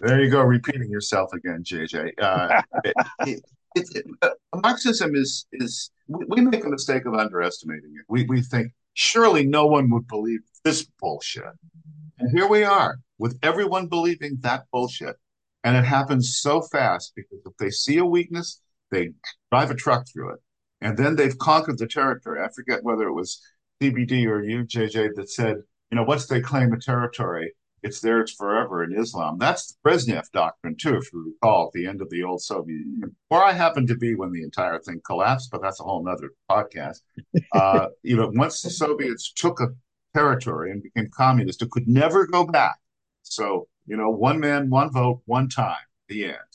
There 0.00 0.22
you 0.22 0.30
go, 0.30 0.42
repeating 0.42 0.90
yourself 0.90 1.32
again, 1.32 1.62
JJ. 1.64 2.12
Uh, 2.20 2.62
it, 2.84 2.96
it, 3.20 3.42
it, 3.94 4.04
uh, 4.22 4.30
Marxism 4.56 5.14
is 5.14 5.46
is 5.52 5.90
we, 6.08 6.24
we, 6.28 6.40
make 6.40 6.64
a 6.64 6.68
mistake 6.68 7.06
of 7.06 7.14
underestimating 7.14 7.94
it. 7.98 8.04
We 8.08 8.24
we 8.24 8.42
think 8.42 8.72
surely 8.94 9.46
no 9.46 9.66
one 9.66 9.90
would 9.90 10.08
believe 10.08 10.40
this 10.64 10.86
bullshit, 11.00 11.44
and 12.18 12.30
here 12.36 12.48
we 12.48 12.64
are 12.64 12.98
with 13.18 13.38
everyone 13.42 13.86
believing 13.86 14.38
that 14.40 14.64
bullshit, 14.72 15.16
and 15.62 15.76
it 15.76 15.84
happens 15.84 16.38
so 16.40 16.60
fast 16.60 17.12
because 17.14 17.38
if 17.46 17.56
they 17.58 17.70
see 17.70 17.98
a 17.98 18.04
weakness, 18.04 18.60
they 18.94 19.10
drive 19.50 19.70
a 19.70 19.74
truck 19.74 20.06
through 20.08 20.34
it, 20.34 20.40
and 20.80 20.96
then 20.96 21.16
they've 21.16 21.38
conquered 21.38 21.78
the 21.78 21.86
territory. 21.86 22.40
I 22.42 22.48
forget 22.54 22.84
whether 22.84 23.04
it 23.04 23.14
was 23.14 23.40
CBD 23.82 24.26
or 24.26 24.42
you, 24.42 24.64
JJ, 24.64 25.14
that 25.16 25.30
said, 25.30 25.56
you 25.90 25.96
know, 25.96 26.04
once 26.04 26.26
they 26.26 26.40
claim 26.40 26.72
a 26.72 26.78
territory, 26.78 27.52
it's 27.82 28.00
theirs 28.00 28.32
forever 28.32 28.82
in 28.82 28.98
Islam. 28.98 29.36
That's 29.38 29.72
the 29.72 29.90
Brezhnev 29.90 30.30
doctrine, 30.32 30.74
too, 30.80 30.96
if 30.96 31.12
you 31.12 31.34
recall, 31.34 31.66
at 31.66 31.72
the 31.72 31.86
end 31.86 32.00
of 32.00 32.08
the 32.08 32.22
old 32.22 32.40
Soviet 32.42 32.78
Union, 32.78 33.14
where 33.28 33.42
I 33.42 33.52
happened 33.52 33.88
to 33.88 33.96
be 33.96 34.14
when 34.14 34.32
the 34.32 34.42
entire 34.42 34.80
thing 34.80 35.02
collapsed, 35.04 35.50
but 35.52 35.60
that's 35.60 35.80
a 35.80 35.84
whole 35.84 36.02
nother 36.02 36.30
podcast. 36.50 37.00
Uh, 37.52 37.88
you 38.02 38.16
know, 38.16 38.30
once 38.34 38.62
the 38.62 38.70
Soviets 38.70 39.32
took 39.32 39.60
a 39.60 39.68
territory 40.14 40.70
and 40.70 40.82
became 40.82 41.08
communist, 41.16 41.62
it 41.62 41.70
could 41.70 41.86
never 41.86 42.26
go 42.26 42.44
back. 42.44 42.76
So, 43.22 43.68
you 43.86 43.96
know, 43.96 44.10
one 44.10 44.40
man, 44.40 44.70
one 44.70 44.92
vote, 44.92 45.22
one 45.26 45.48
time, 45.48 45.76
the 46.08 46.24
end. 46.24 46.53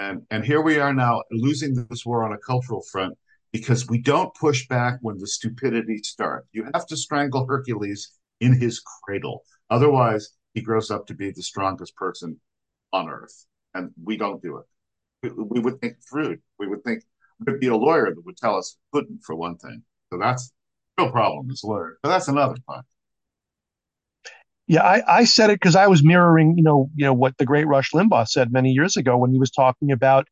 And 0.00 0.22
and 0.30 0.44
here 0.44 0.62
we 0.62 0.78
are 0.78 0.94
now 0.94 1.22
losing 1.30 1.74
this 1.74 2.06
war 2.06 2.24
on 2.24 2.32
a 2.32 2.38
cultural 2.38 2.82
front 2.90 3.18
because 3.52 3.86
we 3.86 3.98
don't 4.00 4.34
push 4.34 4.66
back 4.66 4.98
when 5.02 5.18
the 5.18 5.26
stupidity 5.26 5.98
starts. 5.98 6.48
You 6.52 6.64
have 6.72 6.86
to 6.86 6.96
strangle 6.96 7.46
Hercules 7.46 8.12
in 8.40 8.58
his 8.58 8.80
cradle. 8.80 9.42
Otherwise, 9.68 10.30
he 10.54 10.62
grows 10.62 10.90
up 10.90 11.06
to 11.06 11.14
be 11.14 11.30
the 11.32 11.42
strongest 11.42 11.94
person 11.96 12.40
on 12.94 13.10
earth. 13.10 13.44
And 13.74 13.90
we 14.02 14.16
don't 14.16 14.40
do 14.40 14.56
it. 14.58 14.66
We, 15.22 15.44
we 15.44 15.60
would 15.60 15.80
think 15.80 15.96
Freud. 16.08 16.40
We 16.58 16.66
would 16.66 16.82
think 16.82 17.02
there'd 17.40 17.60
be 17.60 17.66
a 17.66 17.76
lawyer 17.76 18.14
that 18.14 18.24
would 18.24 18.38
tell 18.38 18.56
us 18.56 18.78
couldn't, 18.92 19.22
for 19.22 19.34
one 19.36 19.58
thing. 19.58 19.82
So 20.10 20.18
that's 20.18 20.50
no 20.96 21.10
problem, 21.10 21.50
is 21.50 21.62
lawyer. 21.62 21.98
But 22.02 22.08
that's 22.08 22.28
another 22.28 22.56
part. 22.66 22.86
Yeah, 24.70 24.84
I, 24.84 25.02
I 25.18 25.24
said 25.24 25.50
it 25.50 25.54
because 25.54 25.74
I 25.74 25.88
was 25.88 26.04
mirroring, 26.04 26.54
you 26.56 26.62
know, 26.62 26.88
you 26.94 27.04
know 27.04 27.12
what 27.12 27.36
the 27.38 27.44
great 27.44 27.66
Rush 27.66 27.90
Limbaugh 27.90 28.28
said 28.28 28.52
many 28.52 28.70
years 28.70 28.96
ago 28.96 29.16
when 29.16 29.32
he 29.32 29.38
was 29.40 29.50
talking 29.50 29.90
about 29.90 30.28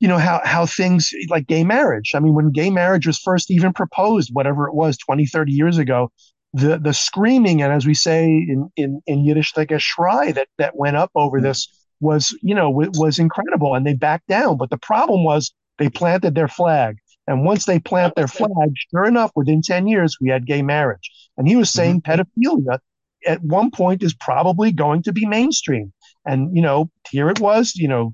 you 0.00 0.06
know 0.06 0.18
how 0.18 0.42
how 0.44 0.66
things 0.66 1.10
like 1.30 1.46
gay 1.46 1.64
marriage. 1.64 2.12
I 2.14 2.20
mean 2.20 2.34
when 2.34 2.52
gay 2.52 2.68
marriage 2.68 3.06
was 3.06 3.18
first 3.18 3.50
even 3.50 3.72
proposed 3.72 4.28
whatever 4.34 4.68
it 4.68 4.74
was 4.74 4.98
20 4.98 5.24
30 5.24 5.52
years 5.52 5.78
ago 5.78 6.12
the 6.52 6.78
the 6.78 6.92
screaming 6.92 7.62
and 7.62 7.72
as 7.72 7.86
we 7.86 7.94
say 7.94 8.26
in 8.26 8.70
in, 8.76 9.00
in 9.06 9.24
yiddish 9.24 9.56
like 9.56 9.70
a 9.70 9.78
shry 9.78 10.30
that 10.32 10.48
that 10.58 10.76
went 10.76 10.98
up 10.98 11.10
over 11.14 11.40
this 11.40 11.68
was 12.00 12.36
you 12.42 12.54
know 12.54 12.68
was 12.68 13.18
incredible 13.18 13.74
and 13.74 13.86
they 13.86 13.94
backed 13.94 14.28
down. 14.28 14.58
But 14.58 14.68
the 14.68 14.76
problem 14.76 15.24
was 15.24 15.54
they 15.78 15.88
planted 15.88 16.34
their 16.34 16.48
flag 16.48 16.98
and 17.26 17.46
once 17.46 17.64
they 17.64 17.78
plant 17.78 18.14
their 18.14 18.28
flag 18.28 18.74
sure 18.90 19.06
enough 19.06 19.32
within 19.34 19.62
10 19.62 19.86
years 19.86 20.18
we 20.20 20.28
had 20.28 20.46
gay 20.46 20.60
marriage. 20.60 21.10
And 21.38 21.48
he 21.48 21.56
was 21.56 21.70
saying 21.70 22.02
mm-hmm. 22.02 22.20
pedophilia 22.20 22.80
at 23.28 23.42
one 23.42 23.70
point 23.70 24.02
is 24.02 24.14
probably 24.14 24.72
going 24.72 25.02
to 25.02 25.12
be 25.12 25.26
mainstream 25.26 25.92
and 26.26 26.56
you 26.56 26.62
know 26.62 26.90
here 27.10 27.28
it 27.30 27.38
was 27.38 27.74
you 27.76 27.86
know 27.88 28.12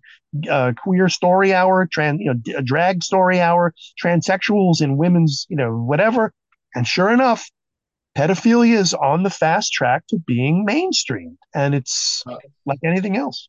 uh, 0.51 0.73
queer 0.77 1.09
story 1.09 1.55
hour, 1.55 1.87
trans, 1.87 2.21
you 2.21 2.33
know, 2.33 2.59
a 2.59 2.63
drag 2.63 3.03
story 3.03 3.41
hour, 3.41 3.75
transsexuals 4.03 4.81
in 4.81 4.97
women's, 4.97 5.47
you 5.49 5.57
know, 5.57 5.73
whatever. 5.73 6.33
And 6.75 6.87
sure 6.87 7.11
enough, 7.11 7.49
pedophilia 8.17 8.77
is 8.77 8.95
on 8.95 9.23
the 9.23 9.31
fast 9.31 9.73
track 9.73 10.07
to 10.09 10.19
being 10.27 10.65
mainstream, 10.65 11.39
and 11.55 11.75
it's 11.75 12.23
uh, 12.27 12.37
like 12.67 12.81
anything 12.85 13.17
else. 13.17 13.49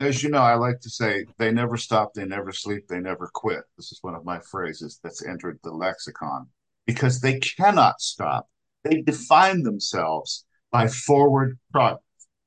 As 0.00 0.22
you 0.22 0.30
know, 0.30 0.38
I 0.38 0.54
like 0.54 0.80
to 0.80 0.90
say, 0.90 1.24
they 1.38 1.52
never 1.52 1.76
stop, 1.76 2.14
they 2.14 2.24
never 2.24 2.52
sleep, 2.52 2.88
they 2.88 3.00
never 3.00 3.30
quit. 3.32 3.62
This 3.76 3.92
is 3.92 3.98
one 4.02 4.14
of 4.14 4.24
my 4.24 4.40
phrases 4.50 4.98
that's 5.02 5.24
entered 5.24 5.58
the 5.62 5.70
lexicon 5.70 6.48
because 6.86 7.20
they 7.20 7.38
cannot 7.38 8.00
stop. 8.00 8.48
They 8.82 9.02
define 9.02 9.62
themselves 9.62 10.44
by 10.74 10.88
forward 10.88 11.56
progress. 11.72 12.02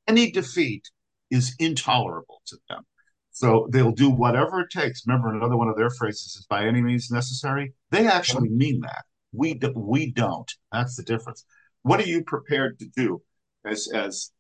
Any 0.06 0.32
defeat 0.32 0.92
is 1.32 1.56
intolerable 1.60 2.42
to 2.48 2.58
them 2.70 2.84
So 3.32 3.70
they'll 3.72 3.94
do 3.94 4.10
whatever 4.10 4.62
it 4.62 4.70
takes. 4.70 5.08
Remember, 5.08 5.30
another 5.30 5.56
one 5.56 5.70
of 5.70 5.78
their 5.78 5.92
phrases 5.92 6.36
is 6.36 6.46
"by 6.50 6.66
any 6.66 6.82
means 6.82 7.10
necessary." 7.10 7.74
They 7.92 8.06
actually 8.06 8.50
mean 8.50 8.82
that. 8.82 9.06
We 9.32 9.54
do, 9.54 9.72
we 9.76 10.12
don't. 10.12 10.52
That's 10.74 10.98
the 10.98 11.04
difference. 11.04 11.46
What 11.84 12.02
are 12.02 12.08
you 12.08 12.24
prepared 12.26 12.80
to 12.80 12.88
do? 12.98 13.22
As 13.66 13.88
as 13.94 14.32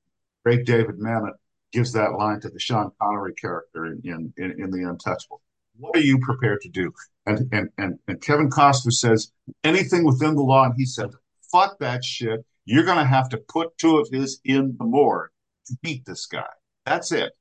great 0.43 0.65
David 0.65 0.97
Mamet 0.99 1.35
gives 1.71 1.93
that 1.93 2.11
line 2.13 2.41
to 2.41 2.49
the 2.49 2.59
Sean 2.59 2.91
Connery 3.01 3.35
character 3.35 3.85
in 3.85 4.01
in, 4.03 4.33
in, 4.37 4.63
in 4.63 4.71
The 4.71 4.83
Untouchable. 4.89 5.41
What 5.77 5.95
are 5.95 6.01
you 6.01 6.19
prepared 6.19 6.59
to 6.63 6.69
do? 6.69 6.91
And 7.25 7.47
and 7.53 7.69
and, 7.77 7.99
and 8.09 8.21
Kevin 8.21 8.49
Costner 8.49 8.91
says 8.91 9.31
anything 9.63 10.03
within 10.03 10.35
the 10.35 10.43
law, 10.43 10.65
and 10.65 10.73
he 10.75 10.85
said, 10.85 11.11
"Fuck 11.53 11.79
that 11.79 12.03
shit." 12.03 12.45
You're 12.67 12.83
going 12.83 12.97
to 12.97 13.05
have 13.05 13.29
to 13.29 13.37
put 13.37 13.77
two 13.77 13.97
of 13.97 14.09
his 14.11 14.41
in 14.43 14.75
the 14.77 14.83
morgue 14.83 15.29
to 15.67 15.77
beat 15.81 16.05
this 16.05 16.25
guy. 16.25 16.49
That's 16.85 17.13
it. 17.13 17.31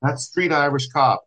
That's 0.00 0.24
street 0.24 0.52
Irish 0.52 0.88
cop. 0.88 1.22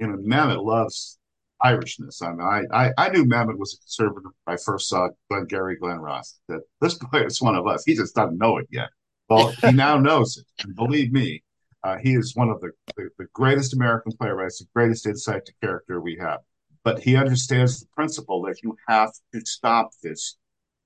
You 0.00 0.08
know, 0.08 0.16
Mamet 0.16 0.64
loves 0.64 1.16
Irishness. 1.62 2.20
I 2.20 2.30
mean, 2.32 2.68
I, 2.72 2.86
I, 2.86 2.92
I 2.98 3.08
knew 3.10 3.24
Mamet 3.24 3.56
was 3.56 3.74
a 3.74 3.78
conservative 3.78 4.32
when 4.44 4.54
I 4.54 4.56
first 4.56 4.88
saw 4.88 5.08
Glengarry 5.30 5.76
Glen 5.76 5.98
Ross. 5.98 6.40
That 6.48 6.62
this 6.80 6.94
boy 6.94 7.20
is 7.20 7.40
one 7.40 7.54
of 7.54 7.68
us. 7.68 7.84
He 7.84 7.94
just 7.94 8.16
doesn't 8.16 8.38
know 8.38 8.58
it 8.58 8.66
yet. 8.70 8.88
Well, 9.28 9.52
he 9.62 9.70
now 9.72 9.96
knows 9.96 10.36
it. 10.36 10.46
And 10.64 10.74
believe 10.74 11.12
me, 11.12 11.44
uh, 11.84 11.96
he 11.98 12.14
is 12.14 12.34
one 12.34 12.50
of 12.50 12.60
the, 12.60 12.72
the, 12.96 13.08
the 13.20 13.26
greatest 13.34 13.72
American 13.72 14.10
playwrights, 14.18 14.58
the 14.58 14.66
greatest 14.74 15.06
insight 15.06 15.46
to 15.46 15.52
character 15.62 16.00
we 16.00 16.18
have. 16.20 16.40
But 16.82 16.98
he 16.98 17.14
understands 17.14 17.78
the 17.78 17.86
principle 17.94 18.42
that 18.42 18.64
you 18.64 18.76
have 18.88 19.12
to 19.32 19.46
stop 19.46 19.90
this 20.02 20.38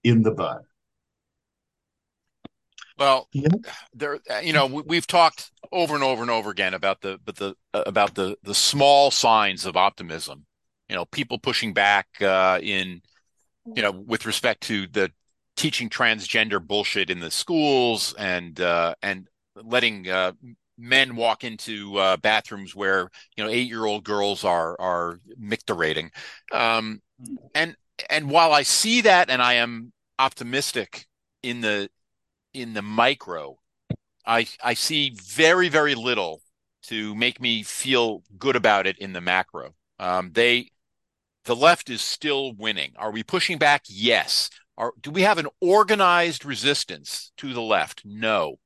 in 0.03 0.23
the 0.23 0.33
bud. 0.33 0.65
Well, 2.97 3.29
yeah. 3.33 3.49
there, 3.93 4.19
you 4.43 4.53
know, 4.53 4.67
we, 4.67 4.97
have 4.97 5.07
talked 5.07 5.51
over 5.73 5.95
and 5.95 6.05
over 6.05 6.23
and 6.23 6.31
over 6.31 6.51
again 6.51 6.75
about 6.75 7.01
the, 7.01 7.19
but 7.25 7.37
the 7.37 7.57
uh, 7.73 7.83
about 7.87 8.15
the 8.15 8.37
the 8.45 8.55
small 8.55 9.11
signs 9.11 9.67
of 9.67 9.77
optimism. 9.77 10.47
You 10.89 10.97
know, 10.97 11.05
people 11.07 11.39
pushing 11.39 11.73
back 11.73 12.07
uh, 12.21 12.61
in, 12.63 13.01
you 13.75 13.83
know, 13.83 13.91
with 13.91 14.27
respect 14.27 14.61
to 14.65 14.87
the 14.87 15.11
teaching 15.57 15.89
transgender 15.89 16.65
bullshit 16.65 17.11
in 17.11 17.21
the 17.21 17.31
schools 17.31 18.15
and 18.19 18.61
uh, 18.61 18.95
and 19.03 19.29
letting 19.57 20.09
uh, 20.09 20.33
men 20.79 21.17
walk 21.17 21.45
into 21.45 21.97
uh, 21.97 22.17
bathrooms 22.19 22.75
where 22.75 23.11
you 23.37 23.45
know 23.45 23.51
eight 23.51 23.69
year 23.69 23.85
old 23.85 24.05
girls 24.05 24.45
are 24.45 24.81
are 24.81 25.19
micturating, 25.41 26.11
um, 26.53 27.01
and 27.55 27.77
and 28.09 28.31
while 28.31 28.53
I 28.53 28.63
see 28.63 29.01
that 29.03 29.31
and 29.31 29.43
I 29.43 29.55
am 29.55 29.93
optimistic 30.19 31.07
in 31.43 31.61
the 31.61 31.89
in 32.55 32.75
the 32.75 32.83
micro, 32.83 33.59
I 34.27 34.47
I 34.63 34.75
see 34.75 35.11
very 35.11 35.69
very 35.69 35.95
little 35.95 36.43
to 36.85 37.15
make 37.15 37.41
me 37.41 37.63
feel 37.63 38.23
good 38.39 38.57
about 38.57 38.87
it 38.87 38.99
in 38.99 39.13
the 39.13 39.21
macro. 39.21 39.75
Um, 39.99 40.33
they 40.33 40.71
the 41.45 41.57
left 41.57 41.91
is 41.91 42.01
still 42.01 42.55
winning. 42.55 42.93
Are 42.97 43.11
we 43.11 43.23
pushing 43.23 43.59
back? 43.59 43.83
Yes. 43.89 44.49
Are, 44.77 44.93
do 45.01 45.11
we 45.11 45.23
have 45.23 45.39
an 45.39 45.49
organized 45.61 46.45
resistance 46.45 47.33
to 47.37 47.53
the 47.53 47.61
left? 47.61 48.03
No. 48.05 48.57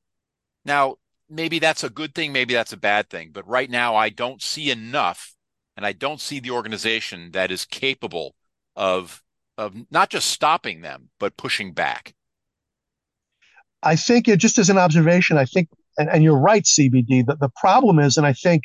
Now, 0.64 0.97
maybe 1.28 1.59
that's 1.59 1.84
a 1.84 1.91
good 1.91 2.14
thing, 2.14 2.32
maybe 2.32 2.55
that's 2.55 2.72
a 2.72 2.78
bad 2.78 3.11
thing, 3.11 3.30
but 3.32 3.47
right 3.47 3.68
now 3.68 3.97
I 3.97 4.09
don't 4.09 4.41
see 4.41 4.70
enough 4.70 5.34
and 5.76 5.84
I 5.84 5.93
don't 5.93 6.20
see 6.20 6.41
the 6.41 6.51
organization 6.51 7.30
that 7.32 7.51
is 7.51 7.64
capable 7.64 8.34
of 8.76 9.22
of 9.57 9.74
not 9.91 10.09
just 10.09 10.30
stopping 10.30 10.82
them, 10.82 11.11
but 11.18 11.36
pushing 11.36 11.72
back. 11.72 12.14
I 13.83 13.97
think 13.97 14.29
it, 14.29 14.39
just 14.39 14.59
as 14.59 14.70
an 14.70 14.79
observation, 14.79 15.39
I 15.39 15.45
think, 15.45 15.68
and, 15.97 16.09
and 16.09 16.22
you're 16.22 16.39
right, 16.39 16.64
CBD, 16.64 17.26
that 17.26 17.41
the 17.41 17.51
problem 17.57 17.99
is, 17.99 18.16
and 18.16 18.26
I 18.26 18.33
think 18.33 18.62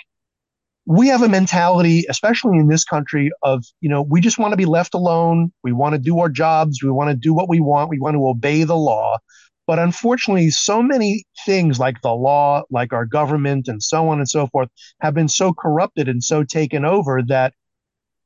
we 0.85 1.07
have 1.07 1.21
a 1.21 1.29
mentality, 1.29 2.05
especially 2.09 2.57
in 2.57 2.67
this 2.67 2.83
country, 2.83 3.31
of, 3.41 3.63
you 3.79 3.89
know, 3.89 4.01
we 4.01 4.19
just 4.19 4.37
want 4.37 4.51
to 4.51 4.57
be 4.57 4.65
left 4.65 4.93
alone. 4.93 5.51
We 5.63 5.71
want 5.71 5.93
to 5.93 5.99
do 5.99 6.19
our 6.19 6.29
jobs. 6.29 6.83
We 6.83 6.91
want 6.91 7.09
to 7.09 7.15
do 7.15 7.33
what 7.33 7.47
we 7.47 7.59
want. 7.59 7.89
We 7.89 7.99
want 7.99 8.15
to 8.15 8.27
obey 8.27 8.63
the 8.63 8.75
law. 8.75 9.17
But 9.65 9.79
unfortunately, 9.79 10.49
so 10.49 10.83
many 10.83 11.23
things 11.45 11.79
like 11.79 12.01
the 12.01 12.13
law, 12.13 12.63
like 12.69 12.91
our 12.91 13.05
government, 13.05 13.69
and 13.69 13.81
so 13.81 14.09
on 14.09 14.17
and 14.17 14.27
so 14.27 14.47
forth, 14.47 14.67
have 14.99 15.13
been 15.13 15.29
so 15.29 15.53
corrupted 15.53 16.09
and 16.09 16.21
so 16.21 16.43
taken 16.43 16.83
over 16.83 17.21
that 17.29 17.53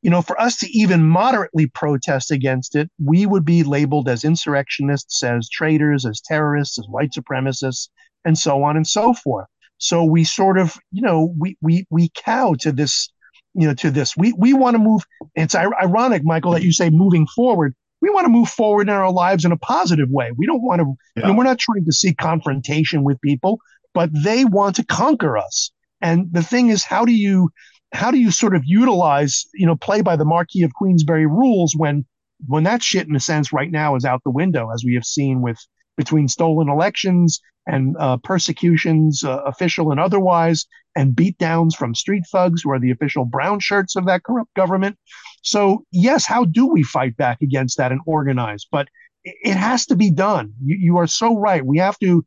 you 0.01 0.09
know, 0.09 0.21
for 0.21 0.39
us 0.39 0.57
to 0.57 0.69
even 0.69 1.03
moderately 1.03 1.67
protest 1.67 2.31
against 2.31 2.75
it, 2.75 2.89
we 3.03 3.25
would 3.25 3.43
be 3.43 3.63
labeled 3.63 4.07
as 4.07 4.23
insurrectionists, 4.23 5.23
as 5.23 5.49
traitors, 5.49 6.05
as 6.05 6.21
terrorists, 6.21 6.77
as 6.77 6.85
white 6.87 7.11
supremacists, 7.11 7.89
and 8.23 8.37
so 8.37 8.63
on 8.63 8.75
and 8.75 8.87
so 8.87 9.13
forth. 9.13 9.47
So 9.79 10.03
we 10.03 10.23
sort 10.23 10.57
of, 10.57 10.77
you 10.91 11.01
know, 11.01 11.33
we 11.37 11.57
we 11.61 11.85
we 11.89 12.09
cow 12.15 12.55
to 12.61 12.71
this, 12.71 13.11
you 13.53 13.67
know, 13.67 13.73
to 13.75 13.91
this. 13.91 14.15
We 14.15 14.33
we 14.33 14.53
want 14.53 14.75
to 14.75 14.79
move. 14.79 15.03
It's 15.35 15.55
ironic, 15.55 16.23
Michael, 16.23 16.51
that 16.51 16.63
you 16.63 16.73
say 16.73 16.89
moving 16.89 17.27
forward. 17.35 17.75
We 17.99 18.09
want 18.09 18.25
to 18.25 18.31
move 18.31 18.49
forward 18.49 18.89
in 18.89 18.93
our 18.93 19.11
lives 19.11 19.45
in 19.45 19.51
a 19.51 19.57
positive 19.57 20.09
way. 20.09 20.31
We 20.35 20.45
don't 20.45 20.61
want 20.61 20.81
to. 20.81 20.93
Yeah. 21.15 21.23
You 21.23 21.31
know, 21.31 21.37
we're 21.37 21.43
not 21.43 21.59
trying 21.59 21.85
to 21.85 21.91
seek 21.91 22.17
confrontation 22.17 23.03
with 23.03 23.19
people, 23.21 23.59
but 23.93 24.09
they 24.13 24.45
want 24.45 24.75
to 24.77 24.85
conquer 24.85 25.37
us. 25.37 25.71
And 26.01 26.31
the 26.31 26.43
thing 26.43 26.69
is, 26.69 26.83
how 26.83 27.05
do 27.05 27.11
you 27.11 27.49
how 27.97 28.11
do 28.11 28.19
you 28.19 28.29
sort 28.29 28.55
of 28.55 28.61
utilize, 28.63 29.47
you 29.55 29.65
know, 29.65 29.75
play 29.75 30.01
by 30.01 30.15
the 30.15 30.23
Marquis 30.23 30.61
of 30.61 30.71
Queensberry 30.73 31.25
rules 31.25 31.73
when 31.75 32.05
when 32.45 32.63
that 32.63 32.83
shit 32.83 33.07
in 33.07 33.15
a 33.15 33.19
sense 33.19 33.51
right 33.51 33.71
now 33.71 33.95
is 33.95 34.05
out 34.05 34.21
the 34.23 34.29
window, 34.29 34.69
as 34.71 34.83
we 34.85 34.93
have 34.93 35.03
seen 35.03 35.41
with 35.41 35.57
between 35.97 36.27
stolen 36.27 36.69
elections 36.69 37.41
and 37.65 37.95
uh, 37.99 38.17
persecutions, 38.17 39.23
uh, 39.23 39.41
official 39.45 39.89
and 39.89 39.99
otherwise, 39.99 40.67
and 40.95 41.15
beatdowns 41.15 41.75
from 41.75 41.95
street 41.95 42.23
thugs 42.31 42.61
who 42.61 42.71
are 42.71 42.79
the 42.79 42.91
official 42.91 43.25
brown 43.25 43.59
shirts 43.59 43.95
of 43.95 44.05
that 44.05 44.23
corrupt 44.23 44.53
government. 44.53 44.95
So 45.41 45.83
yes, 45.91 46.23
how 46.27 46.45
do 46.45 46.67
we 46.67 46.83
fight 46.83 47.17
back 47.17 47.41
against 47.41 47.79
that 47.79 47.91
and 47.91 48.01
organize? 48.05 48.67
But 48.71 48.89
it 49.23 49.57
has 49.57 49.87
to 49.87 49.95
be 49.95 50.11
done. 50.11 50.53
You, 50.63 50.77
you 50.79 50.97
are 50.97 51.07
so 51.07 51.35
right. 51.35 51.65
We 51.65 51.79
have 51.79 51.97
to, 51.99 52.23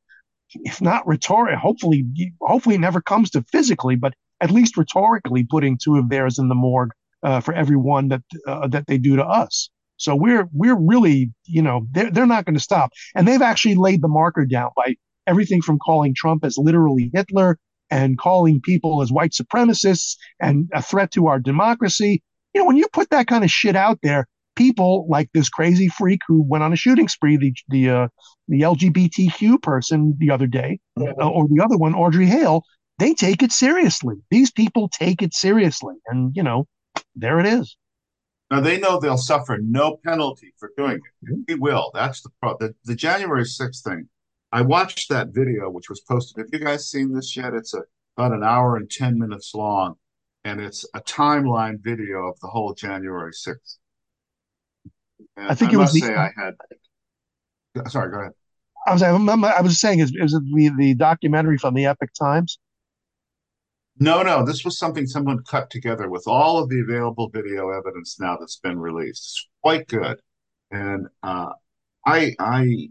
if 0.49 0.83
not 0.83 1.07
rhetoric, 1.07 1.59
hopefully, 1.59 2.05
hopefully 2.41 2.75
it 2.75 2.81
never 2.81 3.01
comes 3.01 3.31
to 3.31 3.45
physically, 3.53 3.95
but 3.95 4.15
at 4.41 4.51
least 4.51 4.77
rhetorically 4.77 5.45
putting 5.45 5.77
two 5.77 5.97
of 5.97 6.09
theirs 6.09 6.39
in 6.39 6.49
the 6.49 6.55
morgue 6.55 6.91
uh, 7.23 7.41
for 7.41 7.55
every 7.55 7.77
one 7.77 8.09
that 8.09 8.23
uh, 8.47 8.67
that 8.69 8.87
they 8.87 8.99
do 8.99 9.17
to 9.17 9.25
us. 9.25 9.71
So 9.97 10.15
we're 10.15 10.49
we're 10.53 10.79
really 10.79 11.31
you 11.45 11.63
know 11.63 11.87
they're 11.93 12.11
they're 12.11 12.27
not 12.27 12.45
going 12.45 12.55
to 12.55 12.61
stop, 12.61 12.91
and 13.15 13.27
they've 13.29 13.43
actually 13.43 13.75
laid 13.75 14.03
the 14.03 14.09
marker 14.09 14.47
down 14.47 14.71
by 14.77 14.97
everything 15.27 15.63
from 15.63 15.79
calling 15.79 16.15
Trump 16.15 16.45
as 16.45 16.57
literally 16.59 17.11
Hitler 17.13 17.59
and 17.91 18.19
calling 18.19 18.61
people 18.61 19.03
as 19.03 19.13
white 19.13 19.33
supremacists 19.33 20.17
and 20.41 20.69
a 20.73 20.83
threat 20.83 21.11
to 21.13 21.27
our 21.27 21.39
democracy. 21.39 22.23
You 22.55 22.63
know, 22.63 22.67
when 22.67 22.77
you 22.77 22.87
put 22.93 23.11
that 23.11 23.27
kind 23.27 23.45
of 23.45 23.51
shit 23.51 23.77
out 23.77 23.99
there, 24.03 24.27
people 24.57 25.07
like 25.09 25.29
this 25.33 25.49
crazy 25.49 25.89
freak 25.89 26.21
who 26.27 26.43
went 26.43 26.65
on 26.65 26.73
a 26.73 26.77
shooting 26.77 27.09
spree, 27.09 27.37
the 27.37 27.55
the 27.69 27.91
uh, 27.91 28.09
the 28.49 28.63
LGBTQ 28.63 29.63
person 29.63 30.17
the 30.19 30.31
other 30.31 30.47
day, 30.47 30.81
uh, 30.99 31.29
or 31.29 31.47
the 31.49 31.63
other 31.63 31.77
one, 31.77 31.95
Audrey 31.95 32.27
Hale, 32.27 32.63
they 33.01 33.15
take 33.15 33.43
it 33.43 33.51
seriously. 33.51 34.17
These 34.31 34.51
people 34.51 34.89
take 34.89 35.23
it 35.23 35.33
seriously. 35.33 35.95
And, 36.07 36.37
you 36.37 36.43
know, 36.43 36.69
there 37.17 37.41
it 37.41 37.47
is. 37.47 37.77
Now 38.51 38.61
they 38.61 38.79
know 38.79 39.01
they'll 39.01 39.17
suffer 39.17 39.59
no 39.59 39.97
penalty 40.05 40.53
for 40.59 40.71
doing 40.77 40.97
it. 40.97 41.27
Mm-hmm. 41.27 41.41
We 41.49 41.55
will. 41.55 41.91
That's 41.95 42.21
the 42.21 42.29
problem. 42.43 42.75
The, 42.85 42.93
the 42.93 42.97
January 42.97 43.45
6th 43.45 43.83
thing. 43.83 44.09
I 44.53 44.63
watched 44.63 45.09
that 45.09 45.29
video, 45.29 45.71
which 45.71 45.89
was 45.89 46.01
posted. 46.01 46.39
Have 46.39 46.49
you 46.53 46.65
guys 46.65 46.91
seen 46.91 47.15
this 47.15 47.37
yet? 47.37 47.55
It's 47.55 47.73
a, 47.73 47.83
about 48.19 48.33
an 48.33 48.45
hour 48.45 48.77
and 48.77 48.91
10 48.91 49.19
minutes 49.19 49.55
long, 49.55 49.95
and 50.45 50.61
it's 50.61 50.85
a 50.93 51.01
timeline 51.01 51.81
video 51.81 52.27
of 52.27 52.39
the 52.41 52.49
whole 52.49 52.75
January 52.75 53.33
6th. 53.33 53.77
And 55.37 55.49
I 55.49 55.55
think 55.55 55.71
I 55.71 55.75
it 55.75 55.77
was 55.79 55.93
the, 55.93 56.13
I 56.13 56.31
had. 56.37 56.55
Sorry, 57.89 58.11
go 58.11 58.19
ahead. 58.19 58.33
I 58.87 58.93
was 58.93 59.03
I 59.03 59.61
was 59.61 59.81
saying 59.81 60.01
it 60.01 60.11
the, 60.11 60.73
the 60.77 60.95
documentary 60.95 61.57
from 61.57 61.75
the 61.75 61.87
Epoch 61.87 62.11
Times? 62.19 62.59
No, 64.03 64.23
no, 64.23 64.43
this 64.45 64.65
was 64.65 64.79
something 64.79 65.07
someone 65.07 65.45
cut 65.45 65.69
together 65.69 66.09
with 66.09 66.27
all 66.27 66.59
of 66.59 66.71
the 66.71 66.81
available 66.81 67.29
video 67.29 67.69
evidence 67.69 68.19
now 68.19 68.37
that's 68.39 68.57
been 68.57 68.79
released. 68.79 69.23
It's 69.23 69.49
quite 69.63 69.87
good, 69.89 70.19
and 70.71 71.07
uh, 71.23 71.51
I, 72.07 72.35
I, 72.39 72.89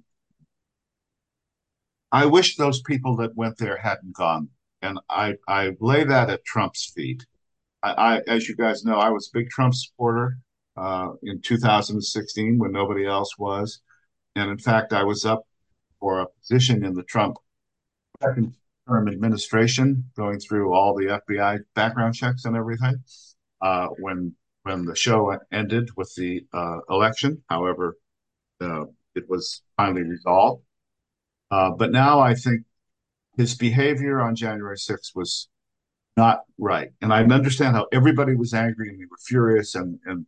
I 2.11 2.27
wish 2.27 2.55
those 2.57 2.83
people 2.83 3.15
that 3.17 3.35
went 3.35 3.57
there 3.57 3.77
hadn't 3.77 4.15
gone, 4.15 4.49
and 4.83 4.99
I, 5.09 5.33
I 5.47 5.71
lay 5.79 6.03
that 6.03 6.29
at 6.29 6.45
Trump's 6.45 6.91
feet. 6.95 7.25
I, 7.81 7.91
I 7.91 8.21
as 8.27 8.47
you 8.47 8.55
guys 8.55 8.85
know, 8.85 8.99
I 8.99 9.09
was 9.09 9.31
a 9.33 9.37
big 9.37 9.49
Trump 9.49 9.73
supporter 9.73 10.37
uh, 10.77 11.13
in 11.23 11.41
2016 11.41 12.59
when 12.59 12.71
nobody 12.71 13.07
else 13.07 13.35
was, 13.39 13.81
and 14.35 14.51
in 14.51 14.59
fact, 14.59 14.93
I 14.93 15.03
was 15.03 15.25
up 15.25 15.47
for 15.99 16.19
a 16.19 16.27
position 16.39 16.85
in 16.85 16.93
the 16.93 17.03
Trump 17.03 17.37
administration, 18.97 20.03
going 20.15 20.39
through 20.39 20.73
all 20.73 20.95
the 20.95 21.19
FBI 21.27 21.59
background 21.75 22.15
checks 22.15 22.45
and 22.45 22.55
everything. 22.55 22.95
Uh, 23.61 23.87
when 23.99 24.33
when 24.63 24.85
the 24.85 24.95
show 24.95 25.37
ended 25.51 25.89
with 25.95 26.13
the 26.15 26.45
uh, 26.53 26.79
election, 26.89 27.41
however, 27.49 27.97
uh, 28.61 28.85
it 29.15 29.29
was 29.29 29.61
finally 29.77 30.03
resolved. 30.03 30.63
Uh, 31.51 31.71
but 31.71 31.91
now 31.91 32.19
I 32.19 32.35
think 32.35 32.63
his 33.37 33.55
behavior 33.55 34.21
on 34.21 34.35
January 34.35 34.75
6th 34.75 35.15
was 35.15 35.47
not 36.17 36.41
right. 36.57 36.89
And 37.01 37.13
I 37.13 37.23
understand 37.23 37.75
how 37.75 37.87
everybody 37.91 38.35
was 38.35 38.53
angry 38.53 38.89
and 38.89 38.99
they 38.99 39.05
were 39.05 39.17
furious 39.25 39.75
and, 39.75 39.99
and 40.05 40.25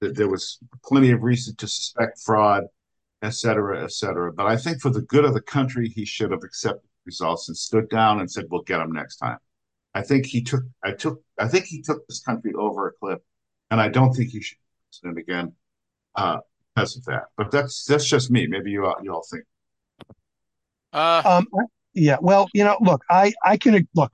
that 0.00 0.16
there 0.16 0.28
was 0.28 0.58
plenty 0.84 1.12
of 1.12 1.22
reason 1.22 1.54
to 1.56 1.68
suspect 1.68 2.20
fraud, 2.20 2.64
et 3.22 3.30
cetera, 3.30 3.84
et 3.84 3.92
cetera. 3.92 4.32
But 4.32 4.46
I 4.46 4.56
think 4.56 4.80
for 4.80 4.90
the 4.90 5.02
good 5.02 5.24
of 5.24 5.34
the 5.34 5.40
country, 5.40 5.88
he 5.88 6.04
should 6.04 6.32
have 6.32 6.42
accepted 6.42 6.88
results 7.06 7.48
and 7.48 7.56
stood 7.56 7.88
down 7.88 8.20
and 8.20 8.30
said, 8.30 8.46
we'll 8.50 8.62
get 8.62 8.80
him 8.80 8.92
next 8.92 9.16
time. 9.16 9.38
I 9.94 10.02
think 10.02 10.26
he 10.26 10.42
took, 10.42 10.64
I 10.84 10.92
took, 10.92 11.22
I 11.38 11.48
think 11.48 11.64
he 11.64 11.80
took 11.80 12.06
this 12.06 12.20
country 12.20 12.52
over 12.54 12.88
a 12.88 12.92
cliff 12.92 13.20
and 13.70 13.80
I 13.80 13.88
don't 13.88 14.12
think 14.12 14.30
he 14.30 14.42
should 14.42 14.58
be 14.58 15.00
president 15.00 15.18
again 15.18 15.52
uh, 16.14 16.38
because 16.74 16.96
of 16.96 17.04
that. 17.06 17.24
But 17.36 17.50
that's, 17.50 17.84
that's 17.84 18.04
just 18.04 18.30
me. 18.30 18.46
Maybe 18.46 18.70
you 18.72 18.84
all, 18.84 18.96
you 19.02 19.14
all 19.14 19.24
think. 19.30 19.44
Uh, 20.92 21.22
um, 21.24 21.46
yeah. 21.94 22.16
Well, 22.20 22.48
you 22.52 22.64
know, 22.64 22.76
look, 22.80 23.02
I, 23.08 23.32
I 23.44 23.56
can 23.56 23.86
look, 23.94 24.12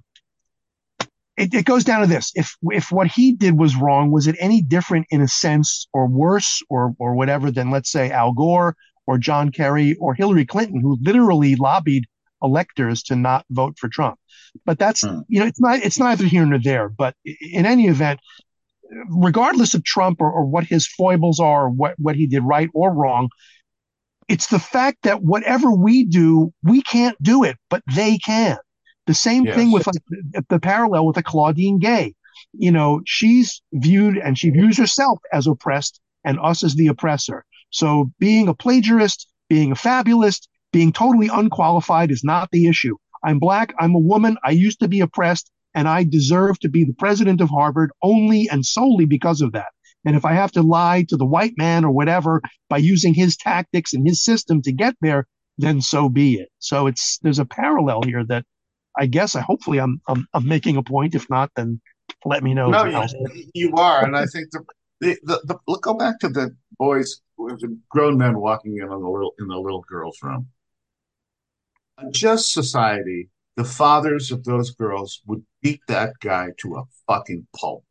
it, 1.36 1.54
it, 1.54 1.64
goes 1.64 1.84
down 1.84 2.02
to 2.02 2.06
this: 2.06 2.30
if 2.34 2.56
if 2.70 2.92
what 2.92 3.06
he 3.06 3.32
did 3.32 3.58
was 3.58 3.74
wrong, 3.74 4.10
was 4.10 4.26
it 4.26 4.36
any 4.38 4.62
different 4.62 5.06
in 5.10 5.20
a 5.22 5.28
sense, 5.28 5.88
or 5.92 6.06
worse, 6.06 6.62
or 6.68 6.94
or 6.98 7.14
whatever 7.14 7.50
than 7.50 7.70
let's 7.70 7.90
say 7.90 8.10
Al 8.10 8.32
Gore 8.32 8.76
or 9.06 9.18
John 9.18 9.50
Kerry 9.50 9.94
or 9.96 10.14
Hillary 10.14 10.46
Clinton, 10.46 10.80
who 10.80 10.98
literally 11.00 11.56
lobbied 11.56 12.04
electors 12.42 13.02
to 13.04 13.16
not 13.16 13.44
vote 13.50 13.78
for 13.78 13.88
Trump? 13.88 14.18
But 14.64 14.78
that's 14.78 15.02
hmm. 15.02 15.20
you 15.28 15.40
know 15.40 15.46
it's 15.46 15.60
not 15.60 15.78
it's 15.78 15.98
neither 15.98 16.24
here 16.24 16.44
nor 16.46 16.58
there. 16.58 16.88
But 16.88 17.14
in 17.24 17.66
any 17.66 17.88
event, 17.88 18.20
regardless 19.08 19.74
of 19.74 19.84
Trump 19.84 20.20
or, 20.20 20.30
or 20.30 20.44
what 20.44 20.64
his 20.64 20.86
foibles 20.86 21.40
are, 21.40 21.64
or 21.64 21.70
what 21.70 21.94
what 21.98 22.16
he 22.16 22.26
did 22.26 22.42
right 22.42 22.68
or 22.74 22.92
wrong, 22.92 23.28
it's 24.28 24.48
the 24.48 24.58
fact 24.58 24.98
that 25.02 25.22
whatever 25.22 25.70
we 25.70 26.04
do, 26.04 26.52
we 26.62 26.82
can't 26.82 27.20
do 27.22 27.44
it, 27.44 27.56
but 27.70 27.82
they 27.94 28.18
can. 28.18 28.58
The 29.06 29.14
same 29.14 29.44
yes. 29.44 29.56
thing 29.56 29.72
with 29.72 29.86
like 29.86 29.96
the, 30.08 30.44
the 30.48 30.60
parallel 30.60 31.06
with 31.06 31.16
the 31.16 31.22
Claudine 31.22 31.78
Gay. 31.78 32.14
You 32.52 32.70
know, 32.70 33.00
she's 33.06 33.62
viewed 33.72 34.16
and 34.16 34.38
she 34.38 34.50
views 34.50 34.76
herself 34.76 35.18
as 35.32 35.46
oppressed 35.46 36.00
and 36.24 36.38
us 36.40 36.62
as 36.62 36.74
the 36.74 36.86
oppressor. 36.88 37.44
So 37.70 38.12
being 38.18 38.48
a 38.48 38.54
plagiarist, 38.54 39.26
being 39.48 39.72
a 39.72 39.76
fabulist, 39.76 40.48
being 40.72 40.92
totally 40.92 41.28
unqualified 41.32 42.10
is 42.10 42.24
not 42.24 42.50
the 42.50 42.66
issue. 42.66 42.96
I'm 43.24 43.38
black. 43.38 43.74
I'm 43.78 43.94
a 43.94 44.00
woman. 44.00 44.36
I 44.44 44.50
used 44.50 44.80
to 44.80 44.88
be 44.88 45.00
oppressed 45.00 45.50
and 45.74 45.88
I 45.88 46.04
deserve 46.04 46.58
to 46.60 46.68
be 46.68 46.84
the 46.84 46.94
president 46.94 47.40
of 47.40 47.50
Harvard 47.50 47.90
only 48.02 48.48
and 48.50 48.64
solely 48.64 49.06
because 49.06 49.40
of 49.40 49.52
that. 49.52 49.68
And 50.04 50.16
if 50.16 50.24
I 50.24 50.32
have 50.32 50.52
to 50.52 50.62
lie 50.62 51.04
to 51.08 51.16
the 51.16 51.24
white 51.24 51.54
man 51.56 51.84
or 51.84 51.92
whatever 51.92 52.42
by 52.68 52.78
using 52.78 53.14
his 53.14 53.36
tactics 53.36 53.92
and 53.92 54.06
his 54.06 54.24
system 54.24 54.60
to 54.62 54.72
get 54.72 54.96
there, 55.00 55.26
then 55.58 55.80
so 55.80 56.08
be 56.08 56.34
it. 56.34 56.48
So 56.58 56.86
it's 56.86 57.18
there's 57.22 57.38
a 57.38 57.44
parallel 57.44 58.02
here 58.04 58.24
that 58.26 58.44
I 58.98 59.06
guess 59.06 59.36
I 59.36 59.40
hopefully 59.40 59.78
I'm, 59.78 60.00
I'm, 60.08 60.26
I'm 60.34 60.46
making 60.46 60.76
a 60.76 60.82
point. 60.82 61.14
If 61.14 61.30
not, 61.30 61.50
then 61.56 61.80
let 62.24 62.42
me 62.42 62.52
know. 62.54 62.70
No, 62.70 62.84
you, 62.84 63.50
you, 63.54 63.72
are, 63.76 64.04
and 64.04 64.16
I 64.16 64.26
think 64.26 64.50
the, 64.50 64.64
the 65.00 65.18
the, 65.22 65.40
the 65.44 65.58
look 65.68 65.82
go 65.82 65.94
back 65.94 66.18
to 66.20 66.28
the 66.28 66.54
boys, 66.78 67.20
the 67.38 67.78
grown 67.90 68.18
men 68.18 68.38
walking 68.38 68.76
in 68.76 68.88
on 68.88 69.02
the 69.02 69.08
little 69.08 69.34
in 69.38 69.46
the 69.46 69.56
little 69.56 69.84
girl's 69.88 70.18
room. 70.22 70.48
A 71.98 72.10
just 72.10 72.52
society, 72.52 73.28
the 73.56 73.64
fathers 73.64 74.32
of 74.32 74.44
those 74.44 74.70
girls 74.70 75.22
would 75.26 75.44
beat 75.60 75.80
that 75.88 76.14
guy 76.20 76.48
to 76.58 76.76
a 76.76 76.84
fucking 77.06 77.46
pulp, 77.54 77.84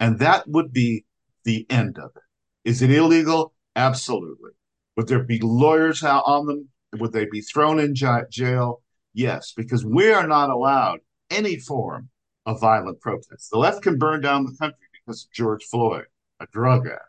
and 0.00 0.18
that 0.18 0.48
would 0.48 0.72
be 0.72 1.04
the 1.44 1.66
end 1.70 1.98
of 1.98 2.10
it. 2.16 2.22
Is 2.68 2.80
it 2.80 2.90
illegal? 2.90 3.52
Absolutely. 3.76 4.52
Would 4.96 5.08
there 5.08 5.22
be 5.22 5.40
lawyers 5.40 6.02
on 6.02 6.46
them? 6.46 6.68
Would 6.94 7.12
they 7.12 7.26
be 7.26 7.42
thrown 7.42 7.78
in 7.78 7.94
jail? 7.94 8.82
Yes, 9.12 9.52
because 9.56 9.84
we 9.84 10.10
are 10.10 10.26
not 10.26 10.50
allowed 10.50 11.00
any 11.30 11.56
form 11.56 12.08
of 12.46 12.60
violent 12.60 13.00
protest. 13.00 13.50
The 13.50 13.58
left 13.58 13.82
can 13.82 13.98
burn 13.98 14.20
down 14.20 14.44
the 14.44 14.56
country 14.58 14.86
because 14.92 15.24
of 15.24 15.32
George 15.32 15.64
Floyd, 15.64 16.06
a 16.40 16.46
drug 16.46 16.86
addict 16.86 17.02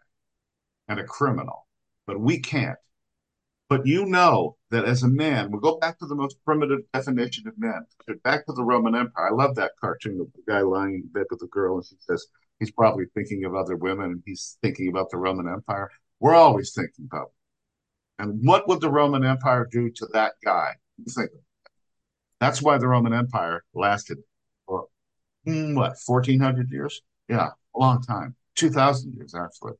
and 0.87 0.99
a 0.99 1.03
criminal, 1.03 1.67
but 2.05 2.19
we 2.19 2.39
can't. 2.39 2.77
But 3.67 3.85
you 3.85 4.05
know 4.05 4.57
that 4.69 4.85
as 4.85 5.01
a 5.01 5.07
man, 5.07 5.49
we'll 5.49 5.59
go 5.59 5.77
back 5.79 5.97
to 5.99 6.05
the 6.05 6.15
most 6.15 6.37
primitive 6.45 6.81
definition 6.93 7.47
of 7.47 7.57
men, 7.57 7.85
back 8.23 8.45
to 8.45 8.53
the 8.53 8.63
Roman 8.63 8.95
Empire. 8.95 9.29
I 9.29 9.33
love 9.33 9.55
that 9.55 9.71
cartoon 9.81 10.21
of 10.21 10.27
the 10.33 10.51
guy 10.51 10.61
lying 10.61 10.95
in 10.95 11.07
bed 11.11 11.25
with 11.31 11.39
the 11.39 11.47
girl, 11.47 11.77
and 11.77 11.85
she 11.85 11.95
says 11.99 12.27
he's 12.59 12.71
probably 12.71 13.05
thinking 13.13 13.43
of 13.45 13.55
other 13.55 13.75
women 13.75 14.11
and 14.11 14.23
he's 14.25 14.57
thinking 14.61 14.89
about 14.89 15.09
the 15.09 15.17
Roman 15.17 15.47
Empire. 15.47 15.89
We're 16.19 16.35
always 16.35 16.73
thinking 16.73 17.05
about 17.11 17.27
it. 17.27 18.23
And 18.23 18.39
what 18.45 18.67
would 18.67 18.81
the 18.81 18.91
Roman 18.91 19.25
Empire 19.25 19.67
do 19.69 19.89
to 19.89 20.07
that 20.13 20.33
guy? 20.43 20.75
Think 21.09 21.31
that's 22.39 22.61
why 22.61 22.77
the 22.77 22.87
Roman 22.87 23.13
Empire 23.13 23.63
lasted 23.73 24.19
for 24.65 24.87
mm, 25.47 25.75
what, 25.75 25.97
1400 26.05 26.71
years? 26.71 27.01
Yeah, 27.27 27.49
a 27.75 27.79
long 27.79 28.01
time. 28.01 28.35
2000 28.55 29.13
years, 29.13 29.35
actually. 29.35 29.73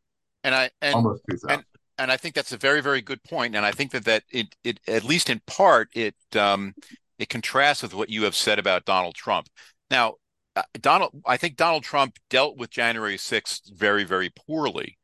And 0.44 0.54
I, 0.54 0.70
and, 0.82 0.96
almost 0.96 1.24
2000. 1.30 1.52
And, 1.52 1.66
and 1.98 2.12
I 2.12 2.18
think 2.18 2.36
that's 2.36 2.52
a 2.52 2.58
very, 2.58 2.82
very 2.82 3.02
good 3.02 3.24
point. 3.24 3.56
And 3.56 3.66
I 3.66 3.72
think 3.72 3.92
that, 3.92 4.06
that 4.06 4.24
it, 4.30 4.56
it, 4.64 4.80
at 4.88 5.04
least 5.04 5.30
in 5.30 5.42
part, 5.48 5.90
it, 5.94 6.16
um, 6.36 6.74
it 7.18 7.30
contrasts 7.30 7.82
with 7.82 7.94
what 7.94 8.10
you 8.10 8.24
have 8.24 8.36
said 8.36 8.60
about 8.60 8.86
Donald 8.86 9.16
Trump. 9.16 9.48
Now, 9.90 10.16
uh, 10.56 10.64
Donald, 10.80 11.12
I 11.26 11.38
think 11.38 11.56
Donald 11.56 11.84
Trump 11.84 12.18
dealt 12.30 12.58
with 12.58 12.70
January 12.70 13.18
6th 13.18 13.74
very, 13.74 14.04
very 14.04 14.30
poorly. 14.30 14.98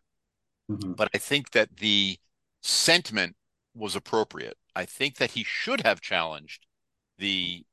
Mm-hmm. 0.69 0.93
But 0.93 1.09
I 1.13 1.17
think 1.17 1.51
that 1.51 1.77
the 1.77 2.17
sentiment 2.61 3.35
was 3.75 3.95
appropriate. 3.95 4.57
I 4.75 4.85
think 4.85 5.17
that 5.17 5.31
he 5.31 5.43
should 5.43 5.81
have 5.81 6.01
challenged 6.01 6.65
the 7.17 7.63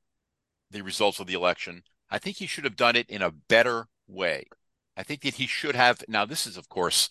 the 0.71 0.83
results 0.83 1.19
of 1.19 1.27
the 1.27 1.35
election. 1.35 1.83
I 2.11 2.19
think 2.19 2.37
he 2.37 2.47
should 2.47 2.65
have 2.65 2.77
done 2.77 2.97
it 2.97 3.09
in 3.09 3.23
a 3.23 3.31
better 3.31 3.87
way. 4.07 4.47
I 4.97 5.03
think 5.03 5.23
that 5.23 5.35
he 5.35 5.47
should 5.47 5.75
have. 5.77 6.03
Now, 6.09 6.27
this 6.27 6.47
is, 6.47 6.57
of 6.57 6.69
course, 6.69 7.09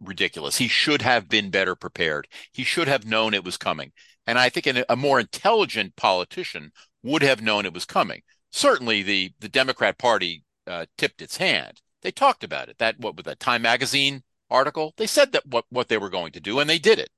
ridiculous. 0.00 0.58
He 0.58 0.68
should 0.68 1.02
have 1.02 1.28
been 1.28 1.50
better 1.50 1.74
prepared. 1.74 2.28
He 2.52 2.64
should 2.64 2.88
have 2.88 3.06
known 3.06 3.34
it 3.34 3.44
was 3.44 3.56
coming. 3.56 3.92
And 4.26 4.38
I 4.38 4.48
think 4.48 4.66
a 4.88 4.96
more 4.96 5.18
intelligent 5.18 5.96
politician 5.96 6.72
would 7.02 7.22
have 7.22 7.42
known 7.42 7.66
it 7.66 7.74
was 7.74 7.84
coming. 7.84 8.22
Certainly, 8.50 9.02
the 9.02 9.32
the 9.40 9.48
Democrat 9.48 9.98
Party 9.98 10.44
uh, 10.66 10.86
tipped 10.96 11.22
its 11.22 11.38
hand. 11.38 11.80
They 12.02 12.12
talked 12.12 12.44
about 12.44 12.68
it. 12.68 12.78
That 12.78 12.98
what 12.98 13.16
with 13.16 13.26
that 13.26 13.40
Time 13.40 13.62
Magazine 13.62 14.22
article, 14.50 14.94
they 14.96 15.06
said 15.06 15.32
that 15.32 15.46
what 15.46 15.64
what 15.70 15.88
they 15.88 15.98
were 15.98 16.10
going 16.10 16.32
to 16.32 16.40
do, 16.40 16.60
and 16.60 16.70
they 16.70 16.78
did 16.78 16.98
it. 16.98 17.10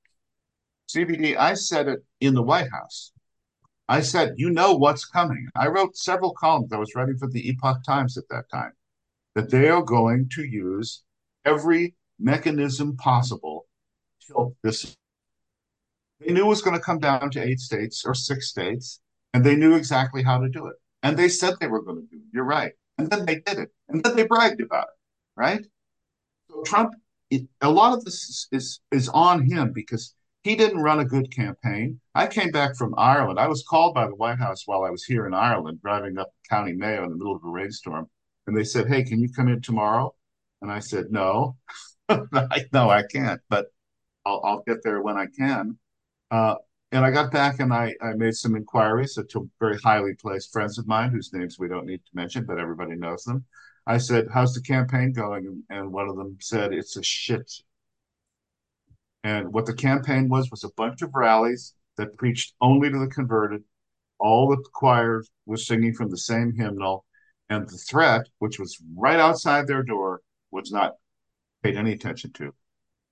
CBD, 0.89 1.37
I 1.37 1.55
said 1.55 1.89
it 1.89 2.05
in 2.21 2.35
the 2.35 2.43
White 2.43 2.71
House. 2.71 3.13
I 3.89 4.01
said, 4.01 4.35
you 4.37 4.51
know 4.51 4.75
what's 4.75 5.05
coming. 5.05 5.49
I 5.55 5.69
wrote 5.69 5.97
several 5.97 6.33
columns. 6.33 6.73
I 6.73 6.79
was 6.79 6.95
writing 6.95 7.19
for 7.19 7.29
the 7.29 7.47
Epoch 7.49 7.85
Times 7.85 8.17
at 8.17 8.25
that 8.31 8.45
time, 8.51 8.73
that 9.35 9.51
they 9.51 9.69
are 9.69 9.83
going 9.83 10.31
to 10.35 10.45
use 10.45 11.03
every 11.45 11.95
mechanism 12.25 12.97
possible 12.97 13.67
this. 14.63 14.97
They 16.21 16.33
knew 16.33 16.47
it 16.47 16.49
was 16.49 16.63
going 16.63 16.77
to 16.77 16.83
come 16.83 16.99
down 16.99 17.31
to 17.31 17.43
eight 17.43 17.61
states 17.61 18.05
or 18.05 18.15
six 18.15 18.49
states, 18.49 19.01
and 19.33 19.45
they 19.45 19.57
knew 19.57 19.75
exactly 19.75 20.23
how 20.23 20.39
to 20.39 20.49
do 20.49 20.67
it. 20.67 20.77
And 21.03 21.17
they 21.17 21.29
said 21.29 21.55
they 21.61 21.67
were 21.67 21.83
going 21.83 22.01
to 22.01 22.07
do 22.11 22.17
it. 22.17 22.29
You're 22.33 22.45
right. 22.45 22.73
And 22.97 23.11
then 23.11 23.27
they 23.27 23.37
did 23.41 23.59
it. 23.59 23.71
And 23.89 24.03
then 24.03 24.17
they 24.17 24.27
bragged 24.27 24.61
about 24.61 24.85
it, 24.85 25.41
right? 25.41 25.67
So 26.49 26.63
Trump, 26.63 26.95
it, 27.31 27.43
a 27.61 27.71
lot 27.71 27.93
of 27.93 28.05
this 28.05 28.15
is, 28.15 28.49
is, 28.53 28.81
is 28.91 29.09
on 29.11 29.45
him 29.45 29.73
because 29.73 30.15
he 30.45 30.57
didn't 30.57 30.83
run 30.83 31.01
a 31.01 31.05
good 31.05 31.35
campaign. 31.35 32.01
I 32.15 32.27
came 32.27 32.51
back 32.51 32.77
from 32.77 32.95
Ireland. 32.97 33.39
I 33.39 33.49
was 33.49 33.65
called 33.69 33.95
by 33.95 34.07
the 34.07 34.15
White 34.15 34.39
House 34.39 34.63
while 34.67 34.85
I 34.85 34.91
was 34.91 35.05
here 35.05 35.27
in 35.27 35.35
Ireland, 35.35 35.81
driving 35.83 36.19
up 36.19 36.33
County 36.49 36.73
Mayo 36.73 37.05
in 37.05 37.11
the 37.11 37.17
middle 37.17 37.35
of 37.35 37.45
a 37.45 37.51
rainstorm. 37.51 38.09
And 38.47 38.57
they 38.57 38.65
said, 38.65 38.89
Hey, 38.89 39.03
can 39.03 39.21
you 39.21 39.29
come 39.31 39.49
in 39.49 39.61
tomorrow? 39.61 40.15
And 40.63 40.71
I 40.71 40.79
said, 40.79 41.07
No, 41.11 41.57
no, 42.73 42.91
I 42.91 43.03
can't, 43.11 43.41
but 43.49 43.67
I'll, 44.27 44.41
I'll, 44.45 44.63
get 44.67 44.83
there 44.83 45.03
when 45.03 45.17
I 45.17 45.27
can. 45.27 45.79
Uh, 46.31 46.57
and 46.93 47.05
I 47.05 47.11
got 47.11 47.33
back 47.33 47.61
and 47.61 47.73
I, 47.73 47.95
I 48.01 48.13
made 48.13 48.35
some 48.35 48.57
inquiries 48.57 49.15
to 49.15 49.51
very 49.59 49.79
highly 49.79 50.15
placed 50.15 50.53
friends 50.53 50.79
of 50.79 50.87
mine 50.87 51.11
whose 51.11 51.33
names 51.33 51.59
we 51.59 51.69
don't 51.69 51.87
need 51.87 51.99
to 52.05 52.11
mention, 52.15 52.45
but 52.45 52.59
everybody 52.59 52.95
knows 52.95 53.25
them. 53.25 53.45
I 53.87 53.99
said, 53.99 54.29
How's 54.33 54.55
the 54.55 54.63
campaign 54.63 55.13
going? 55.13 55.63
And 55.71 55.93
one 55.93 56.09
of 56.09 56.17
them 56.17 56.37
said, 56.41 56.73
It's 56.73 56.97
a 56.97 57.03
shit 57.03 57.51
and 59.25 59.55
what 59.55 59.65
the 59.65 59.75
campaign 59.75 60.29
was 60.29 60.51
was 60.51 60.65
a 60.65 60.73
bunch 60.77 61.01
of 61.01 61.15
rallies 61.15 61.73
that 61.97 62.17
preached 62.19 62.55
only 62.61 62.91
to 62.91 62.99
the 62.99 63.09
converted. 63.09 63.65
All 64.21 64.49
the 64.49 64.63
choirs 64.75 65.31
was 65.47 65.67
singing 65.67 65.95
from 65.95 66.11
the 66.11 66.19
same 66.19 66.53
hymnal, 66.53 67.07
and 67.49 67.67
the 67.67 67.79
threat, 67.79 68.27
which 68.39 68.59
was 68.61 68.79
right 68.95 69.19
outside 69.19 69.67
their 69.67 69.83
door, 69.83 70.21
was 70.51 70.71
not 70.71 70.97
paid 71.65 71.77
any 71.77 71.93
attention 71.93 72.31
to. 72.35 72.55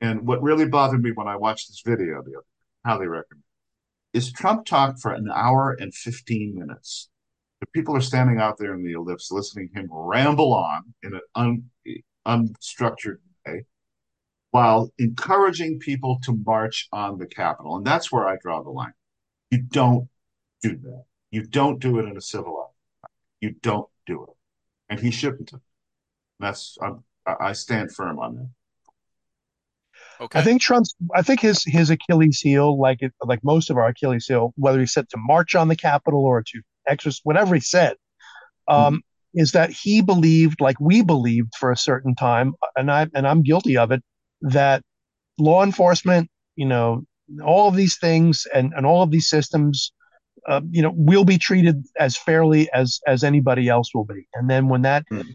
And 0.00 0.26
what 0.26 0.42
really 0.42 0.68
bothered 0.68 1.02
me 1.02 1.12
when 1.12 1.26
I 1.26 1.36
watched 1.36 1.68
this 1.68 1.82
video, 1.84 2.22
the 2.22 2.36
other, 2.36 2.46
highly 2.84 3.06
recommend, 3.06 3.44
is 4.12 4.30
Trump 4.30 4.66
talked 4.66 5.00
for 5.00 5.12
an 5.12 5.28
hour 5.34 5.76
and 5.80 5.94
15 5.94 6.54
minutes. 6.58 7.08
The 7.60 7.66
people 7.68 7.96
are 7.96 8.02
standing 8.02 8.38
out 8.38 8.58
there 8.58 8.74
in 8.74 8.84
the 8.84 8.92
ellipse 8.92 9.30
listening 9.32 9.70
to 9.70 9.80
him 9.80 9.88
ramble 9.90 10.52
on 10.52 10.94
in 11.02 11.14
an 11.14 11.20
un, 11.34 11.64
unstructured 12.26 13.18
way 13.46 13.64
while 14.50 14.92
encouraging 14.98 15.78
people 15.78 16.18
to 16.24 16.38
march 16.44 16.88
on 16.92 17.18
the 17.18 17.26
Capitol. 17.26 17.76
And 17.76 17.86
that's 17.86 18.12
where 18.12 18.28
I 18.28 18.36
draw 18.42 18.62
the 18.62 18.70
line. 18.70 18.92
You 19.50 19.62
don't 19.62 20.08
do 20.62 20.76
that. 20.76 21.04
You 21.30 21.44
don't 21.44 21.78
do 21.78 21.98
it 21.98 22.02
in 22.02 22.18
a 22.18 22.42
way. 22.42 22.64
You 23.40 23.54
don't 23.62 23.88
do 24.06 24.24
it. 24.24 24.36
and 24.90 25.00
he 25.00 25.10
shouldn't 25.10 25.50
have. 25.50 25.60
That's 26.38 26.76
I'm, 26.82 27.04
I 27.26 27.52
stand 27.52 27.94
firm 27.94 28.18
on 28.18 28.34
that. 28.36 28.48
Okay. 30.20 30.38
I 30.38 30.42
think 30.42 30.62
Trump's. 30.62 30.94
I 31.14 31.22
think 31.22 31.40
his 31.40 31.64
his 31.64 31.90
Achilles 31.90 32.40
heel, 32.40 32.78
like 32.78 33.02
it, 33.02 33.12
like 33.24 33.40
most 33.42 33.70
of 33.70 33.76
our 33.76 33.88
Achilles 33.88 34.26
heel, 34.26 34.52
whether 34.56 34.78
he 34.78 34.86
said 34.86 35.08
to 35.10 35.16
march 35.18 35.54
on 35.54 35.68
the 35.68 35.76
Capitol 35.76 36.24
or 36.24 36.42
to 36.42 36.62
exercise, 36.86 37.20
whatever 37.24 37.54
he 37.54 37.60
said, 37.60 37.96
um, 38.68 38.94
mm-hmm. 38.94 39.40
is 39.40 39.52
that 39.52 39.70
he 39.70 40.00
believed, 40.00 40.60
like 40.60 40.78
we 40.80 41.02
believed 41.02 41.54
for 41.58 41.72
a 41.72 41.76
certain 41.76 42.14
time, 42.14 42.54
and 42.76 42.90
I 42.90 43.08
and 43.14 43.26
I'm 43.26 43.42
guilty 43.42 43.76
of 43.76 43.90
it, 43.90 44.02
that 44.42 44.82
law 45.38 45.64
enforcement, 45.64 46.30
you 46.54 46.66
know, 46.66 47.04
all 47.44 47.68
of 47.68 47.74
these 47.74 47.98
things 47.98 48.46
and 48.54 48.72
and 48.76 48.86
all 48.86 49.02
of 49.02 49.10
these 49.10 49.28
systems, 49.28 49.92
uh, 50.48 50.60
you 50.70 50.82
know, 50.82 50.92
will 50.94 51.24
be 51.24 51.38
treated 51.38 51.84
as 51.98 52.16
fairly 52.16 52.70
as 52.72 53.00
as 53.08 53.24
anybody 53.24 53.68
else 53.68 53.92
will 53.92 54.04
be. 54.04 54.28
And 54.34 54.48
then 54.48 54.68
when 54.68 54.82
that 54.82 55.04
mm-hmm. 55.10 55.28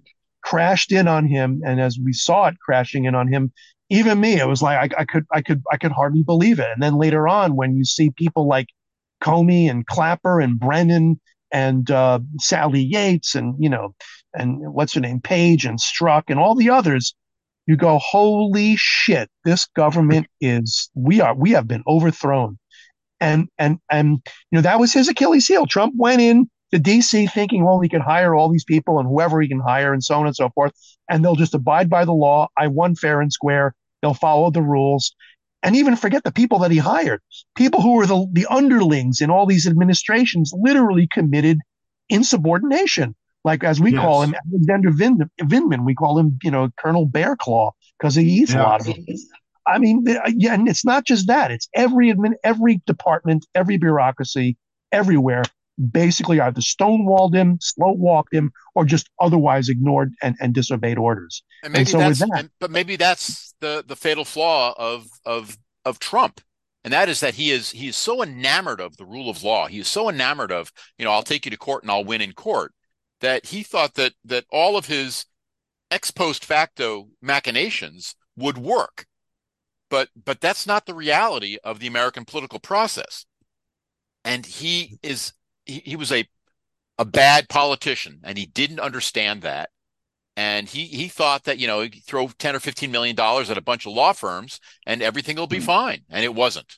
Crashed 0.50 0.94
in 0.94 1.08
on 1.08 1.28
him, 1.28 1.62
and 1.66 1.82
as 1.82 2.00
we 2.02 2.14
saw 2.14 2.48
it 2.48 2.56
crashing 2.64 3.06
in 3.06 3.16
on 3.16 3.28
him, 3.28 3.52
even 3.90 4.20
me, 4.20 4.40
it 4.40 4.48
was 4.48 4.62
like 4.62 4.94
I, 4.94 5.02
I 5.02 5.06
could 5.06 5.26
I 5.32 5.42
could 5.42 5.62
I 5.72 5.78
could 5.78 5.92
hardly 5.92 6.24
believe 6.24 6.60
it. 6.60 6.70
And 6.74 6.82
then 6.82 6.96
later 6.96 7.28
on, 7.28 7.56
when 7.56 7.76
you 7.76 7.84
see 7.84 8.12
people 8.12 8.48
like 8.48 8.68
Comey 9.22 9.70
and 9.70 9.86
Clapper 9.86 10.40
and 10.40 10.60
Brennan 10.60 11.20
and 11.52 11.90
uh, 11.92 12.20
Sally 12.40 12.82
Yates 12.82 13.36
and 13.36 13.56
you 13.60 13.70
know 13.70 13.94
and 14.34 14.74
what's 14.74 14.94
her 14.94 15.02
name 15.02 15.20
Page 15.20 15.66
and 15.66 15.80
Strzok 15.80 16.24
and 16.28 16.40
all 16.40 16.56
the 16.56 16.70
others, 16.70 17.14
you 17.66 17.76
go, 17.76 17.98
holy 17.98 18.76
shit! 18.78 19.30
This 19.44 19.68
government 19.76 20.28
is 20.40 20.90
we 20.96 21.20
are 21.20 21.36
we 21.36 21.52
have 21.52 21.68
been 21.68 21.84
overthrown, 21.88 22.58
and 23.20 23.50
and 23.58 23.80
and 23.92 24.22
you 24.52 24.58
know 24.58 24.62
that 24.62 24.80
was 24.80 24.94
his 24.94 25.10
Achilles 25.10 25.48
heel. 25.48 25.66
Trump 25.66 25.94
went 25.98 26.22
in 26.22 26.50
to 26.72 26.80
DC 26.80 27.32
thinking, 27.32 27.64
well, 27.64 27.80
he 27.80 27.90
could 27.90 28.02
hire 28.02 28.36
all 28.36 28.52
these 28.52 28.66
people 28.66 29.00
and 29.00 29.08
whoever 29.08 29.42
he 29.42 29.48
can 29.48 29.60
hire 29.60 29.94
and 29.94 30.04
so 30.04 30.20
on 30.20 30.26
and 30.26 30.36
so 30.36 30.50
forth, 30.50 30.74
and 31.10 31.24
they'll 31.24 31.36
just 31.36 31.54
abide 31.54 31.90
by 31.90 32.06
the 32.06 32.14
law. 32.14 32.48
I 32.58 32.68
won 32.68 32.96
fair 32.96 33.22
and 33.22 33.32
square. 33.32 33.74
They'll 34.02 34.14
follow 34.14 34.52
the 34.52 34.62
rules. 34.62 35.16
And 35.64 35.76
even 35.76 35.96
forget 35.96 36.24
the 36.24 36.32
people 36.32 36.60
that 36.60 36.72
he 36.72 36.78
hired. 36.78 37.22
People 37.56 37.82
who 37.82 37.94
were 37.94 38.06
the, 38.06 38.28
the 38.32 38.46
underlings 38.50 39.22
in 39.22 39.32
all 39.32 39.46
these 39.46 39.68
administrations 39.68 40.54
literally 40.54 41.08
committed 41.12 41.60
insubordination. 42.10 43.16
Like 43.44 43.64
as 43.64 43.80
we 43.80 43.94
yes. 43.94 44.02
call 44.02 44.24
him, 44.24 44.36
Alexander 44.52 44.92
Vindman, 44.92 45.86
we 45.86 45.96
call 45.96 46.20
him, 46.20 46.38
you 46.44 46.52
know, 46.52 46.70
Colonel 46.78 47.06
Bear 47.06 47.36
Claw 47.36 47.72
because 47.98 48.16
he 48.16 48.24
eats 48.24 48.54
yeah. 48.54 48.62
a 48.62 48.64
lot 48.64 48.82
of 48.82 48.88
them. 48.88 49.06
I 49.66 49.80
mean, 49.80 50.06
uh, 50.08 50.32
yeah, 50.34 50.54
and 50.54 50.68
it's 50.68 50.86
not 50.86 51.06
just 51.06 51.28
that; 51.28 51.52
it's 51.52 51.68
every 51.76 52.14
admin, 52.14 52.34
every 52.44 52.82
department, 52.86 53.46
every 53.54 53.78
bureaucracy, 53.78 54.58
everywhere 54.94 55.44
basically 55.92 56.40
either 56.40 56.62
stonewalled 56.62 57.34
him, 57.34 57.58
slow 57.62 57.92
walked 57.92 58.34
him, 58.34 58.52
or 58.76 58.86
just 58.86 59.10
otherwise 59.20 59.70
ignored 59.70 60.14
and, 60.22 60.36
and 60.40 60.54
disobeyed 60.54 60.98
orders. 60.98 61.44
And 61.64 61.74
maybe 61.74 61.82
and 61.82 61.90
so 61.90 61.98
that's, 62.00 62.20
that, 62.20 62.30
and, 62.36 62.50
but 62.60 62.72
maybe 62.72 62.96
that's 62.96 63.54
the 63.60 63.84
the 63.88 63.96
fatal 63.96 64.26
flaw 64.26 64.74
of 64.78 65.08
of 65.26 65.58
of 65.86 66.00
Trump, 66.00 66.42
and 66.84 66.94
that 66.94 67.10
is 67.10 67.20
that 67.20 67.36
he 67.36 67.52
is 67.52 67.72
he 67.72 67.88
is 67.88 67.96
so 67.96 68.24
enamored 68.24 68.82
of 68.82 68.98
the 68.98 69.06
rule 69.06 69.30
of 69.30 69.44
law. 69.44 69.68
He 69.68 69.80
is 69.80 69.88
so 69.88 70.10
enamored 70.10 70.52
of 70.52 70.72
you 70.98 71.06
know 71.06 71.12
I'll 71.12 71.24
take 71.24 71.46
you 71.46 71.52
to 71.52 71.58
court 71.58 71.84
and 71.84 71.92
I'll 71.92 72.06
win 72.06 72.22
in 72.22 72.34
court 72.34 72.74
that 73.22 73.48
he 73.48 73.64
thought 73.64 73.96
that 73.96 74.14
that 74.26 74.46
all 74.52 74.78
of 74.78 74.88
his 74.88 75.26
ex 75.92 76.12
post 76.12 76.44
facto 76.44 77.10
machinations 77.22 78.16
would 78.36 78.58
work. 78.58 79.06
But 79.90 80.10
but 80.22 80.42
that's 80.42 80.68
not 80.68 80.86
the 80.86 80.94
reality 80.94 81.58
of 81.64 81.80
the 81.80 81.88
American 81.88 82.26
political 82.26 82.60
process. 82.60 83.26
And 84.26 84.46
he 84.46 85.00
is 85.02 85.32
he, 85.68 85.80
he 85.86 85.96
was 85.96 86.12
a 86.12 86.28
a 86.98 87.06
bad 87.06 87.48
politician 87.48 88.20
and 88.24 88.38
he 88.38 88.46
didn't 88.46 88.80
understand 88.80 89.44
that. 89.44 89.70
And 90.36 90.68
he 90.68 90.86
he 90.86 91.08
thought 91.08 91.46
that 91.46 91.58
you 91.58 91.68
know 91.68 91.88
throw 92.06 92.28
10 92.28 92.56
or 92.56 92.60
15 92.60 92.92
million 92.92 93.16
dollars 93.16 93.50
at 93.50 93.58
a 93.58 93.62
bunch 93.62 93.86
of 93.86 93.94
law 93.94 94.14
firms 94.14 94.60
and 94.86 95.02
everything 95.02 95.36
will 95.36 95.48
be 95.48 95.58
hmm. 95.58 95.66
fine. 95.66 96.02
And 96.10 96.24
it 96.24 96.36
wasn't. 96.36 96.78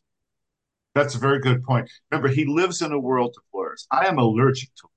That's 0.95 1.15
a 1.15 1.19
very 1.19 1.39
good 1.39 1.63
point. 1.63 1.89
Remember 2.11 2.29
he 2.29 2.45
lives 2.45 2.81
in 2.81 2.91
a 2.91 2.99
world 2.99 3.35
of 3.37 3.43
lawyers. 3.53 3.85
I 3.91 4.07
am 4.07 4.17
allergic 4.17 4.73
to 4.75 4.87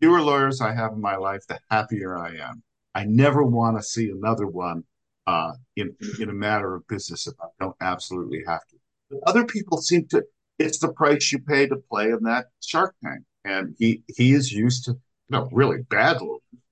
fewer 0.00 0.22
lawyers 0.22 0.60
i 0.60 0.72
have 0.72 0.92
in 0.92 1.00
my 1.00 1.16
life 1.16 1.40
the 1.48 1.58
happier 1.70 2.16
i 2.16 2.30
am. 2.36 2.62
I 2.94 3.04
never 3.04 3.42
want 3.42 3.76
to 3.76 3.82
see 3.82 4.10
another 4.10 4.46
one 4.46 4.84
uh, 5.26 5.52
in 5.76 5.94
in 6.20 6.30
a 6.30 6.34
matter 6.34 6.74
of 6.74 6.86
business. 6.88 7.26
If 7.26 7.34
i 7.40 7.46
don't 7.60 7.76
absolutely 7.80 8.42
have 8.46 8.66
to. 8.70 8.76
But 9.10 9.20
other 9.26 9.44
people 9.44 9.78
seem 9.78 10.06
to 10.08 10.24
it's 10.58 10.78
the 10.78 10.92
price 10.92 11.32
you 11.32 11.38
pay 11.40 11.66
to 11.66 11.76
play 11.76 12.10
in 12.10 12.22
that 12.24 12.46
Shark 12.64 12.94
Tank. 13.04 13.22
And 13.44 13.74
he 13.78 14.02
he 14.08 14.32
is 14.32 14.52
used 14.52 14.84
to 14.84 14.92
you 14.92 14.98
know 15.30 15.48
really 15.52 15.82
bad 15.88 16.18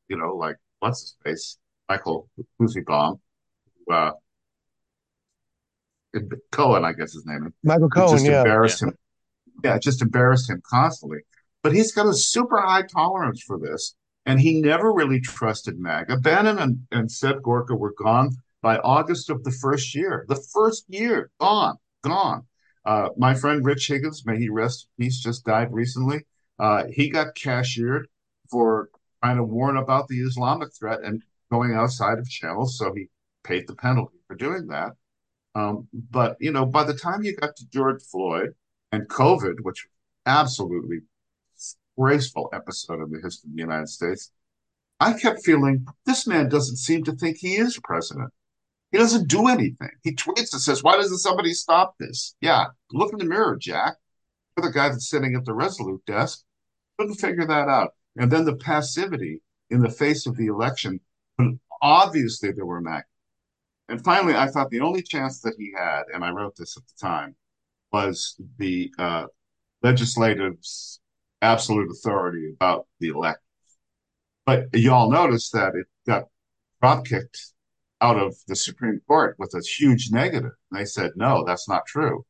you 0.09 0.17
know, 0.17 0.37
like 0.37 0.57
what's 0.81 1.01
his 1.01 1.17
face, 1.25 1.59
Michael 1.89 2.29
Huseybaum, 2.61 3.21
uh, 3.91 4.13
Cohen, 6.53 6.85
I 6.85 6.93
guess 6.93 7.13
his 7.13 7.27
name 7.27 7.47
is. 7.47 7.53
Michael 7.63 7.91
Cohen, 7.91 8.13
just 8.13 8.27
yeah. 8.27 8.39
Embarrassed 8.39 8.83
yeah. 8.83 8.89
him. 8.89 8.99
Yeah, 9.65 9.79
just 9.79 10.03
embarrassed 10.03 10.51
him 10.51 10.63
constantly. 10.69 11.21
But 11.63 11.73
he's 11.73 11.93
got 11.93 12.07
a 12.07 12.15
super 12.15 12.61
high 12.61 12.83
tolerance 12.83 13.43
for 13.43 13.59
this, 13.59 13.95
and 14.25 14.41
he 14.41 14.61
never 14.61 14.93
really 14.93 15.21
trusted 15.21 15.79
MAGA. 15.79 16.19
Bannon 16.19 16.59
and, 16.59 16.87
and 16.93 17.11
Seb 17.11 17.43
Gorka 17.43 17.75
were 17.75 17.95
gone 17.99 18.31
by 18.63 18.79
August 18.79 19.31
of 19.31 19.45
the 19.45 19.51
first 19.51 19.95
year. 19.95 20.25
The 20.29 20.43
first 20.55 20.85
year, 20.89 21.31
gone, 21.41 21.77
gone. 22.03 22.47
Uh, 22.87 23.09
my 23.17 23.35
friend 23.35 23.65
Rich 23.65 23.89
Higgins, 23.89 24.25
may 24.25 24.39
he 24.39 24.49
rest 24.49 24.87
in 24.99 25.05
peace, 25.05 25.21
just 25.21 25.45
died 25.45 25.73
recently. 25.73 26.25
Uh, 26.59 26.85
he 26.91 27.11
got 27.11 27.35
cashiered 27.35 28.07
for 28.49 28.91
trying 29.23 29.37
to 29.37 29.43
warn 29.43 29.77
about 29.77 30.07
the 30.07 30.21
Islamic 30.21 30.73
threat 30.73 31.01
and 31.03 31.23
going 31.51 31.75
outside 31.75 32.19
of 32.19 32.29
channels, 32.29 32.79
so 32.79 32.95
he 32.95 33.09
paid 33.43 33.67
the 33.67 33.75
penalty 33.75 34.19
for 34.29 34.37
doing 34.37 34.69
that. 34.69 34.93
Um, 35.57 35.89
but 35.93 36.37
you 36.39 36.53
know, 36.53 36.65
by 36.65 36.85
the 36.85 36.95
time 36.95 37.25
you 37.25 37.35
got 37.35 37.57
to 37.57 37.69
George 37.69 38.03
Floyd 38.03 38.55
and 38.93 39.09
COVID, 39.09 39.57
which 39.63 39.87
absolutely 40.25 41.01
graceful 41.99 42.49
episode 42.53 43.01
of 43.01 43.11
the 43.11 43.21
history 43.21 43.49
of 43.49 43.57
the 43.57 43.63
United 43.63 43.89
States, 43.89 44.31
I 45.01 45.15
kept 45.15 45.45
feeling 45.45 45.87
this 46.05 46.27
man 46.27 46.49
doesn't 46.49 46.77
seem 46.77 47.05
to 47.05 47.13
think 47.13 47.39
he 47.39 47.57
is 47.57 47.81
president. 47.83 48.33
He 48.93 48.99
doesn't 48.99 49.29
do 49.29 49.49
anything. 49.49 49.91
He 50.03 50.13
tweets 50.13 50.53
and 50.53 50.63
says, 50.63 50.83
Why 50.83 50.97
doesn't 50.97 51.19
somebody 51.19 51.53
stop 51.53 51.97
this? 51.99 52.35
Yeah, 52.41 52.67
look 52.93 53.13
in 53.13 53.19
the 53.19 53.25
mirror, 53.25 53.57
Jack. 53.57 53.97
You're 54.57 54.67
the 54.67 54.73
guy 54.73 54.89
that's 54.89 55.11
sitting 55.11 55.35
at 55.35 55.45
the 55.45 55.53
Resolute 55.53 56.05
desk. 56.07 56.43
Couldn't 56.99 57.17
figure 57.17 57.47
that 57.47 57.69
out. 57.69 57.91
And 58.17 58.31
then 58.31 58.45
the 58.45 58.57
passivity 58.57 59.43
in 59.71 59.81
the 59.81 59.91
face 59.91 60.27
of 60.27 60.37
the 60.37 60.47
election, 60.47 61.01
obviously 61.83 62.53
there 62.53 62.65
were 62.65 62.81
Mac. 62.81 63.07
And 63.89 64.03
finally, 64.03 64.35
I 64.35 64.49
thought 64.49 64.71
the 64.71 64.81
only 64.81 65.03
chance 65.03 65.41
that 65.41 65.55
he 65.59 65.73
had, 65.77 66.05
and 66.13 66.25
I 66.25 66.31
wrote 66.31 66.57
this 66.57 66.77
at 66.77 66.85
the 66.87 67.07
time, 67.07 67.37
was 67.93 68.41
the 68.59 68.93
uh, 68.99 69.27
legislative's 69.83 71.01
absolute 71.43 71.91
authority 71.91 72.53
about 72.53 72.87
the 72.99 73.09
election. 73.09 73.43
But 74.45 74.69
y'all 74.73 75.11
notice 75.11 75.51
that 75.51 75.75
it 75.75 75.87
got 76.07 76.25
drop 76.81 77.05
kicked 77.05 77.53
out 78.01 78.19
of 78.19 78.37
the 78.47 78.57
Supreme 78.57 79.01
Court 79.07 79.37
with 79.39 79.55
a 79.55 79.63
huge 79.63 80.11
negative. 80.11 80.53
And 80.71 80.81
they 80.81 80.85
said, 80.85 81.13
no, 81.17 81.45
that's 81.45 81.69
not 81.69 81.87
true. 81.87 82.25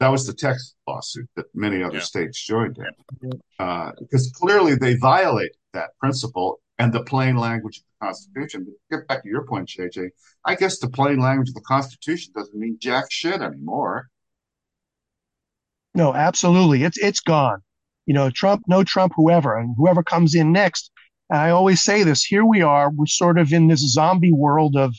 That 0.00 0.08
was 0.08 0.26
the 0.26 0.34
Texas 0.34 0.74
lawsuit 0.88 1.28
that 1.36 1.46
many 1.54 1.82
other 1.82 1.98
yeah. 1.98 2.02
states 2.02 2.44
joined 2.44 2.78
in. 2.78 3.40
Uh, 3.58 3.92
because 3.98 4.32
clearly 4.32 4.74
they 4.74 4.96
violate 4.96 5.52
that 5.72 5.96
principle 6.00 6.60
and 6.78 6.92
the 6.92 7.04
plain 7.04 7.36
language 7.36 7.78
of 7.78 7.84
the 7.84 8.06
Constitution. 8.06 8.66
But 8.90 8.98
get 8.98 9.08
back 9.08 9.22
to 9.22 9.28
your 9.28 9.46
point, 9.46 9.68
JJ, 9.68 10.08
I 10.44 10.56
guess 10.56 10.78
the 10.78 10.90
plain 10.90 11.20
language 11.20 11.48
of 11.48 11.54
the 11.54 11.60
Constitution 11.60 12.32
doesn't 12.36 12.58
mean 12.58 12.78
jack 12.80 13.06
shit 13.10 13.40
anymore. 13.40 14.08
No, 15.94 16.12
absolutely. 16.12 16.82
It's 16.82 16.98
it's 16.98 17.20
gone. 17.20 17.62
You 18.06 18.14
know, 18.14 18.30
Trump, 18.30 18.64
no 18.66 18.82
Trump, 18.82 19.12
whoever, 19.16 19.56
and 19.56 19.74
whoever 19.78 20.02
comes 20.02 20.34
in 20.34 20.52
next 20.52 20.90
and 21.30 21.38
I 21.38 21.50
always 21.50 21.82
say 21.82 22.02
this 22.02 22.24
here 22.24 22.44
we 22.44 22.62
are, 22.62 22.90
we're 22.90 23.06
sort 23.06 23.38
of 23.38 23.52
in 23.52 23.68
this 23.68 23.80
zombie 23.80 24.32
world 24.32 24.76
of 24.76 24.94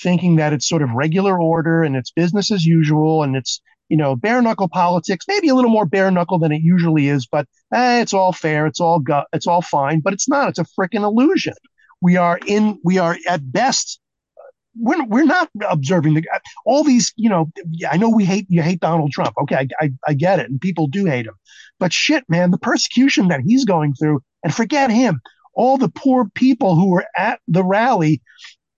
thinking 0.00 0.36
that 0.36 0.52
it's 0.52 0.68
sort 0.68 0.82
of 0.82 0.90
regular 0.90 1.40
order 1.40 1.82
and 1.82 1.96
it's 1.96 2.10
business 2.10 2.50
as 2.50 2.64
usual 2.64 3.22
and 3.22 3.36
it's, 3.36 3.60
you 3.88 3.96
know, 3.96 4.16
bare 4.16 4.42
knuckle 4.42 4.68
politics, 4.68 5.24
maybe 5.28 5.48
a 5.48 5.54
little 5.54 5.70
more 5.70 5.86
bare 5.86 6.10
knuckle 6.10 6.38
than 6.38 6.52
it 6.52 6.62
usually 6.62 7.08
is, 7.08 7.26
but 7.26 7.46
eh, 7.72 8.00
it's 8.00 8.12
all 8.12 8.32
fair, 8.32 8.66
it's 8.66 8.80
all 8.80 9.00
gut, 9.00 9.26
it's 9.32 9.46
all 9.46 9.62
fine, 9.62 10.00
but 10.00 10.12
it's 10.12 10.28
not. 10.28 10.48
It's 10.48 10.58
a 10.58 10.66
freaking 10.78 11.02
illusion. 11.02 11.54
We 12.00 12.16
are 12.16 12.38
in, 12.46 12.78
we 12.84 12.98
are 12.98 13.16
at 13.28 13.52
best 13.52 14.00
we're, 14.78 15.04
we're 15.04 15.24
not 15.24 15.48
observing 15.68 16.14
the 16.14 16.24
all 16.64 16.84
these 16.84 17.12
you 17.16 17.30
know 17.30 17.50
i 17.90 17.96
know 17.96 18.10
we 18.10 18.24
hate 18.24 18.46
you 18.48 18.62
hate 18.62 18.80
donald 18.80 19.10
trump 19.10 19.34
okay 19.40 19.56
I, 19.56 19.68
I, 19.80 19.90
I 20.08 20.14
get 20.14 20.38
it 20.38 20.50
and 20.50 20.60
people 20.60 20.86
do 20.86 21.06
hate 21.06 21.26
him 21.26 21.34
but 21.78 21.92
shit 21.92 22.24
man 22.28 22.50
the 22.50 22.58
persecution 22.58 23.28
that 23.28 23.40
he's 23.40 23.64
going 23.64 23.94
through 23.94 24.22
and 24.44 24.54
forget 24.54 24.90
him 24.90 25.20
all 25.56 25.78
the 25.78 25.88
poor 25.88 26.28
people 26.34 26.74
who 26.76 26.90
were 26.90 27.06
at 27.16 27.40
the 27.48 27.64
rally 27.64 28.22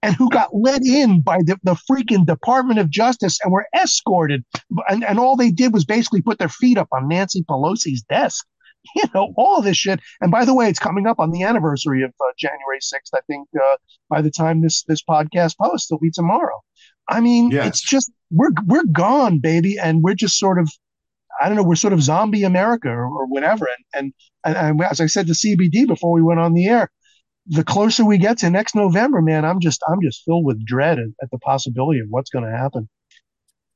and 0.02 0.14
who 0.14 0.30
got 0.30 0.54
let 0.54 0.82
in 0.82 1.20
by 1.20 1.38
the, 1.38 1.58
the 1.64 1.76
freaking 1.90 2.24
Department 2.24 2.78
of 2.78 2.88
Justice 2.88 3.38
and 3.42 3.52
were 3.52 3.66
escorted. 3.74 4.44
And, 4.88 5.04
and 5.04 5.18
all 5.18 5.36
they 5.36 5.50
did 5.50 5.72
was 5.72 5.84
basically 5.84 6.22
put 6.22 6.38
their 6.38 6.48
feet 6.48 6.78
up 6.78 6.88
on 6.92 7.08
Nancy 7.08 7.42
Pelosi's 7.42 8.02
desk. 8.02 8.46
you 8.96 9.02
know, 9.12 9.34
all 9.36 9.60
this 9.60 9.76
shit. 9.76 10.00
And 10.20 10.30
by 10.30 10.44
the 10.44 10.54
way, 10.54 10.68
it's 10.68 10.78
coming 10.78 11.06
up 11.06 11.18
on 11.18 11.30
the 11.30 11.42
anniversary 11.42 12.02
of 12.02 12.10
uh, 12.20 12.32
January 12.38 12.78
6th. 12.80 13.10
I 13.14 13.20
think 13.26 13.48
uh, 13.60 13.76
by 14.08 14.22
the 14.22 14.30
time 14.30 14.62
this 14.62 14.84
this 14.84 15.02
podcast 15.02 15.56
posts, 15.60 15.90
it'll 15.90 16.00
be 16.00 16.10
tomorrow. 16.10 16.60
I 17.08 17.20
mean, 17.20 17.50
it's 17.66 17.80
just 17.80 18.10
we're 18.30 18.52
we're 18.66 18.84
gone, 18.84 19.40
baby, 19.40 19.78
and 19.78 20.02
we're 20.02 20.14
just 20.14 20.38
sort 20.38 20.58
of 20.58 20.70
I 21.40 21.48
don't 21.48 21.56
know, 21.56 21.62
we're 21.62 21.76
sort 21.76 21.92
of 21.92 22.02
zombie 22.02 22.44
America 22.44 22.88
or, 22.88 23.06
or 23.06 23.26
whatever. 23.26 23.68
And, 23.94 24.12
and, 24.44 24.56
and 24.56 24.82
as 24.82 25.00
I 25.00 25.06
said 25.06 25.26
to 25.28 25.32
CBD 25.32 25.86
before 25.86 26.12
we 26.12 26.22
went 26.22 26.40
on 26.40 26.54
the 26.54 26.66
air, 26.66 26.90
the 27.48 27.64
closer 27.64 28.04
we 28.04 28.18
get 28.18 28.38
to 28.38 28.50
next 28.50 28.74
November, 28.74 29.22
man, 29.22 29.44
I'm 29.44 29.60
just 29.60 29.82
I'm 29.88 30.02
just 30.02 30.22
filled 30.24 30.44
with 30.44 30.64
dread 30.64 30.98
at, 30.98 31.08
at 31.22 31.30
the 31.30 31.38
possibility 31.38 32.00
of 32.00 32.06
what's 32.10 32.30
going 32.30 32.44
to 32.44 32.56
happen. 32.56 32.88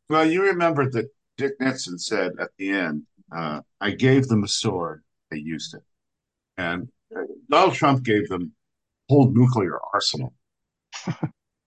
Well, 0.09 0.27
you 0.27 0.45
remember 0.45 0.91
that 0.91 1.07
Dick 1.39 1.53
Nixon 1.59 1.99
said 1.99 2.33
at 2.39 2.51
the 2.59 2.71
end, 2.71 3.05
uh, 3.35 3.63
"I 3.81 3.93
gave 3.93 4.29
them 4.29 4.45
a 4.45 4.49
sword, 4.49 5.03
they 5.31 5.39
used 5.39 5.75
it," 5.75 5.83
and 6.59 6.89
uh, 7.17 7.23
Donald 7.51 7.75
Trump 7.75 8.05
gave 8.05 8.29
them 8.29 8.53
whole 9.09 9.31
nuclear 9.33 9.79
arsenal, 9.95 10.35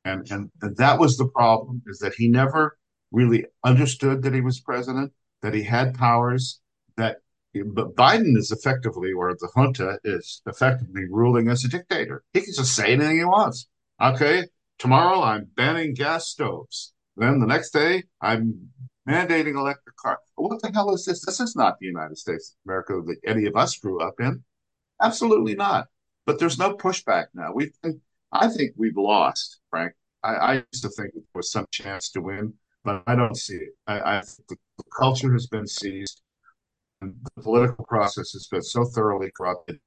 and, 0.05 0.27
and 0.31 0.51
and 0.61 0.77
that 0.77 0.99
was 0.99 1.17
the 1.17 1.27
problem 1.29 1.81
is 1.87 1.97
that 1.99 2.13
he 2.13 2.27
never 2.27 2.77
really 3.11 3.45
understood 3.63 4.21
that 4.21 4.33
he 4.35 4.41
was 4.41 4.59
president, 4.59 5.11
that 5.41 5.53
he 5.53 5.63
had 5.63 5.95
powers, 5.95 6.59
that 6.97 7.17
but 7.53 7.95
Biden 7.95 8.35
is 8.35 8.51
effectively, 8.51 9.13
or 9.13 9.33
the 9.33 9.49
junta 9.55 9.97
is 10.03 10.41
effectively 10.45 11.05
ruling 11.09 11.47
as 11.47 11.63
a 11.63 11.69
dictator. 11.69 12.23
He 12.33 12.41
can 12.41 12.53
just 12.53 12.75
say 12.75 12.91
anything 12.91 13.17
he 13.17 13.23
wants. 13.23 13.67
Okay, 14.01 14.43
tomorrow 14.77 15.21
I'm 15.21 15.47
banning 15.55 15.93
gas 15.93 16.27
stoves. 16.27 16.93
Then 17.15 17.39
the 17.39 17.45
next 17.45 17.71
day 17.71 18.03
I'm 18.19 18.69
mandating 19.07 19.55
electric 19.55 19.95
car. 19.95 20.19
What 20.35 20.61
the 20.61 20.71
hell 20.73 20.93
is 20.93 21.05
this? 21.05 21.25
This 21.25 21.39
is 21.39 21.55
not 21.55 21.79
the 21.79 21.85
United 21.85 22.17
States 22.17 22.55
of 22.55 22.69
America 22.69 23.01
that 23.05 23.17
any 23.25 23.45
of 23.45 23.55
us 23.55 23.77
grew 23.77 24.01
up 24.01 24.15
in. 24.19 24.43
Absolutely 25.01 25.55
not. 25.55 25.87
But 26.25 26.39
there's 26.39 26.59
no 26.59 26.75
pushback 26.75 27.27
now. 27.33 27.53
We, 27.53 27.71
I 28.31 28.47
think 28.49 28.73
we've 28.75 28.97
lost, 28.97 29.59
Frank. 29.69 29.93
I, 30.23 30.33
I 30.33 30.53
used 30.53 30.81
to 30.81 30.89
think 30.89 31.13
there 31.13 31.23
was 31.35 31.51
some 31.51 31.67
chance 31.71 32.09
to 32.11 32.21
win, 32.21 32.53
but 32.85 33.03
I 33.07 33.15
don't 33.15 33.35
see 33.35 33.55
it. 33.55 33.69
I, 33.87 33.99
I 33.99 34.21
the, 34.47 34.55
culture 34.97 35.33
has 35.33 35.47
been 35.47 35.67
seized 35.67 36.21
and 37.01 37.15
the 37.35 37.41
political 37.41 37.83
process 37.85 38.31
has 38.31 38.47
been 38.47 38.61
so 38.61 38.85
thoroughly 38.85 39.31
corrupted. 39.35 39.79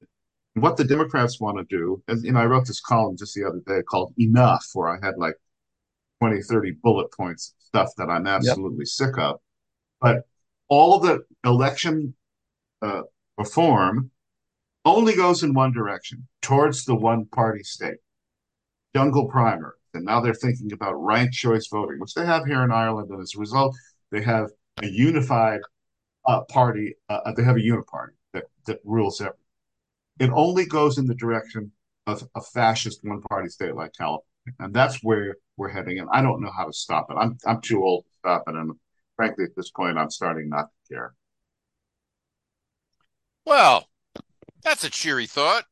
And 0.55 0.63
what 0.63 0.77
the 0.77 0.83
Democrats 0.83 1.39
want 1.39 1.57
to 1.57 1.63
do, 1.75 2.03
and 2.07 2.23
you 2.23 2.33
know, 2.33 2.39
I 2.39 2.45
wrote 2.45 2.67
this 2.67 2.81
column 2.81 3.17
just 3.17 3.33
the 3.33 3.45
other 3.45 3.61
day 3.65 3.81
called 3.83 4.13
Enough, 4.19 4.65
where 4.73 4.89
I 4.89 5.03
had 5.03 5.15
like 5.17 5.35
20, 6.21 6.41
30 6.41 6.71
bullet 6.83 7.11
points 7.13 7.55
stuff 7.59 7.89
that 7.97 8.09
I'm 8.09 8.27
absolutely 8.27 8.79
yep. 8.79 8.87
sick 8.87 9.17
of. 9.17 9.39
But 10.01 10.23
all 10.67 10.95
of 10.95 11.03
the 11.03 11.23
election 11.45 12.13
uh, 12.81 13.03
reform 13.37 14.11
only 14.85 15.15
goes 15.15 15.43
in 15.43 15.53
one 15.53 15.71
direction 15.71 16.27
towards 16.41 16.85
the 16.85 16.95
one 16.95 17.25
party 17.25 17.63
state. 17.63 17.97
Jungle 18.95 19.27
primer. 19.27 19.78
And 19.93 20.05
now 20.05 20.19
they're 20.19 20.33
thinking 20.33 20.71
about 20.71 20.93
ranked 20.93 21.33
choice 21.33 21.67
voting, 21.67 21.99
which 21.99 22.13
they 22.13 22.25
have 22.25 22.45
here 22.45 22.63
in 22.63 22.71
Ireland. 22.71 23.09
And 23.09 23.21
as 23.21 23.33
a 23.35 23.39
result, 23.39 23.75
they 24.11 24.21
have 24.21 24.49
a 24.81 24.87
unified 24.87 25.61
uh, 26.25 26.41
party, 26.41 26.95
uh, 27.09 27.19
uh, 27.25 27.33
they 27.33 27.43
have 27.43 27.57
a 27.57 27.59
uniparty 27.59 28.13
that, 28.33 28.45
that 28.65 28.79
rules 28.83 29.19
everything. 29.21 29.39
It 30.19 30.29
only 30.31 30.65
goes 30.65 30.97
in 30.97 31.07
the 31.07 31.15
direction 31.15 31.71
of 32.07 32.27
a 32.35 32.41
fascist 32.41 32.99
one 33.03 33.21
party 33.21 33.49
state 33.49 33.75
like 33.75 33.91
California. 33.97 34.25
And 34.59 34.73
that's 34.73 35.03
where 35.03 35.35
we're 35.57 35.69
heading. 35.69 35.99
And 35.99 36.09
I 36.11 36.21
don't 36.21 36.41
know 36.41 36.51
how 36.55 36.65
to 36.65 36.73
stop 36.73 37.07
it. 37.09 37.15
I'm, 37.15 37.37
I'm 37.45 37.61
too 37.61 37.83
old 37.83 38.05
to 38.05 38.11
stop 38.19 38.43
it. 38.47 38.55
And 38.55 38.73
frankly, 39.15 39.45
at 39.45 39.55
this 39.55 39.69
point, 39.71 39.97
I'm 39.97 40.09
starting 40.09 40.49
not 40.49 40.67
to 40.69 40.93
care. 40.93 41.13
Well, 43.45 43.87
that's 44.63 44.83
a 44.83 44.89
cheery 44.89 45.27
thought. 45.27 45.65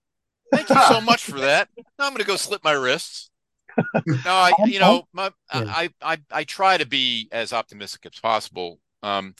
Thank 0.52 0.70
you 0.70 0.82
so 0.88 1.02
much 1.02 1.24
for 1.24 1.40
that. 1.40 1.70
Now 1.78 2.06
I'm 2.06 2.12
going 2.12 2.22
to 2.22 2.28
go 2.28 2.38
slip 2.38 2.64
my 2.64 2.72
wrists. 2.72 3.30
No, 4.06 4.32
I, 4.32 4.54
you 4.66 4.80
know, 4.80 5.04
my, 5.14 5.32
I, 5.52 5.90
I, 6.02 6.18
I 6.32 6.44
try 6.44 6.78
to 6.78 6.86
be 6.86 7.28
as 7.32 7.54
optimistic 7.54 8.06
as 8.06 8.20
possible. 8.20 8.80
Um, 9.04 9.36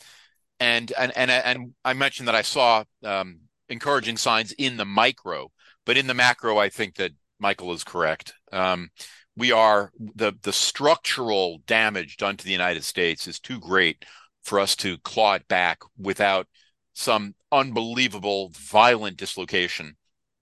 and 0.60 0.92
and 0.98 1.16
and 1.16 1.30
and 1.32 1.74
I 1.86 1.94
mentioned 1.94 2.28
that 2.28 2.36
I 2.36 2.42
saw 2.42 2.84
um, 3.04 3.42
encouraging 3.70 4.18
signs 4.18 4.52
in 4.54 4.78
the 4.78 4.86
micro, 4.86 5.52
but 5.86 5.98
in 5.98 6.08
the 6.08 6.14
macro, 6.14 6.58
I 6.58 6.70
think 6.70 6.96
that 6.96 7.12
Michael 7.40 7.74
is 7.74 7.84
correct. 7.84 8.34
Um, 8.52 8.90
we 9.36 9.52
are 9.52 9.92
the 10.16 10.34
the 10.42 10.54
structural 10.54 11.60
damage 11.68 12.18
done 12.18 12.38
to 12.38 12.46
the 12.46 12.52
United 12.52 12.84
States 12.84 13.28
is 13.28 13.40
too 13.40 13.60
great 13.60 14.04
for 14.44 14.60
us 14.60 14.76
to 14.78 14.98
claw 15.00 15.36
it 15.36 15.48
back 15.48 15.80
without 15.98 16.48
some 16.94 17.36
unbelievable 17.52 18.52
violent 18.58 19.18
dislocation. 19.18 19.96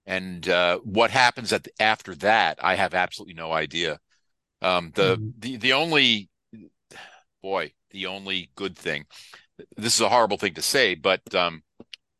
And 0.06 0.48
uh, 0.48 0.78
what 0.84 1.10
happens 1.10 1.52
at 1.52 1.64
the, 1.64 1.70
after 1.80 2.14
that, 2.16 2.58
I 2.62 2.76
have 2.76 2.94
absolutely 2.94 3.34
no 3.34 3.52
idea. 3.52 3.98
Um, 4.62 4.92
the 4.94 5.16
mm-hmm. 5.16 5.28
the 5.38 5.56
the 5.56 5.72
only 5.72 6.30
boy, 7.42 7.72
the 7.90 8.06
only 8.06 8.50
good 8.54 8.76
thing 8.76 9.06
this 9.76 9.94
is 9.94 10.00
a 10.00 10.08
horrible 10.08 10.38
thing 10.38 10.54
to 10.54 10.62
say, 10.62 10.94
but 10.94 11.34
um, 11.34 11.62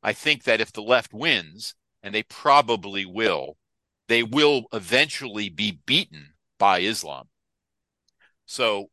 I 0.03 0.13
think 0.13 0.45
that 0.45 0.61
if 0.61 0.73
the 0.73 0.83
left 0.83 1.13
wins, 1.13 1.75
and 2.03 2.15
they 2.15 2.23
probably 2.23 3.05
will, 3.05 3.57
they 4.09 4.23
will 4.23 4.67
eventually 4.73 5.49
be 5.49 5.81
beaten 5.87 6.35
by 6.59 6.81
Islam. 6.81 7.29
So 8.47 8.91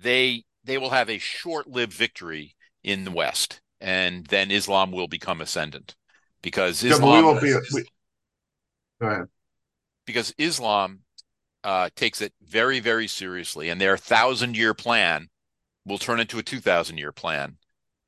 they 0.00 0.44
they 0.64 0.78
will 0.78 0.90
have 0.90 1.08
a 1.08 1.18
short-lived 1.18 1.92
victory 1.92 2.56
in 2.82 3.04
the 3.04 3.10
West, 3.10 3.60
and 3.80 4.26
then 4.26 4.50
Islam 4.50 4.90
will 4.92 5.08
become 5.08 5.40
ascendant 5.40 5.94
because 6.42 6.82
Islam. 6.82 7.24
Yeah, 7.24 7.34
we 7.34 7.40
be, 7.40 7.56
we, 7.74 7.84
Because 10.06 10.34
Islam 10.38 11.00
uh, 11.64 11.90
takes 11.94 12.20
it 12.20 12.32
very, 12.42 12.80
very 12.80 13.06
seriously, 13.06 13.68
and 13.68 13.80
their 13.80 13.96
thousand-year 13.96 14.74
plan 14.74 15.28
will 15.84 15.98
turn 15.98 16.20
into 16.20 16.38
a 16.38 16.42
two 16.42 16.60
thousand 16.60 16.98
year 16.98 17.12
plan. 17.12 17.56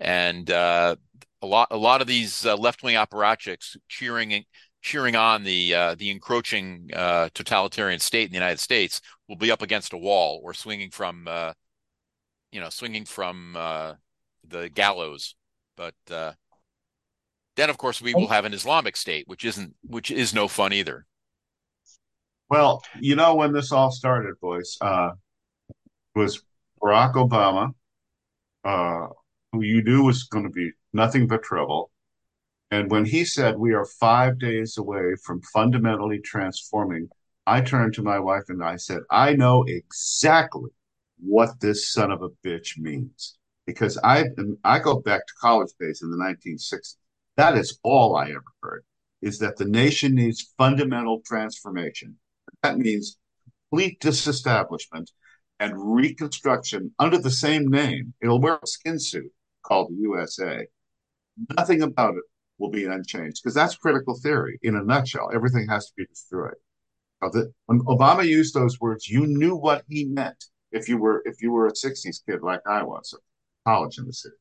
And 0.00 0.50
uh, 0.50 0.96
a 1.42 1.46
lot 1.46 1.68
a 1.70 1.76
lot 1.76 2.00
of 2.00 2.06
these 2.06 2.44
uh, 2.46 2.56
left 2.56 2.82
wing 2.82 2.96
apparatchiks 2.96 3.76
cheering 3.88 4.44
cheering 4.82 5.16
on 5.16 5.44
the 5.44 5.74
uh, 5.74 5.94
the 5.94 6.10
encroaching 6.10 6.90
uh, 6.92 7.28
totalitarian 7.34 8.00
state 8.00 8.24
in 8.24 8.30
the 8.30 8.36
United 8.36 8.60
States 8.60 9.00
will 9.28 9.36
be 9.36 9.50
up 9.50 9.62
against 9.62 9.92
a 9.92 9.98
wall 9.98 10.40
or 10.42 10.52
swinging 10.52 10.90
from 10.90 11.26
uh, 11.28 11.52
you 12.52 12.60
know 12.60 12.70
swinging 12.70 13.04
from 13.04 13.56
the 14.46 14.68
gallows, 14.68 15.34
but 15.76 15.94
then 17.56 17.70
of 17.70 17.78
course 17.78 18.02
we 18.02 18.14
will 18.14 18.28
have 18.28 18.44
an 18.44 18.54
Islamic 18.54 18.96
state, 18.96 19.28
which 19.28 19.44
isn't 19.44 19.74
which 19.82 20.10
is 20.10 20.34
no 20.34 20.48
fun 20.48 20.72
either. 20.72 21.06
Well, 22.50 22.82
you 23.00 23.16
know 23.16 23.34
when 23.34 23.52
this 23.52 23.72
all 23.72 23.90
started, 23.90 24.34
boys, 24.40 24.76
uh, 24.80 25.10
was 26.14 26.42
Barack 26.80 27.14
Obama 27.14 27.74
uh, 28.64 29.08
who 29.52 29.62
you 29.62 29.82
knew 29.82 30.04
was 30.04 30.24
going 30.24 30.44
to 30.44 30.50
be 30.50 30.72
nothing 30.92 31.26
but 31.26 31.42
trouble. 31.42 31.90
And 32.70 32.90
when 32.90 33.04
he 33.04 33.24
said, 33.24 33.56
We 33.56 33.74
are 33.74 33.84
five 33.84 34.38
days 34.38 34.78
away 34.78 35.14
from 35.22 35.42
fundamentally 35.52 36.20
transforming, 36.20 37.08
I 37.46 37.60
turned 37.60 37.94
to 37.94 38.02
my 38.02 38.18
wife 38.18 38.44
and 38.48 38.64
I 38.64 38.76
said, 38.76 39.00
I 39.10 39.34
know 39.34 39.64
exactly 39.68 40.70
what 41.18 41.60
this 41.60 41.92
son 41.92 42.10
of 42.10 42.22
a 42.22 42.30
bitch 42.44 42.78
means. 42.78 43.36
Because 43.66 43.98
I 44.02 44.24
I 44.64 44.78
go 44.78 45.00
back 45.00 45.26
to 45.26 45.32
college 45.40 45.70
days 45.78 46.02
in 46.02 46.10
the 46.10 46.16
1960s. 46.16 46.96
That 47.36 47.56
is 47.56 47.78
all 47.82 48.16
I 48.16 48.30
ever 48.30 48.44
heard 48.62 48.84
is 49.22 49.38
that 49.38 49.56
the 49.56 49.64
nation 49.64 50.14
needs 50.14 50.52
fundamental 50.58 51.20
transformation. 51.24 52.16
That 52.62 52.78
means 52.78 53.18
complete 53.70 54.00
disestablishment 54.00 55.10
and 55.58 55.72
reconstruction 55.76 56.92
under 56.98 57.18
the 57.18 57.30
same 57.30 57.68
name. 57.68 58.14
It'll 58.20 58.40
wear 58.40 58.58
a 58.62 58.66
skin 58.66 58.98
suit 58.98 59.32
called 59.62 59.90
the 59.90 59.96
USA, 60.02 60.66
nothing 61.56 61.82
about 61.82 62.16
it 62.16 62.24
will 62.58 62.70
be 62.70 62.84
unchanged 62.84 63.40
because 63.42 63.54
that's 63.54 63.76
critical 63.76 64.18
theory 64.22 64.58
in 64.62 64.76
a 64.76 64.84
nutshell. 64.84 65.30
Everything 65.34 65.66
has 65.68 65.86
to 65.86 65.92
be 65.96 66.06
destroyed. 66.06 66.54
When 67.66 67.80
Obama 67.80 68.26
used 68.26 68.54
those 68.54 68.78
words, 68.80 69.08
you 69.08 69.26
knew 69.26 69.56
what 69.56 69.84
he 69.88 70.04
meant 70.04 70.44
if 70.72 70.88
you 70.88 70.98
were 70.98 71.22
if 71.24 71.40
you 71.40 71.52
were 71.52 71.66
a 71.66 71.72
'60s 71.72 72.18
kid 72.28 72.42
like 72.42 72.60
I 72.66 72.82
was, 72.82 73.14
at 73.14 73.20
college 73.66 73.96
in 73.98 74.06
the 74.06 74.12
city. 74.12 74.36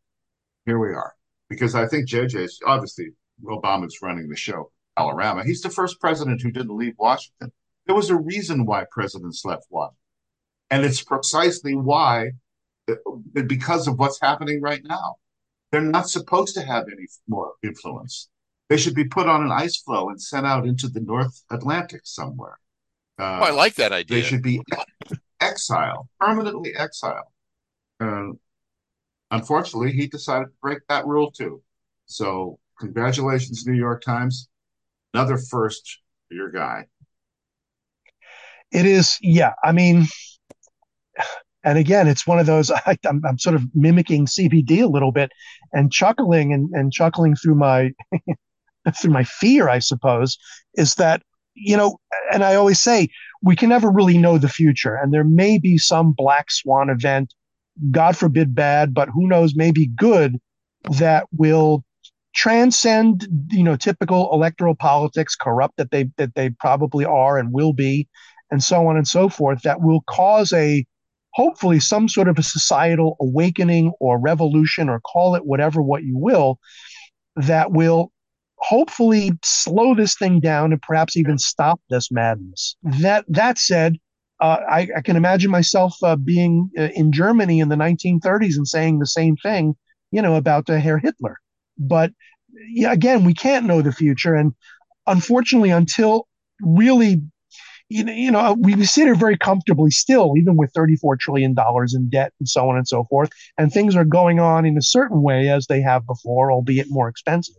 Here 0.65 0.77
we 0.77 0.89
are, 0.89 1.13
because 1.53 1.75
I 1.75 1.87
think 1.87 2.09
JJ's 2.09 2.59
obviously 2.65 3.09
Obama's 3.45 3.99
running 4.01 4.27
the 4.27 4.35
show. 4.35 4.71
Alabama. 4.97 5.43
He's 5.43 5.61
the 5.61 5.69
first 5.69 5.99
president 5.99 6.41
who 6.41 6.51
didn't 6.51 6.77
leave 6.77 6.93
Washington. 6.97 7.51
There 7.85 7.95
was 7.95 8.09
a 8.09 8.15
reason 8.15 8.65
why 8.65 8.85
presidents 8.91 9.43
left 9.43 9.65
Washington, 9.69 9.97
and 10.69 10.85
it's 10.85 11.01
precisely 11.01 11.75
why 11.75 12.31
because 13.33 13.87
of 13.87 13.97
what's 13.97 14.19
happening 14.21 14.61
right 14.61 14.81
now. 14.83 15.15
They're 15.71 15.81
not 15.81 16.07
supposed 16.07 16.53
to 16.53 16.61
have 16.61 16.85
any 16.91 17.07
more 17.27 17.53
influence. 17.63 18.29
They 18.69 18.77
should 18.77 18.93
be 18.93 19.05
put 19.05 19.27
on 19.27 19.41
an 19.43 19.51
ice 19.51 19.77
floe 19.77 20.09
and 20.09 20.21
sent 20.21 20.45
out 20.45 20.67
into 20.67 20.87
the 20.87 20.99
North 20.99 21.43
Atlantic 21.49 22.01
somewhere. 22.03 22.59
Uh, 23.17 23.39
oh, 23.41 23.45
I 23.45 23.51
like 23.51 23.75
that 23.75 23.91
idea. 23.91 24.17
They 24.17 24.21
should 24.21 24.43
be 24.43 24.61
exiled, 25.41 26.07
permanently 26.19 26.75
exiled. 26.75 27.25
And 27.99 28.37
unfortunately, 29.33 29.91
he 29.91 30.07
decided 30.07 30.45
to 30.45 30.53
break 30.61 30.79
that 30.87 31.05
rule 31.05 31.31
too. 31.31 31.61
So 32.05 32.59
congratulations, 32.79 33.65
New 33.65 33.73
York 33.73 34.01
Times. 34.03 34.47
Another 35.13 35.37
first 35.37 35.99
for 36.27 36.35
your 36.35 36.51
guy. 36.51 36.85
It 38.71 38.85
is, 38.85 39.17
yeah. 39.21 39.53
I 39.63 39.71
mean, 39.71 40.07
and 41.63 41.77
again, 41.77 42.07
it's 42.07 42.27
one 42.27 42.39
of 42.39 42.45
those. 42.45 42.71
I, 42.85 42.97
am 43.05 43.21
I'm 43.27 43.39
sort 43.39 43.55
of 43.55 43.63
mimicking 43.73 44.27
CBD 44.27 44.83
a 44.83 44.87
little 44.87 45.11
bit, 45.11 45.31
and 45.71 45.91
chuckling 45.91 46.53
and, 46.53 46.69
and 46.73 46.91
chuckling 46.91 47.35
through 47.35 47.55
my 47.55 47.91
through 48.99 49.11
my 49.11 49.23
fear, 49.23 49.69
I 49.69 49.79
suppose, 49.79 50.37
is 50.75 50.95
that 50.95 51.21
you 51.55 51.77
know, 51.77 51.97
and 52.31 52.43
I 52.43 52.55
always 52.55 52.79
say 52.79 53.09
we 53.41 53.55
can 53.55 53.69
never 53.69 53.91
really 53.91 54.17
know 54.17 54.37
the 54.37 54.49
future, 54.49 54.95
and 54.95 55.13
there 55.13 55.23
may 55.23 55.57
be 55.59 55.77
some 55.77 56.11
black 56.11 56.51
swan 56.51 56.89
event, 56.89 57.33
God 57.91 58.17
forbid 58.17 58.55
bad, 58.55 58.93
but 58.93 59.09
who 59.09 59.27
knows, 59.27 59.55
maybe 59.55 59.87
good, 59.87 60.39
that 60.97 61.27
will 61.31 61.83
transcend 62.33 63.27
you 63.51 63.61
know 63.63 63.75
typical 63.75 64.33
electoral 64.33 64.73
politics 64.73 65.35
corrupt 65.35 65.77
that 65.77 65.91
they 65.91 66.09
that 66.17 66.33
they 66.33 66.49
probably 66.49 67.05
are 67.05 67.37
and 67.37 67.53
will 67.53 67.73
be 67.73 68.07
and 68.49 68.63
so 68.63 68.87
on 68.87 68.97
and 68.97 69.07
so 69.07 69.29
forth 69.29 69.61
that 69.61 69.81
will 69.81 70.01
cause 70.07 70.51
a 70.51 70.83
hopefully 71.33 71.79
some 71.79 72.09
sort 72.09 72.27
of 72.27 72.39
a 72.39 72.43
societal 72.43 73.15
awakening 73.19 73.91
or 73.99 74.19
revolution 74.19 74.89
or 74.89 74.99
call 75.01 75.35
it 75.35 75.45
whatever 75.45 75.79
what 75.79 76.03
you 76.03 76.17
will 76.17 76.57
that 77.35 77.71
will 77.71 78.11
hopefully 78.57 79.31
slow 79.43 79.93
this 79.93 80.15
thing 80.15 80.39
down 80.39 80.71
and 80.71 80.81
perhaps 80.81 81.17
even 81.17 81.37
stop 81.37 81.81
this 81.89 82.11
madness. 82.11 82.75
That 82.83 83.25
that 83.27 83.57
said 83.57 83.97
uh, 84.39 84.59
I, 84.69 84.87
I, 84.97 85.01
can 85.01 85.15
imagine 85.15 85.51
myself 85.51 85.95
uh, 86.03 86.15
being 86.15 86.69
uh, 86.77 86.89
in 86.95 87.11
Germany 87.11 87.59
in 87.59 87.69
the 87.69 87.75
1930s 87.75 88.57
and 88.57 88.67
saying 88.67 88.99
the 88.99 89.07
same 89.07 89.35
thing, 89.37 89.75
you 90.11 90.21
know, 90.21 90.35
about 90.35 90.69
uh, 90.69 90.77
Herr 90.77 90.97
Hitler. 90.97 91.37
But 91.77 92.11
yeah, 92.69 92.91
again, 92.91 93.23
we 93.23 93.33
can't 93.33 93.65
know 93.65 93.81
the 93.81 93.91
future, 93.91 94.35
and 94.35 94.53
unfortunately, 95.07 95.69
until 95.69 96.27
really, 96.61 97.21
you 97.89 98.03
know, 98.03 98.13
you 98.13 98.31
know, 98.31 98.57
we 98.59 98.83
sit 98.85 99.05
here 99.05 99.15
very 99.15 99.37
comfortably 99.37 99.91
still, 99.91 100.33
even 100.37 100.57
with 100.57 100.71
34 100.73 101.17
trillion 101.17 101.53
dollars 101.53 101.93
in 101.93 102.09
debt 102.09 102.33
and 102.39 102.49
so 102.49 102.69
on 102.69 102.77
and 102.77 102.87
so 102.87 103.05
forth, 103.05 103.29
and 103.57 103.71
things 103.71 103.95
are 103.95 104.05
going 104.05 104.39
on 104.39 104.65
in 104.65 104.77
a 104.77 104.81
certain 104.81 105.21
way 105.21 105.49
as 105.49 105.67
they 105.67 105.81
have 105.81 106.05
before, 106.05 106.51
albeit 106.51 106.87
more 106.89 107.07
expensive. 107.07 107.55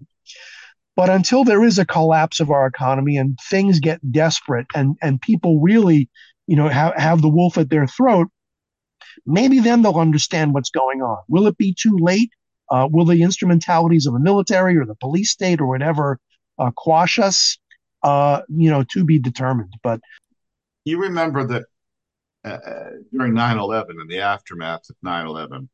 But 0.96 1.10
until 1.10 1.44
there 1.44 1.64
is 1.64 1.78
a 1.78 1.86
collapse 1.86 2.40
of 2.40 2.50
our 2.50 2.66
economy 2.66 3.16
and 3.16 3.36
things 3.50 3.80
get 3.80 4.12
desperate 4.12 4.66
and 4.74 4.96
and 5.02 5.20
people 5.20 5.60
really, 5.60 6.08
you 6.47 6.57
know, 6.57 6.68
have 6.68 6.95
have 6.97 7.22
the 7.22 7.28
wolf 7.28 7.59
at 7.59 7.70
their 7.70 7.86
throat, 7.86 8.28
maybe 9.26 9.61
then 9.61 9.82
they'll 9.82 9.99
understand 9.99 10.55
what's 10.55 10.70
going 10.70 11.03
on. 11.03 11.18
Will 11.28 11.47
it 11.47 11.57
be 11.57 11.74
too 11.78 11.97
late? 11.99 12.30
Uh, 12.70 12.88
will 12.90 13.05
the 13.05 13.22
instrumentalities 13.22 14.07
of 14.07 14.14
the 14.14 14.20
military 14.20 14.76
or 14.76 14.86
the 14.86 14.95
police 14.97 15.30
state 15.30 15.61
or 15.61 15.66
whatever 15.66 16.18
uh, 16.59 16.70
quash 16.76 17.18
us? 17.18 17.59
Uh, 18.03 18.42
you 18.49 18.70
know, 18.70 18.84
to 18.92 19.05
be 19.05 19.18
determined. 19.18 19.72
But 19.82 20.01
you 20.84 21.01
remember 21.01 21.47
that 21.47 21.64
uh, 22.45 22.59
during 23.11 23.32
9/11 23.32 24.01
and 24.01 24.11
the 24.11 24.20
aftermath 24.20 24.82
of 24.90 24.97
9/11, 25.05 25.68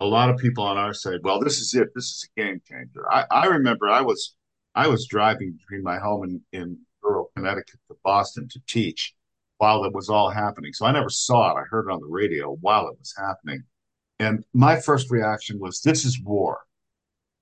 a 0.00 0.06
lot 0.06 0.30
of 0.30 0.38
people 0.38 0.64
on 0.64 0.78
our 0.78 0.94
side, 0.94 1.20
well, 1.22 1.40
this 1.40 1.60
is 1.60 1.74
it. 1.74 1.88
This 1.94 2.06
is 2.06 2.28
a 2.36 2.40
game 2.40 2.62
changer. 2.66 3.04
I, 3.12 3.24
I 3.30 3.46
remember 3.46 3.90
I 3.90 4.00
was 4.00 4.34
I 4.74 4.88
was 4.88 5.06
driving 5.06 5.52
between 5.52 5.82
my 5.82 5.98
home 5.98 6.24
in, 6.24 6.40
in 6.58 6.78
rural 7.02 7.30
Connecticut 7.36 7.80
to 7.88 7.96
Boston 8.02 8.48
to 8.48 8.60
teach 8.66 9.14
while 9.62 9.84
it 9.84 9.94
was 9.94 10.08
all 10.08 10.28
happening. 10.28 10.72
So 10.72 10.86
I 10.86 10.90
never 10.90 11.08
saw 11.08 11.52
it. 11.52 11.60
I 11.60 11.62
heard 11.70 11.86
it 11.88 11.92
on 11.92 12.00
the 12.00 12.08
radio 12.08 12.56
while 12.62 12.88
it 12.88 12.98
was 12.98 13.14
happening. 13.16 13.62
And 14.18 14.44
my 14.52 14.80
first 14.80 15.08
reaction 15.08 15.60
was, 15.60 15.80
this 15.80 16.04
is 16.04 16.20
war. 16.20 16.62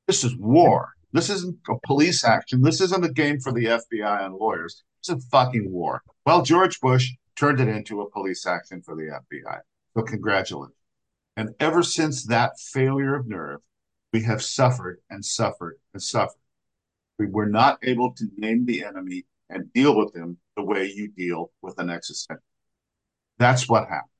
This 0.07 0.23
is 0.23 0.37
war. 0.37 0.91
This 1.15 1.31
isn't 1.31 1.57
a 1.71 1.77
police 1.87 2.23
action. 2.23 2.61
This 2.61 2.83
isn't 2.83 3.07
a 3.07 3.11
game 3.11 3.41
for 3.41 3.53
the 3.55 3.65
FBI 3.65 4.23
and 4.23 4.35
lawyers. 4.35 4.83
It's 4.99 5.09
a 5.09 5.19
fucking 5.31 5.73
war. 5.73 6.03
Well, 6.27 6.43
George 6.43 6.79
Bush 6.81 7.11
turned 7.37 7.59
it 7.59 7.69
into 7.69 8.03
a 8.03 8.11
police 8.11 8.47
action 8.47 8.83
for 8.83 8.95
the 8.95 9.19
FBI. 9.33 9.61
So 9.95 10.03
congratulations. 10.03 10.77
And 11.39 11.55
ever 11.59 11.83
since 11.83 12.27
that 12.27 12.61
failure 12.61 13.15
of 13.15 13.29
nerve, 13.29 13.61
we 14.13 14.23
have 14.25 14.43
suffered 14.43 14.99
and 15.09 15.25
suffered 15.25 15.79
and 15.95 16.03
suffered. 16.03 16.43
We 17.19 17.29
were 17.29 17.49
not 17.49 17.79
able 17.83 18.13
to 18.13 18.27
name 18.37 18.67
the 18.67 18.85
enemy 18.85 19.25
and 19.49 19.73
deal 19.73 19.97
with 19.97 20.15
him 20.15 20.37
the 20.61 20.67
way 20.67 20.93
you 20.95 21.09
deal 21.09 21.51
with 21.63 21.79
an 21.79 21.91
existential. 21.91 22.43
That's 23.39 23.69
what 23.69 23.85
happened. 23.85 24.11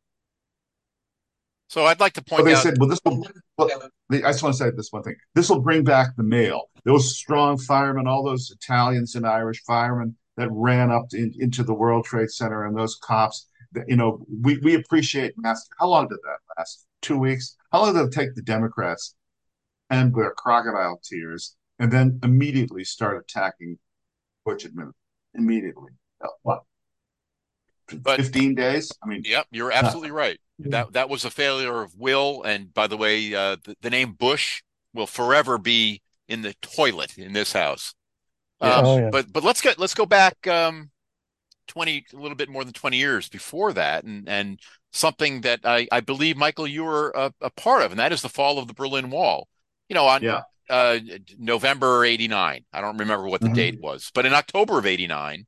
So 1.69 1.87
I'd 1.87 2.01
like 2.01 2.15
to 2.15 2.23
point 2.23 2.47
they 2.47 2.55
out. 2.55 2.63
said, 2.63 2.79
well, 2.79 2.89
this 2.89 3.01
will. 3.05 3.25
Well, 3.57 3.71
I 4.11 4.19
just 4.19 4.43
want 4.43 4.57
to 4.57 4.59
say 4.59 4.71
this 4.71 4.89
one 4.91 5.03
thing. 5.03 5.17
This 5.35 5.49
will 5.49 5.61
bring 5.61 5.85
back 5.85 6.17
the 6.17 6.25
male. 6.25 6.65
Those 6.85 7.15
strong 7.17 7.59
firemen, 7.59 8.09
all 8.09 8.25
those 8.25 8.51
Italians 8.51 9.15
and 9.15 9.27
Irish 9.27 9.63
firemen 9.65 10.17
that 10.37 10.49
ran 10.51 10.91
up 10.91 11.05
in, 11.13 11.33
into 11.39 11.63
the 11.63 11.75
World 11.75 12.05
Trade 12.05 12.31
Center, 12.31 12.65
and 12.65 12.77
those 12.77 12.97
cops. 12.97 13.47
That, 13.73 13.85
you 13.87 13.97
know, 13.97 14.25
we 14.43 14.59
we 14.59 14.75
appreciate 14.75 15.35
mass. 15.37 15.69
How 15.79 15.87
long 15.87 16.09
did 16.09 16.19
that 16.25 16.39
last? 16.59 16.87
Two 17.03 17.19
weeks. 17.19 17.57
How 17.71 17.83
long 17.83 17.95
did 17.95 18.07
it 18.07 18.13
take 18.13 18.35
the 18.35 18.43
Democrats 18.43 19.15
and 19.91 20.13
their 20.15 20.33
crocodile 20.33 21.01
tears, 21.05 21.55
and 21.79 21.93
then 21.93 22.19
immediately 22.25 22.83
start 22.83 23.23
attacking 23.23 23.79
Bush 24.45 24.65
administration? 24.65 24.95
Immediately. 25.35 25.93
What? 26.43 26.63
But, 28.03 28.17
15 28.17 28.55
days? 28.55 28.93
I 29.03 29.09
mean, 29.09 29.23
yep, 29.25 29.47
you're 29.51 29.73
absolutely 29.73 30.13
right. 30.13 30.39
That 30.61 30.93
that 30.93 31.09
was 31.09 31.25
a 31.25 31.31
failure 31.31 31.83
of 31.83 31.99
will. 31.99 32.43
And 32.43 32.73
by 32.73 32.87
the 32.87 32.97
way, 32.97 33.35
uh, 33.35 33.57
the, 33.65 33.77
the, 33.81 33.91
name 33.91 34.13
Bush 34.13 34.63
will 34.93 35.07
forever 35.07 35.59
be 35.59 36.03
in 36.29 36.43
the 36.43 36.55
toilet 36.61 37.17
in 37.17 37.33
this 37.33 37.53
house. 37.53 37.95
Um, 38.61 38.85
oh, 38.85 38.99
yeah. 38.99 39.11
But 39.11 39.33
but 39.33 39.43
let's 39.43 39.61
get 39.61 39.79
let's 39.79 39.95
go 39.95 40.05
back 40.07 40.47
um, 40.47 40.91
twenty 41.67 42.05
a 42.13 42.17
little 42.17 42.37
bit 42.37 42.51
more 42.51 42.65
than 42.65 42.75
twenty 42.75 42.99
years 42.99 43.29
before 43.29 43.73
that, 43.73 44.05
and 44.05 44.29
and 44.29 44.61
something 44.93 45.41
that 45.43 45.61
I 45.65 45.89
I 45.91 46.01
believe 46.01 46.37
Michael 46.37 46.67
you 46.67 46.85
were 46.85 47.11
a, 47.15 47.33
a 47.41 47.51
part 47.51 47.83
of, 47.83 47.93
and 47.93 48.01
that 48.01 48.13
is 48.13 48.23
the 48.23 48.29
fall 48.29 48.59
of 48.59 48.69
the 48.69 48.75
Berlin 48.75 49.11
Wall. 49.11 49.49
You 49.89 49.95
know, 49.95 50.07
on 50.07 50.23
yeah. 50.23 50.43
uh, 50.69 50.99
November 51.39 52.05
'89. 52.05 52.65
I 52.73 52.81
don't 52.81 52.99
remember 52.99 53.27
what 53.27 53.41
the 53.41 53.47
mm-hmm. 53.47 53.55
date 53.55 53.81
was, 53.81 54.11
but 54.15 54.27
in 54.27 54.35
October 54.35 54.79
of 54.79 54.87
'89, 54.87 55.47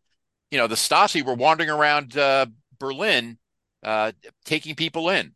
you 0.53 0.59
know, 0.59 0.67
the 0.67 0.75
Stasi 0.75 1.25
were 1.25 1.35
wandering 1.35 1.71
around 1.71 2.17
uh, 2.17 2.45
Berlin 2.79 3.39
uh, 3.83 4.13
taking 4.45 4.75
people 4.75 5.09
in. 5.09 5.33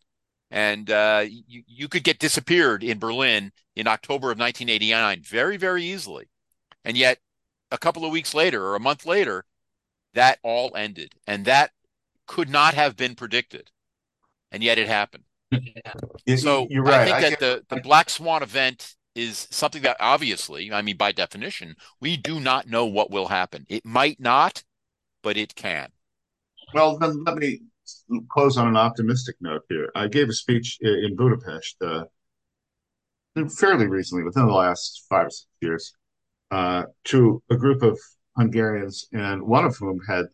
And 0.50 0.90
uh, 0.90 1.24
you, 1.26 1.62
you 1.66 1.88
could 1.88 2.04
get 2.04 2.18
disappeared 2.18 2.84
in 2.84 2.98
Berlin 2.98 3.50
in 3.74 3.88
October 3.88 4.26
of 4.30 4.38
1989 4.38 5.22
very, 5.22 5.56
very 5.56 5.84
easily. 5.84 6.28
And 6.84 6.96
yet, 6.96 7.18
a 7.72 7.78
couple 7.78 8.04
of 8.04 8.12
weeks 8.12 8.34
later 8.34 8.62
or 8.62 8.76
a 8.76 8.80
month 8.80 9.06
later, 9.06 9.44
that 10.12 10.38
all 10.42 10.76
ended. 10.76 11.14
And 11.26 11.46
that 11.46 11.70
could 12.26 12.50
not 12.50 12.74
have 12.74 12.94
been 12.94 13.14
predicted. 13.14 13.70
And 14.52 14.62
yet 14.62 14.78
it 14.78 14.86
happened. 14.86 15.24
so 16.36 16.66
you're 16.68 16.84
right. 16.84 17.00
I 17.00 17.04
think 17.04 17.16
I 17.16 17.30
that 17.30 17.40
the, 17.40 17.74
the 17.74 17.80
Black 17.80 18.10
Swan 18.10 18.42
event 18.42 18.94
is 19.14 19.48
something 19.50 19.82
that 19.82 19.96
obviously, 19.98 20.70
I 20.70 20.82
mean, 20.82 20.98
by 20.98 21.10
definition, 21.10 21.74
we 22.00 22.18
do 22.18 22.38
not 22.38 22.68
know 22.68 22.84
what 22.84 23.10
will 23.10 23.28
happen. 23.28 23.64
It 23.68 23.84
might 23.84 24.20
not, 24.20 24.62
but 25.26 25.36
it 25.36 25.56
can. 25.56 25.88
Well, 26.72 26.98
then 26.98 27.24
let 27.24 27.34
me 27.34 27.58
close 28.28 28.56
on 28.56 28.68
an 28.68 28.76
optimistic 28.76 29.34
note 29.40 29.62
here. 29.68 29.90
I 29.96 30.06
gave 30.06 30.28
a 30.28 30.32
speech 30.32 30.78
in 30.80 31.16
Budapest 31.16 31.74
uh, 31.82 32.04
fairly 33.58 33.88
recently, 33.88 34.22
within 34.22 34.46
the 34.46 34.52
last 34.52 35.04
five 35.08 35.26
or 35.26 35.30
six 35.30 35.48
years, 35.60 35.92
uh, 36.52 36.84
to 37.06 37.42
a 37.50 37.56
group 37.56 37.82
of 37.82 37.98
Hungarians, 38.36 39.08
and 39.12 39.42
one 39.42 39.64
of 39.64 39.76
whom 39.76 39.98
had 40.06 40.26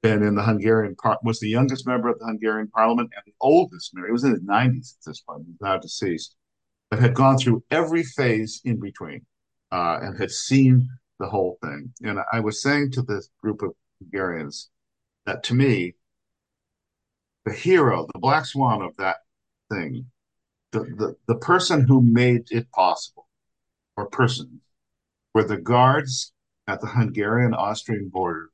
been 0.00 0.22
in 0.22 0.34
the 0.34 0.42
Hungarian 0.42 0.96
part 0.96 1.18
was 1.22 1.38
the 1.38 1.50
youngest 1.50 1.86
member 1.86 2.08
of 2.08 2.18
the 2.18 2.24
Hungarian 2.24 2.68
parliament 2.68 3.10
and 3.14 3.22
the 3.26 3.34
oldest 3.42 3.92
member. 3.92 4.08
He 4.08 4.12
was 4.12 4.24
in 4.24 4.30
his 4.30 4.40
90s 4.40 4.94
at 4.94 5.04
this 5.04 5.20
point, 5.20 5.44
he's 5.46 5.60
now 5.60 5.76
deceased, 5.76 6.34
but 6.88 6.98
had 6.98 7.12
gone 7.12 7.36
through 7.36 7.62
every 7.70 8.04
phase 8.04 8.62
in 8.64 8.80
between 8.80 9.26
uh, 9.70 9.98
and 10.00 10.18
had 10.18 10.30
seen 10.30 10.88
the 11.18 11.28
whole 11.28 11.58
thing. 11.62 11.92
And 12.02 12.20
I 12.32 12.40
was 12.40 12.62
saying 12.62 12.92
to 12.92 13.02
this 13.02 13.28
group 13.42 13.60
of 13.60 13.72
Hungarians 14.00 14.70
that 15.26 15.42
to 15.44 15.54
me, 15.54 15.94
the 17.44 17.52
hero, 17.52 18.06
the 18.12 18.18
black 18.18 18.46
swan 18.46 18.82
of 18.82 18.96
that 18.96 19.16
thing, 19.70 20.06
the, 20.72 20.80
the, 20.80 21.16
the 21.26 21.36
person 21.36 21.86
who 21.86 22.00
made 22.02 22.50
it 22.50 22.70
possible, 22.70 23.28
or 23.96 24.06
persons, 24.06 24.60
were 25.34 25.44
the 25.44 25.56
guards 25.56 26.32
at 26.66 26.80
the 26.80 26.86
Hungarian 26.86 27.54
Austrian 27.54 28.08
border 28.08 28.50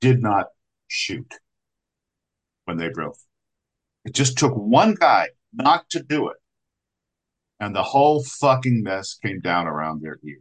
did 0.00 0.22
not 0.22 0.46
shoot 0.86 1.34
when 2.64 2.76
they 2.78 2.88
drove. 2.90 3.16
It 4.04 4.14
just 4.14 4.38
took 4.38 4.54
one 4.54 4.94
guy 4.94 5.28
not 5.52 5.90
to 5.90 6.02
do 6.02 6.28
it. 6.28 6.36
And 7.60 7.74
the 7.74 7.82
whole 7.82 8.22
fucking 8.22 8.82
mess 8.82 9.14
came 9.14 9.40
down 9.40 9.66
around 9.66 10.00
their 10.00 10.18
ear. 10.24 10.40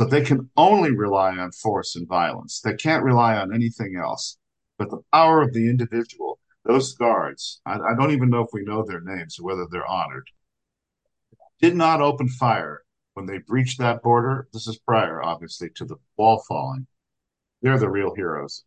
So 0.00 0.06
they 0.06 0.22
can 0.22 0.48
only 0.56 0.96
rely 0.96 1.36
on 1.36 1.52
force 1.52 1.94
and 1.94 2.08
violence. 2.08 2.62
They 2.62 2.72
can't 2.72 3.04
rely 3.04 3.36
on 3.36 3.52
anything 3.52 4.00
else. 4.02 4.38
But 4.78 4.88
the 4.88 5.02
power 5.12 5.42
of 5.42 5.52
the 5.52 5.68
individual 5.68 6.40
those 6.64 6.94
guards, 6.94 7.60
I, 7.66 7.74
I, 7.74 7.94
don't 7.94 8.12
even 8.12 8.30
know 8.30 8.40
if 8.40 8.48
we 8.54 8.62
know 8.62 8.82
their 8.82 9.02
names 9.02 9.38
or 9.38 9.44
whether 9.44 9.66
they're 9.70 9.86
honored, 9.86 10.30
did 11.60 11.76
not 11.76 12.00
open 12.00 12.28
fire 12.28 12.82
when 13.12 13.26
they 13.26 13.38
breached 13.46 13.78
that 13.80 14.02
border, 14.02 14.48
this 14.54 14.66
is 14.66 14.78
prior, 14.78 15.22
obviously, 15.22 15.68
to 15.74 15.84
the 15.84 15.96
wall 16.16 16.42
falling. 16.48 16.86
They're 17.60 17.78
the 17.78 17.90
real 17.90 18.14
heroes. 18.14 18.64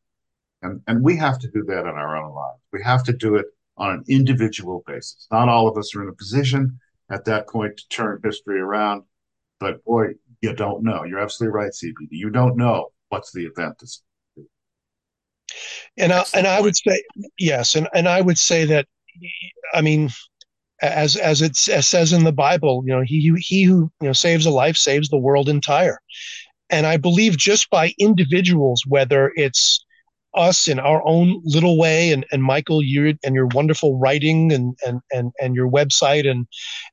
And, 0.62 0.82
and 0.86 1.04
we 1.04 1.18
have 1.18 1.40
to 1.40 1.50
do 1.50 1.64
that 1.64 1.82
in 1.82 1.88
our 1.88 2.16
own 2.16 2.36
lives. 2.36 2.62
We 2.72 2.84
have 2.84 3.04
to 3.06 3.14
do 3.14 3.38
it 3.38 3.48
on 3.78 3.90
an 3.90 4.04
individual 4.08 4.84
basis. 4.86 5.28
Not 5.32 5.50
all 5.50 5.68
of 5.68 5.80
us 5.80 5.96
are 5.96 6.04
in 6.04 6.10
a 6.10 6.14
position 6.14 6.80
at 7.10 7.26
that 7.26 7.50
point 7.50 7.78
to 7.78 7.88
turn 7.90 8.22
history 8.24 8.60
around. 8.60 9.04
But 9.60 9.84
boy, 9.86 10.14
you 10.44 10.54
don't 10.54 10.84
know. 10.84 11.06
You're 11.06 11.20
absolutely 11.20 11.56
right, 11.56 11.72
CBD. 11.72 12.10
You 12.12 12.30
don't 12.30 12.58
know 12.58 12.90
what's 13.10 13.32
the 13.32 13.46
event 13.46 13.76
that's 13.80 14.04
and 15.98 16.12
I, 16.12 16.26
and 16.34 16.48
I 16.48 16.60
would 16.60 16.76
say 16.76 17.02
yes, 17.38 17.76
and, 17.76 17.88
and 17.94 18.10
I 18.10 18.20
would 18.22 18.38
say 18.38 18.66
that 18.66 18.88
I 19.74 19.82
mean, 19.82 20.10
as 20.82 21.16
as 21.16 21.42
it 21.42 21.56
says 21.56 22.12
in 22.12 22.24
the 22.24 22.34
Bible, 22.34 22.84
you 22.86 22.94
know, 22.94 23.04
he 23.06 23.34
he 23.38 23.64
who 23.64 23.92
you 24.02 24.08
know 24.08 24.14
saves 24.14 24.46
a 24.46 24.50
life 24.50 24.76
saves 24.76 25.08
the 25.08 25.18
world 25.18 25.48
entire. 25.48 26.00
And 26.70 26.88
I 26.88 26.98
believe 26.98 27.38
just 27.38 27.70
by 27.70 27.94
individuals, 28.00 28.84
whether 28.88 29.32
it's 29.36 29.86
us 30.36 30.68
in 30.68 30.80
our 30.80 31.06
own 31.06 31.42
little 31.44 31.78
way. 31.78 32.12
And, 32.12 32.26
and 32.32 32.44
Michael 32.44 32.82
you 32.82 33.16
and 33.24 33.36
your 33.36 33.48
wonderful 33.48 33.98
writing 33.98 34.52
and, 34.52 34.76
and 34.86 35.02
and 35.12 35.32
and 35.42 35.56
your 35.56 35.70
website 35.70 36.30
and 36.30 36.48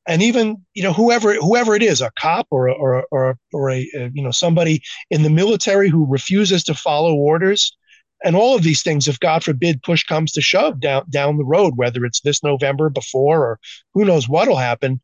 and 0.07 0.23
even 0.23 0.57
you 0.75 0.83
know 0.83 0.93
whoever 0.93 1.35
whoever 1.35 1.75
it 1.75 1.83
is 1.83 2.01
a 2.01 2.11
cop 2.19 2.47
or 2.51 2.69
a, 2.69 2.73
or 2.73 3.01
a, 3.01 3.03
or 3.11 3.31
a, 3.31 3.37
or 3.53 3.71
a 3.71 3.81
you 4.15 4.23
know 4.23 4.31
somebody 4.31 4.83
in 5.11 5.23
the 5.23 5.31
military 5.31 5.89
who 5.89 6.07
refuses 6.07 6.65
to 6.65 6.75
follow 6.75 7.15
orders. 7.15 7.77
And 8.23 8.37
all 8.37 8.55
of 8.55 8.63
these 8.63 8.83
things, 8.83 9.09
if 9.09 9.19
God 9.19 9.43
forbid 9.43 9.83
push 9.83 10.05
comes 10.05 10.33
to 10.33 10.43
shove 10.43 10.79
down 10.79 11.05
down 11.09 11.39
the 11.39 11.45
road, 11.45 11.75
whether 11.77 12.05
it's 12.05 12.21
this 12.21 12.43
November 12.43 12.91
before 12.91 13.41
or 13.41 13.59
who 13.95 14.05
knows 14.05 14.29
what'll 14.29 14.57
happen, 14.57 15.01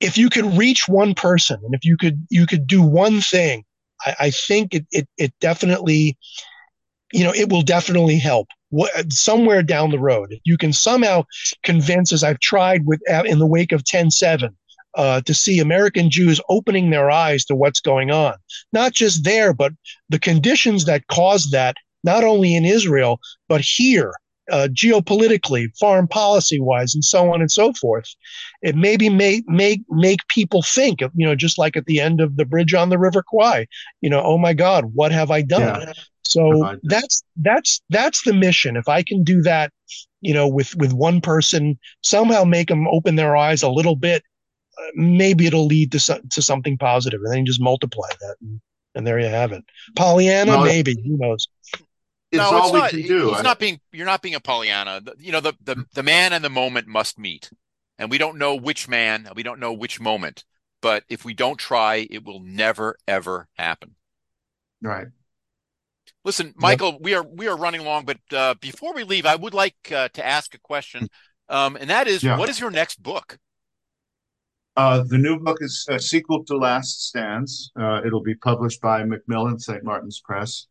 if 0.00 0.18
you 0.18 0.30
could 0.30 0.56
reach 0.56 0.88
one 0.88 1.14
person 1.14 1.60
and 1.64 1.74
if 1.74 1.84
you 1.84 1.96
could 1.96 2.26
you 2.30 2.46
could 2.46 2.66
do 2.66 2.82
one 2.82 3.20
thing, 3.20 3.64
I, 4.04 4.16
I 4.20 4.30
think 4.30 4.74
it, 4.74 4.86
it 4.90 5.08
it 5.16 5.32
definitely, 5.40 6.16
you 7.12 7.24
know, 7.24 7.32
it 7.32 7.50
will 7.50 7.62
definitely 7.62 8.18
help 8.18 8.48
What, 8.70 9.12
somewhere 9.12 9.62
down 9.62 9.90
the 9.90 9.98
road. 9.98 10.34
You 10.44 10.56
can 10.56 10.72
somehow 10.72 11.24
convince, 11.62 12.12
as 12.12 12.24
I've 12.24 12.40
tried 12.40 12.86
with 12.86 13.00
uh, 13.10 13.22
in 13.24 13.38
the 13.38 13.46
wake 13.46 13.72
of 13.72 13.84
10-7, 13.84 14.50
uh, 14.96 15.20
to 15.22 15.34
see 15.34 15.58
American 15.58 16.08
Jews 16.10 16.40
opening 16.48 16.90
their 16.90 17.10
eyes 17.10 17.44
to 17.46 17.56
what's 17.56 17.80
going 17.80 18.10
on, 18.10 18.34
not 18.72 18.92
just 18.92 19.24
there, 19.24 19.52
but 19.52 19.72
the 20.08 20.18
conditions 20.20 20.84
that 20.84 21.06
caused 21.08 21.50
that 21.52 21.76
not 22.04 22.22
only 22.22 22.54
in 22.54 22.64
Israel, 22.64 23.18
but 23.48 23.60
here, 23.60 24.12
uh, 24.52 24.68
geopolitically, 24.70 25.66
foreign 25.78 26.06
policy 26.06 26.60
wise, 26.60 26.94
and 26.94 27.04
so 27.04 27.32
on 27.32 27.40
and 27.40 27.50
so 27.50 27.72
forth. 27.72 28.14
It 28.62 28.76
maybe 28.76 29.08
may 29.08 29.42
make 29.46 29.80
make 29.88 30.26
people 30.28 30.62
think, 30.62 31.00
of, 31.00 31.10
you 31.14 31.26
know, 31.26 31.34
just 31.34 31.58
like 31.58 31.76
at 31.76 31.86
the 31.86 31.98
end 32.00 32.20
of 32.20 32.36
the 32.36 32.44
bridge 32.44 32.74
on 32.74 32.90
the 32.90 32.98
River 32.98 33.22
Kwai, 33.26 33.66
you 34.00 34.10
know, 34.10 34.22
oh 34.22 34.38
my 34.38 34.52
God, 34.52 34.92
what 34.94 35.12
have 35.12 35.30
I 35.30 35.42
done? 35.42 35.80
Yeah. 35.80 35.92
So 36.26 36.78
that's 36.82 37.22
that's 37.36 37.80
that's 37.90 38.22
the 38.22 38.32
mission. 38.32 38.76
If 38.76 38.88
I 38.88 39.02
can 39.02 39.24
do 39.24 39.42
that, 39.42 39.72
you 40.20 40.34
know, 40.34 40.48
with 40.48 40.74
with 40.76 40.92
one 40.92 41.20
person, 41.20 41.78
somehow 42.02 42.44
make 42.44 42.68
them 42.68 42.88
open 42.88 43.16
their 43.16 43.36
eyes 43.36 43.62
a 43.62 43.68
little 43.68 43.96
bit, 43.96 44.22
uh, 44.78 44.90
maybe 44.94 45.46
it'll 45.46 45.66
lead 45.66 45.92
to 45.92 46.22
to 46.30 46.42
something 46.42 46.78
positive, 46.78 47.20
and 47.22 47.32
then 47.32 47.40
you 47.40 47.44
just 47.44 47.60
multiply 47.60 48.08
that, 48.20 48.36
and, 48.40 48.60
and 48.94 49.06
there 49.06 49.18
you 49.18 49.28
have 49.28 49.52
it. 49.52 49.64
Pollyanna, 49.96 50.52
well, 50.52 50.64
maybe 50.64 50.96
who 51.04 51.18
knows? 51.18 51.48
it's 52.34 52.50
no, 52.50 52.56
all 52.56 52.64
it's 52.64 52.72
we 52.72 52.78
not, 52.78 52.90
can 52.90 53.02
do. 53.02 53.30
He's 53.30 53.42
not 53.42 53.58
being 53.58 53.80
you're 53.92 54.06
not 54.06 54.22
being 54.22 54.34
a 54.34 54.40
Pollyanna. 54.40 55.02
You 55.18 55.32
know, 55.32 55.40
the, 55.40 55.54
the 55.62 55.84
the 55.94 56.02
man 56.02 56.32
and 56.32 56.44
the 56.44 56.50
moment 56.50 56.86
must 56.86 57.18
meet. 57.18 57.50
And 57.96 58.10
we 58.10 58.18
don't 58.18 58.38
know 58.38 58.56
which 58.56 58.88
man, 58.88 59.28
we 59.36 59.44
don't 59.44 59.60
know 59.60 59.72
which 59.72 60.00
moment. 60.00 60.44
But 60.82 61.04
if 61.08 61.24
we 61.24 61.32
don't 61.32 61.58
try, 61.58 62.06
it 62.10 62.24
will 62.24 62.40
never 62.40 62.96
ever 63.06 63.48
happen. 63.54 63.94
Right. 64.82 65.06
Listen, 66.24 66.54
Michael, 66.56 66.92
yep. 66.92 67.00
we 67.02 67.14
are 67.14 67.22
we 67.22 67.48
are 67.48 67.56
running 67.56 67.84
long, 67.84 68.04
but 68.04 68.18
uh, 68.32 68.54
before 68.60 68.94
we 68.94 69.04
leave, 69.04 69.26
I 69.26 69.36
would 69.36 69.54
like 69.54 69.76
uh, 69.92 70.08
to 70.14 70.24
ask 70.24 70.54
a 70.54 70.58
question, 70.60 71.08
um, 71.48 71.76
and 71.76 71.90
that 71.90 72.08
is, 72.08 72.22
yeah. 72.22 72.38
what 72.38 72.48
is 72.48 72.58
your 72.58 72.70
next 72.70 73.02
book? 73.02 73.38
Uh, 74.76 75.04
the 75.06 75.18
new 75.18 75.38
book 75.38 75.58
is 75.60 75.86
a 75.88 76.00
sequel 76.00 76.44
to 76.44 76.56
Last 76.56 77.08
Stands. 77.08 77.70
Uh, 77.78 78.00
it'll 78.04 78.22
be 78.22 78.34
published 78.34 78.80
by 78.80 79.04
Macmillan 79.04 79.58
St. 79.58 79.84
Martin's 79.84 80.20
Press 80.20 80.66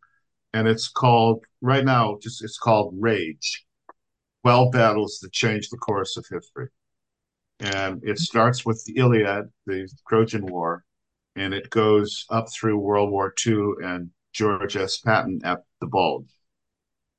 and 0.53 0.67
it's 0.67 0.87
called 0.87 1.43
right 1.61 1.83
now. 1.83 2.17
Just 2.21 2.43
it's 2.43 2.57
called 2.57 2.95
Rage: 2.97 3.65
Twelve 4.43 4.71
Battles 4.71 5.19
That 5.21 5.33
Changed 5.33 5.71
the 5.71 5.77
Course 5.77 6.15
of 6.15 6.25
History, 6.29 6.67
and 7.59 8.01
it 8.03 8.19
starts 8.19 8.65
with 8.65 8.83
the 8.85 8.97
Iliad, 8.97 9.49
the 9.65 9.89
Trojan 10.07 10.45
War, 10.45 10.85
and 11.35 11.53
it 11.53 11.69
goes 11.69 12.25
up 12.29 12.51
through 12.51 12.77
World 12.77 13.11
War 13.11 13.33
II 13.45 13.73
and 13.83 14.09
George 14.33 14.75
S. 14.75 14.97
Patton 14.97 15.41
at 15.43 15.59
the 15.79 15.87
Bulge, 15.87 16.29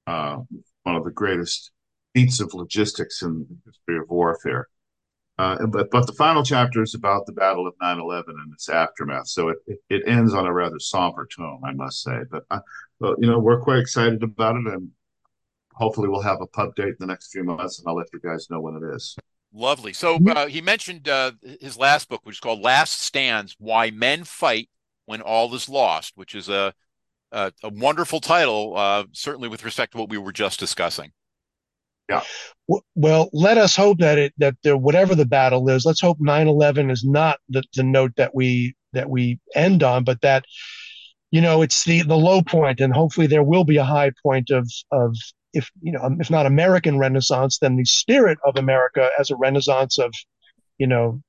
uh, 0.06 0.38
one 0.82 0.96
of 0.96 1.04
the 1.04 1.10
greatest 1.10 1.70
feats 2.14 2.40
of 2.40 2.54
logistics 2.54 3.22
in 3.22 3.46
the 3.48 3.70
history 3.70 3.98
of 3.98 4.08
warfare. 4.08 4.68
Uh, 5.36 5.66
but 5.66 5.90
but 5.90 6.06
the 6.06 6.12
final 6.12 6.44
chapter 6.44 6.80
is 6.80 6.94
about 6.94 7.26
the 7.26 7.32
Battle 7.32 7.66
of 7.66 7.74
9/11 7.82 8.24
and 8.28 8.52
its 8.52 8.68
aftermath. 8.68 9.26
So 9.26 9.48
it, 9.48 9.58
it, 9.66 9.78
it 9.90 10.02
ends 10.06 10.32
on 10.32 10.46
a 10.46 10.52
rather 10.52 10.78
somber 10.78 11.26
tone, 11.26 11.60
I 11.64 11.72
must 11.72 12.02
say. 12.02 12.18
But 12.30 12.44
uh, 12.50 12.60
but 13.00 13.16
you 13.20 13.28
know 13.28 13.40
we're 13.40 13.60
quite 13.60 13.78
excited 13.78 14.22
about 14.22 14.56
it, 14.56 14.66
and 14.72 14.90
hopefully 15.72 16.08
we'll 16.08 16.22
have 16.22 16.40
a 16.40 16.46
pub 16.46 16.76
date 16.76 16.88
in 16.88 16.96
the 17.00 17.06
next 17.06 17.32
few 17.32 17.42
months, 17.42 17.80
and 17.80 17.88
I'll 17.88 17.96
let 17.96 18.12
you 18.12 18.20
guys 18.20 18.48
know 18.48 18.60
when 18.60 18.76
it 18.76 18.94
is. 18.94 19.16
Lovely. 19.52 19.92
So 19.92 20.18
uh, 20.28 20.46
he 20.46 20.60
mentioned 20.60 21.08
uh, 21.08 21.32
his 21.60 21.76
last 21.76 22.08
book, 22.08 22.20
which 22.24 22.36
is 22.36 22.40
called 22.40 22.60
"Last 22.60 23.00
Stands: 23.02 23.56
Why 23.58 23.90
Men 23.90 24.22
Fight 24.22 24.68
When 25.06 25.20
All 25.20 25.52
Is 25.52 25.68
Lost," 25.68 26.12
which 26.14 26.36
is 26.36 26.48
a 26.48 26.72
a, 27.34 27.52
a 27.64 27.68
wonderful 27.68 28.20
title, 28.20 28.74
uh, 28.76 29.04
certainly 29.12 29.48
with 29.48 29.64
respect 29.64 29.92
to 29.92 29.98
what 29.98 30.08
we 30.08 30.18
were 30.18 30.32
just 30.32 30.60
discussing. 30.60 31.12
Yeah. 32.08 32.22
Well, 32.94 33.30
let 33.32 33.58
us 33.58 33.74
hope 33.74 33.98
that 33.98 34.18
it 34.18 34.34
that 34.38 34.56
there, 34.62 34.76
whatever 34.76 35.14
the 35.14 35.26
battle 35.26 35.68
is, 35.68 35.84
let's 35.84 36.00
hope 36.00 36.18
9/11 36.18 36.90
is 36.90 37.04
not 37.04 37.38
the, 37.48 37.62
the 37.74 37.82
note 37.82 38.12
that 38.16 38.34
we 38.34 38.74
that 38.92 39.08
we 39.08 39.40
end 39.54 39.82
on, 39.82 40.04
but 40.04 40.20
that 40.20 40.44
you 41.30 41.40
know 41.40 41.62
it's 41.62 41.84
the 41.84 42.02
the 42.02 42.16
low 42.16 42.42
point, 42.42 42.80
and 42.80 42.92
hopefully 42.94 43.26
there 43.26 43.42
will 43.42 43.64
be 43.64 43.78
a 43.78 43.84
high 43.84 44.12
point 44.22 44.50
of 44.50 44.70
of 44.92 45.16
if 45.54 45.70
you 45.80 45.92
know 45.92 46.16
if 46.20 46.30
not 46.30 46.46
American 46.46 46.98
Renaissance, 46.98 47.58
then 47.58 47.76
the 47.76 47.84
spirit 47.86 48.38
of 48.44 48.56
America 48.56 49.10
as 49.18 49.30
a 49.30 49.36
Renaissance 49.36 49.98
of 49.98 50.12
you 50.78 50.86
know 50.86 51.22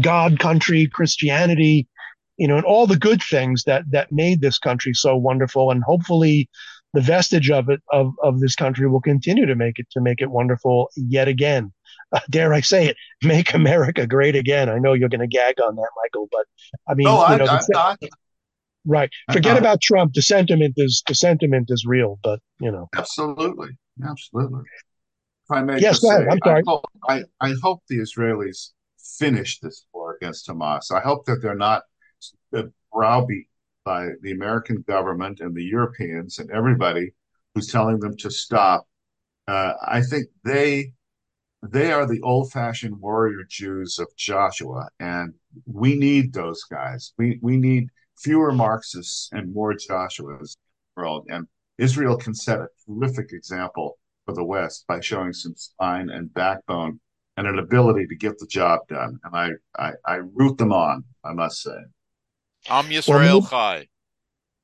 God, 0.00 0.38
country, 0.38 0.86
Christianity, 0.86 1.88
you 2.36 2.48
know, 2.48 2.56
and 2.56 2.64
all 2.64 2.86
the 2.86 2.98
good 2.98 3.22
things 3.22 3.64
that 3.64 3.84
that 3.90 4.12
made 4.12 4.40
this 4.40 4.58
country 4.58 4.94
so 4.94 5.16
wonderful, 5.16 5.70
and 5.70 5.82
hopefully 5.84 6.48
the 6.92 7.00
vestige 7.00 7.50
of 7.50 7.68
it 7.68 7.80
of, 7.92 8.12
of 8.22 8.40
this 8.40 8.54
country 8.54 8.88
will 8.88 9.00
continue 9.00 9.46
to 9.46 9.54
make 9.54 9.78
it 9.78 9.86
to 9.92 10.00
make 10.00 10.20
it 10.20 10.30
wonderful 10.30 10.90
yet 10.96 11.28
again. 11.28 11.72
Uh, 12.12 12.20
dare 12.30 12.54
I 12.54 12.60
say 12.60 12.86
it, 12.86 12.96
make 13.22 13.54
America 13.54 14.06
great 14.06 14.36
again. 14.36 14.68
I 14.68 14.78
know 14.78 14.92
you're 14.92 15.08
going 15.08 15.20
to 15.20 15.26
gag 15.26 15.60
on 15.60 15.74
that, 15.76 15.88
Michael, 16.02 16.28
but 16.30 16.46
I 16.88 16.94
mean, 16.94 17.06
no, 17.06 17.28
you 17.30 17.38
know, 17.38 17.46
I, 17.46 17.60
I, 17.74 17.96
right. 18.84 19.10
Forget 19.32 19.56
about 19.56 19.80
Trump. 19.80 20.14
The 20.14 20.22
sentiment 20.22 20.74
is 20.76 21.02
the 21.06 21.14
sentiment 21.14 21.66
is 21.70 21.84
real, 21.86 22.18
but 22.22 22.40
you 22.60 22.70
know, 22.70 22.88
absolutely, 22.96 23.70
absolutely. 24.06 24.62
If 25.44 25.56
I 25.56 25.62
may, 25.62 25.78
yes, 25.78 26.00
go 26.00 26.10
ahead. 26.10 26.28
I'm 26.30 26.38
sorry. 26.44 26.62
I 26.66 26.70
hope, 26.70 26.84
I, 27.08 27.22
I 27.40 27.54
hope 27.62 27.82
the 27.88 27.98
Israelis 27.98 28.70
finish 29.18 29.60
this 29.60 29.84
war 29.92 30.16
against 30.16 30.48
Hamas. 30.48 30.90
I 30.90 31.00
hope 31.00 31.26
that 31.26 31.42
they're 31.42 31.54
not 31.54 31.82
browbeat 32.92 33.48
by 33.84 34.08
the 34.22 34.32
American 34.32 34.82
government 34.88 35.40
and 35.40 35.54
the 35.54 35.64
Europeans 35.64 36.38
and 36.38 36.50
everybody 36.50 37.12
who's 37.54 37.70
telling 37.70 37.98
them 38.00 38.16
to 38.16 38.30
stop. 38.30 38.86
Uh, 39.46 39.74
I 39.86 40.00
think 40.00 40.26
they 40.44 40.92
they 41.62 41.92
are 41.92 42.06
the 42.06 42.20
old-fashioned 42.22 42.98
warrior 43.00 43.44
Jews 43.48 43.98
of 43.98 44.08
Joshua, 44.16 44.88
and 45.00 45.32
we 45.66 45.96
need 45.96 46.32
those 46.32 46.62
guys. 46.64 47.12
We 47.18 47.38
we 47.42 47.56
need 47.56 47.88
fewer 48.18 48.52
Marxists 48.52 49.30
and 49.32 49.52
more 49.52 49.74
Joshuas 49.74 50.56
in 50.56 50.60
the 50.96 51.02
world. 51.02 51.26
And 51.30 51.46
Israel 51.78 52.16
can 52.16 52.34
set 52.34 52.60
a 52.60 52.68
terrific 52.86 53.32
example 53.32 53.98
for 54.24 54.34
the 54.34 54.44
West 54.44 54.84
by 54.86 55.00
showing 55.00 55.32
some 55.32 55.54
spine 55.56 56.10
and 56.10 56.32
backbone 56.32 57.00
and 57.36 57.46
an 57.46 57.58
ability 57.58 58.06
to 58.06 58.16
get 58.16 58.38
the 58.38 58.46
job 58.46 58.80
done. 58.88 59.18
And 59.24 59.34
I 59.34 59.48
I, 59.76 59.92
I 60.06 60.14
root 60.34 60.56
them 60.58 60.72
on, 60.72 61.04
I 61.24 61.32
must 61.32 61.62
say. 61.62 61.78
Am 62.68 62.86
Yisrael 62.86 63.08
well, 63.08 63.42
Chai. 63.42 63.88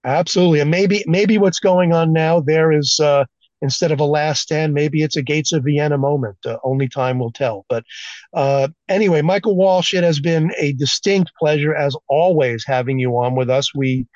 Absolutely, 0.04 0.60
and 0.60 0.70
maybe 0.70 1.04
maybe 1.06 1.36
what's 1.38 1.60
going 1.60 1.92
on 1.92 2.12
now 2.12 2.40
there 2.40 2.72
is 2.72 2.98
uh, 3.00 3.24
instead 3.62 3.92
of 3.92 4.00
a 4.00 4.04
last 4.04 4.42
stand, 4.42 4.74
maybe 4.74 5.02
it's 5.02 5.16
a 5.16 5.22
Gates 5.22 5.52
of 5.52 5.64
Vienna 5.64 5.98
moment. 5.98 6.38
Uh, 6.44 6.56
only 6.64 6.88
time 6.88 7.18
will 7.18 7.32
tell. 7.32 7.66
But 7.68 7.84
uh, 8.32 8.68
anyway, 8.88 9.22
Michael 9.22 9.56
Walsh, 9.56 9.94
it 9.94 10.04
has 10.04 10.20
been 10.20 10.52
a 10.58 10.72
distinct 10.72 11.32
pleasure 11.38 11.74
as 11.74 11.96
always 12.08 12.64
having 12.66 12.98
you 12.98 13.12
on 13.12 13.34
with 13.34 13.50
us. 13.50 13.74
We 13.74 14.06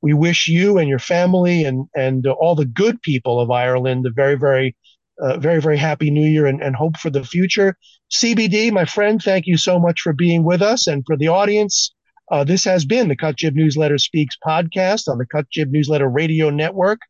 we 0.00 0.12
wish 0.12 0.48
you 0.48 0.78
and 0.78 0.88
your 0.88 0.98
family 0.98 1.64
and 1.64 1.86
and 1.94 2.26
all 2.26 2.54
the 2.54 2.66
good 2.66 3.00
people 3.02 3.40
of 3.40 3.50
Ireland 3.50 4.06
a 4.06 4.10
very 4.10 4.36
very 4.36 4.76
uh, 5.20 5.38
very 5.38 5.60
very 5.60 5.76
happy 5.76 6.10
New 6.10 6.28
Year 6.28 6.46
and, 6.46 6.62
and 6.62 6.76
hope 6.76 6.96
for 6.96 7.10
the 7.10 7.24
future. 7.24 7.76
CBD, 8.10 8.70
my 8.70 8.84
friend, 8.84 9.20
thank 9.22 9.46
you 9.46 9.56
so 9.56 9.78
much 9.78 10.00
for 10.00 10.12
being 10.12 10.44
with 10.44 10.62
us, 10.62 10.86
and 10.86 11.02
for 11.06 11.16
the 11.16 11.28
audience. 11.28 11.92
Uh, 12.32 12.42
this 12.42 12.64
has 12.64 12.86
been 12.86 13.08
the 13.08 13.16
Cut 13.16 13.36
Jib 13.36 13.54
Newsletter 13.54 13.98
Speaks 13.98 14.38
podcast 14.42 15.06
on 15.06 15.18
the 15.18 15.26
Cut 15.26 15.50
Jib 15.50 15.70
Newsletter 15.70 16.08
Radio 16.08 16.48
Network 16.48 17.00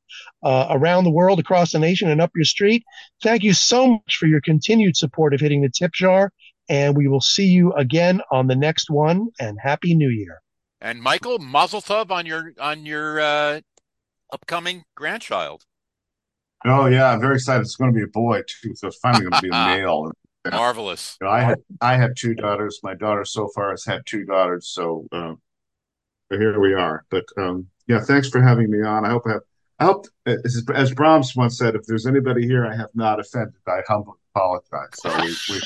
uh, 0.43 0.67
around 0.71 1.05
the 1.05 1.13
world, 1.13 1.39
across 1.39 1.71
the 1.71 1.79
nation, 1.79 2.11
and 2.11 2.21
up 2.21 2.33
your 2.35 2.45
street. 2.45 2.83
Thank 3.23 3.45
you 3.45 3.55
so 3.55 3.87
much 3.87 4.17
for 4.17 4.27
your 4.27 4.41
continued 4.41 4.97
support 4.97 5.33
of 5.33 5.41
Hitting 5.41 5.63
the 5.63 5.71
Tip 5.71 5.93
Jar. 5.93 6.33
And 6.69 6.97
we 6.97 7.07
will 7.07 7.21
see 7.21 7.47
you 7.47 7.73
again 7.75 8.21
on 8.33 8.49
the 8.49 8.57
next 8.57 8.91
one. 8.91 9.29
And 9.39 9.59
Happy 9.63 9.95
New 9.95 10.09
Year. 10.09 10.43
And 10.81 11.01
Michael, 11.01 11.39
Mazel 11.39 11.81
Tov 11.81 12.11
on 12.11 12.27
your 12.27 12.53
on 12.59 12.85
your 12.85 13.21
uh, 13.21 13.61
upcoming 14.33 14.83
grandchild. 14.97 15.63
Oh 16.65 16.87
yeah, 16.87 17.13
I'm 17.13 17.21
very 17.21 17.37
excited. 17.37 17.61
It's 17.61 17.77
going 17.77 17.93
to 17.93 17.97
be 17.97 18.03
a 18.03 18.09
boy 18.09 18.43
too, 18.61 18.75
so 18.75 18.89
it's 18.89 18.99
finally 18.99 19.23
going 19.23 19.35
to 19.35 19.43
be 19.43 19.49
a 19.49 19.53
male. 19.67 20.11
Marvelous. 20.51 21.17
You 21.21 21.27
know, 21.27 21.33
I 21.33 21.41
had 21.41 21.59
I 21.81 21.97
had 21.97 22.17
two 22.17 22.35
daughters. 22.35 22.81
My 22.83 22.95
daughter 22.95 23.25
so 23.25 23.49
far 23.55 23.71
has 23.71 23.85
had 23.85 24.03
two 24.07 24.25
daughters, 24.25 24.69
so 24.69 25.07
uh, 25.13 25.35
here 26.31 26.59
we 26.61 26.75
are. 26.75 27.05
But 27.11 27.25
um, 27.37 27.69
yeah, 27.87 28.01
thanks 28.01 28.29
for 28.29 28.43
having 28.43 28.71
me 28.71 28.83
on. 28.83 29.05
I 29.05 29.11
hope 29.11 29.23
I 29.27 29.33
have. 29.33 29.43
I 29.79 29.85
hope, 29.85 30.07
as, 30.27 30.65
as 30.73 30.95
Brahms 30.95 31.35
once 31.35 31.59
said, 31.59 31.75
if 31.75 31.83
there's 31.87 32.07
anybody 32.07 32.47
here 32.47 32.65
I 32.65 32.77
have 32.77 32.91
not 32.95 33.19
offended, 33.19 33.55
I 33.67 33.81
humbly 33.89 34.15
apologize. 34.33 34.91
So 34.95 35.11
we, 35.21 35.37
we 35.51 35.61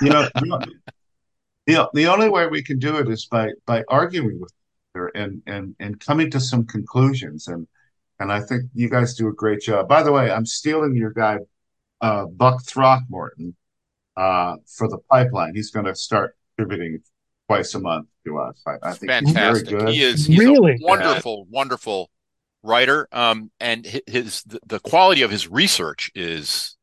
you 0.06 0.10
know, 0.10 0.28
the, 1.66 1.90
the 1.92 2.06
only 2.06 2.30
way 2.30 2.46
we 2.46 2.62
can 2.62 2.78
do 2.78 2.96
it 2.96 3.08
is 3.08 3.26
by 3.26 3.50
by 3.66 3.84
arguing 3.88 4.40
with 4.40 4.52
her 4.94 5.08
and 5.08 5.42
and 5.46 5.74
and 5.80 6.00
coming 6.00 6.30
to 6.30 6.40
some 6.40 6.66
conclusions. 6.66 7.48
And 7.48 7.66
and 8.20 8.32
I 8.32 8.40
think 8.40 8.64
you 8.74 8.88
guys 8.88 9.14
do 9.14 9.28
a 9.28 9.32
great 9.32 9.60
job. 9.60 9.88
By 9.88 10.02
the 10.02 10.12
way, 10.12 10.30
I'm 10.30 10.46
stealing 10.46 10.94
your 10.94 11.12
guy, 11.12 11.38
uh, 12.00 12.26
Buck 12.26 12.62
Throckmorton 12.64 13.54
for 14.18 14.88
the 14.88 14.98
pipeline. 15.10 15.54
He's 15.54 15.70
going 15.70 15.86
to 15.86 15.94
start 15.94 16.36
contributing 16.56 17.00
twice 17.48 17.74
a 17.74 17.80
month 17.80 18.08
to 18.26 18.38
us. 18.38 18.60
I, 18.66 18.76
I 18.82 18.92
think 18.92 19.10
fantastic. 19.10 19.68
very 19.68 19.80
good. 19.80 19.94
He 19.94 20.02
is 20.02 20.26
he's 20.26 20.38
really 20.38 20.72
a 20.72 20.76
wonderful, 20.80 21.46
yeah. 21.48 21.56
wonderful 21.56 22.10
writer. 22.62 23.08
Um, 23.12 23.50
and 23.60 23.86
his 24.06 24.42
the, 24.44 24.60
the, 24.66 24.80
quality 24.80 25.22
of 25.22 25.30
his 25.30 25.48
research 25.48 26.10
is. 26.14 26.76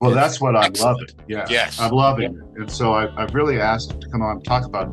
Well, 0.00 0.10
is 0.10 0.16
that's 0.16 0.40
what 0.40 0.56
excellent. 0.56 0.80
I'm 0.80 0.92
loving. 0.92 1.26
Yeah, 1.28 1.46
yes, 1.48 1.80
I'm 1.80 1.92
loving 1.92 2.34
yeah. 2.34 2.52
it. 2.56 2.60
And 2.60 2.70
so 2.70 2.92
I, 2.92 3.22
I've 3.22 3.34
really 3.34 3.60
asked 3.60 3.92
him 3.92 4.00
to 4.00 4.08
come 4.10 4.22
on 4.22 4.36
and 4.36 4.44
talk 4.44 4.64
about 4.64 4.88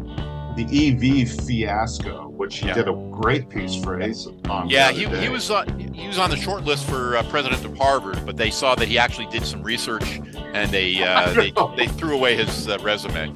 the 0.55 0.63
EV 0.63 1.29
fiasco, 1.45 2.29
which 2.29 2.57
he 2.57 2.67
yeah. 2.67 2.73
did 2.73 2.87
a 2.87 2.93
great 3.11 3.49
piece 3.49 3.75
for 3.75 3.97
ASIP 3.99 4.49
on. 4.49 4.69
Yeah, 4.69 4.91
he, 4.91 5.05
he 5.19 5.29
was 5.29 5.49
on 5.49 5.79
he 5.93 6.07
was 6.07 6.17
on 6.17 6.29
the 6.29 6.37
short 6.37 6.63
list 6.63 6.87
for 6.87 7.17
uh, 7.17 7.23
president 7.23 7.63
of 7.65 7.77
Harvard, 7.77 8.25
but 8.25 8.37
they 8.37 8.49
saw 8.49 8.75
that 8.75 8.87
he 8.87 8.97
actually 8.97 9.27
did 9.27 9.45
some 9.45 9.63
research 9.63 10.21
and 10.53 10.71
they 10.71 11.03
uh, 11.03 11.33
they, 11.33 11.53
they 11.77 11.87
threw 11.87 12.15
away 12.15 12.35
his 12.35 12.67
uh, 12.67 12.77
resume. 12.81 13.35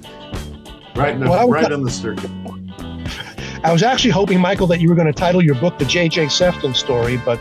Right, 0.96 1.14
in 1.14 1.20
the, 1.20 1.30
well, 1.30 1.50
right 1.50 1.72
on 1.72 1.84
the 1.84 1.92
circuit. 1.92 2.32
I 3.64 3.74
was 3.74 3.84
actually 3.84 4.12
hoping, 4.12 4.40
Michael, 4.40 4.68
that 4.68 4.80
you 4.80 4.88
were 4.88 4.96
going 4.96 5.08
to 5.08 5.14
title 5.14 5.44
your 5.44 5.56
book 5.56 5.78
"The 5.80 5.86
J.J. 5.86 6.30
Sefton 6.30 6.74
Story," 6.74 7.18
but 7.18 7.40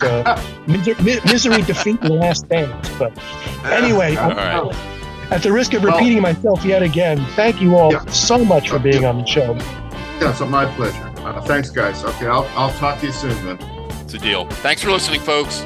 uh, 0.00 0.42
misery, 0.66 0.94
misery 1.04 1.62
defeat 1.62 2.00
the 2.00 2.12
last 2.12 2.48
dance. 2.48 2.90
But 2.98 3.16
anyway, 3.64 4.16
right. 4.16 4.95
At 5.30 5.42
the 5.42 5.52
risk 5.52 5.74
of 5.74 5.84
repeating 5.84 6.22
well, 6.22 6.34
myself 6.34 6.64
yet 6.64 6.82
again, 6.82 7.24
thank 7.34 7.60
you 7.60 7.76
all 7.76 7.92
yeah. 7.92 8.04
so 8.06 8.44
much 8.44 8.70
for 8.70 8.78
being 8.78 9.04
on 9.04 9.18
the 9.18 9.26
show. 9.26 9.54
Yeah, 9.54 10.30
it's 10.30 10.40
my 10.40 10.66
pleasure. 10.76 11.12
Uh, 11.18 11.40
thanks, 11.42 11.70
guys. 11.70 12.04
Okay, 12.04 12.26
I'll, 12.26 12.48
I'll 12.54 12.72
talk 12.78 13.00
to 13.00 13.06
you 13.06 13.12
soon 13.12 13.44
then. 13.44 13.58
It's 14.02 14.14
a 14.14 14.18
deal. 14.18 14.46
Thanks 14.46 14.82
for 14.82 14.90
listening, 14.92 15.20
folks. 15.20 15.64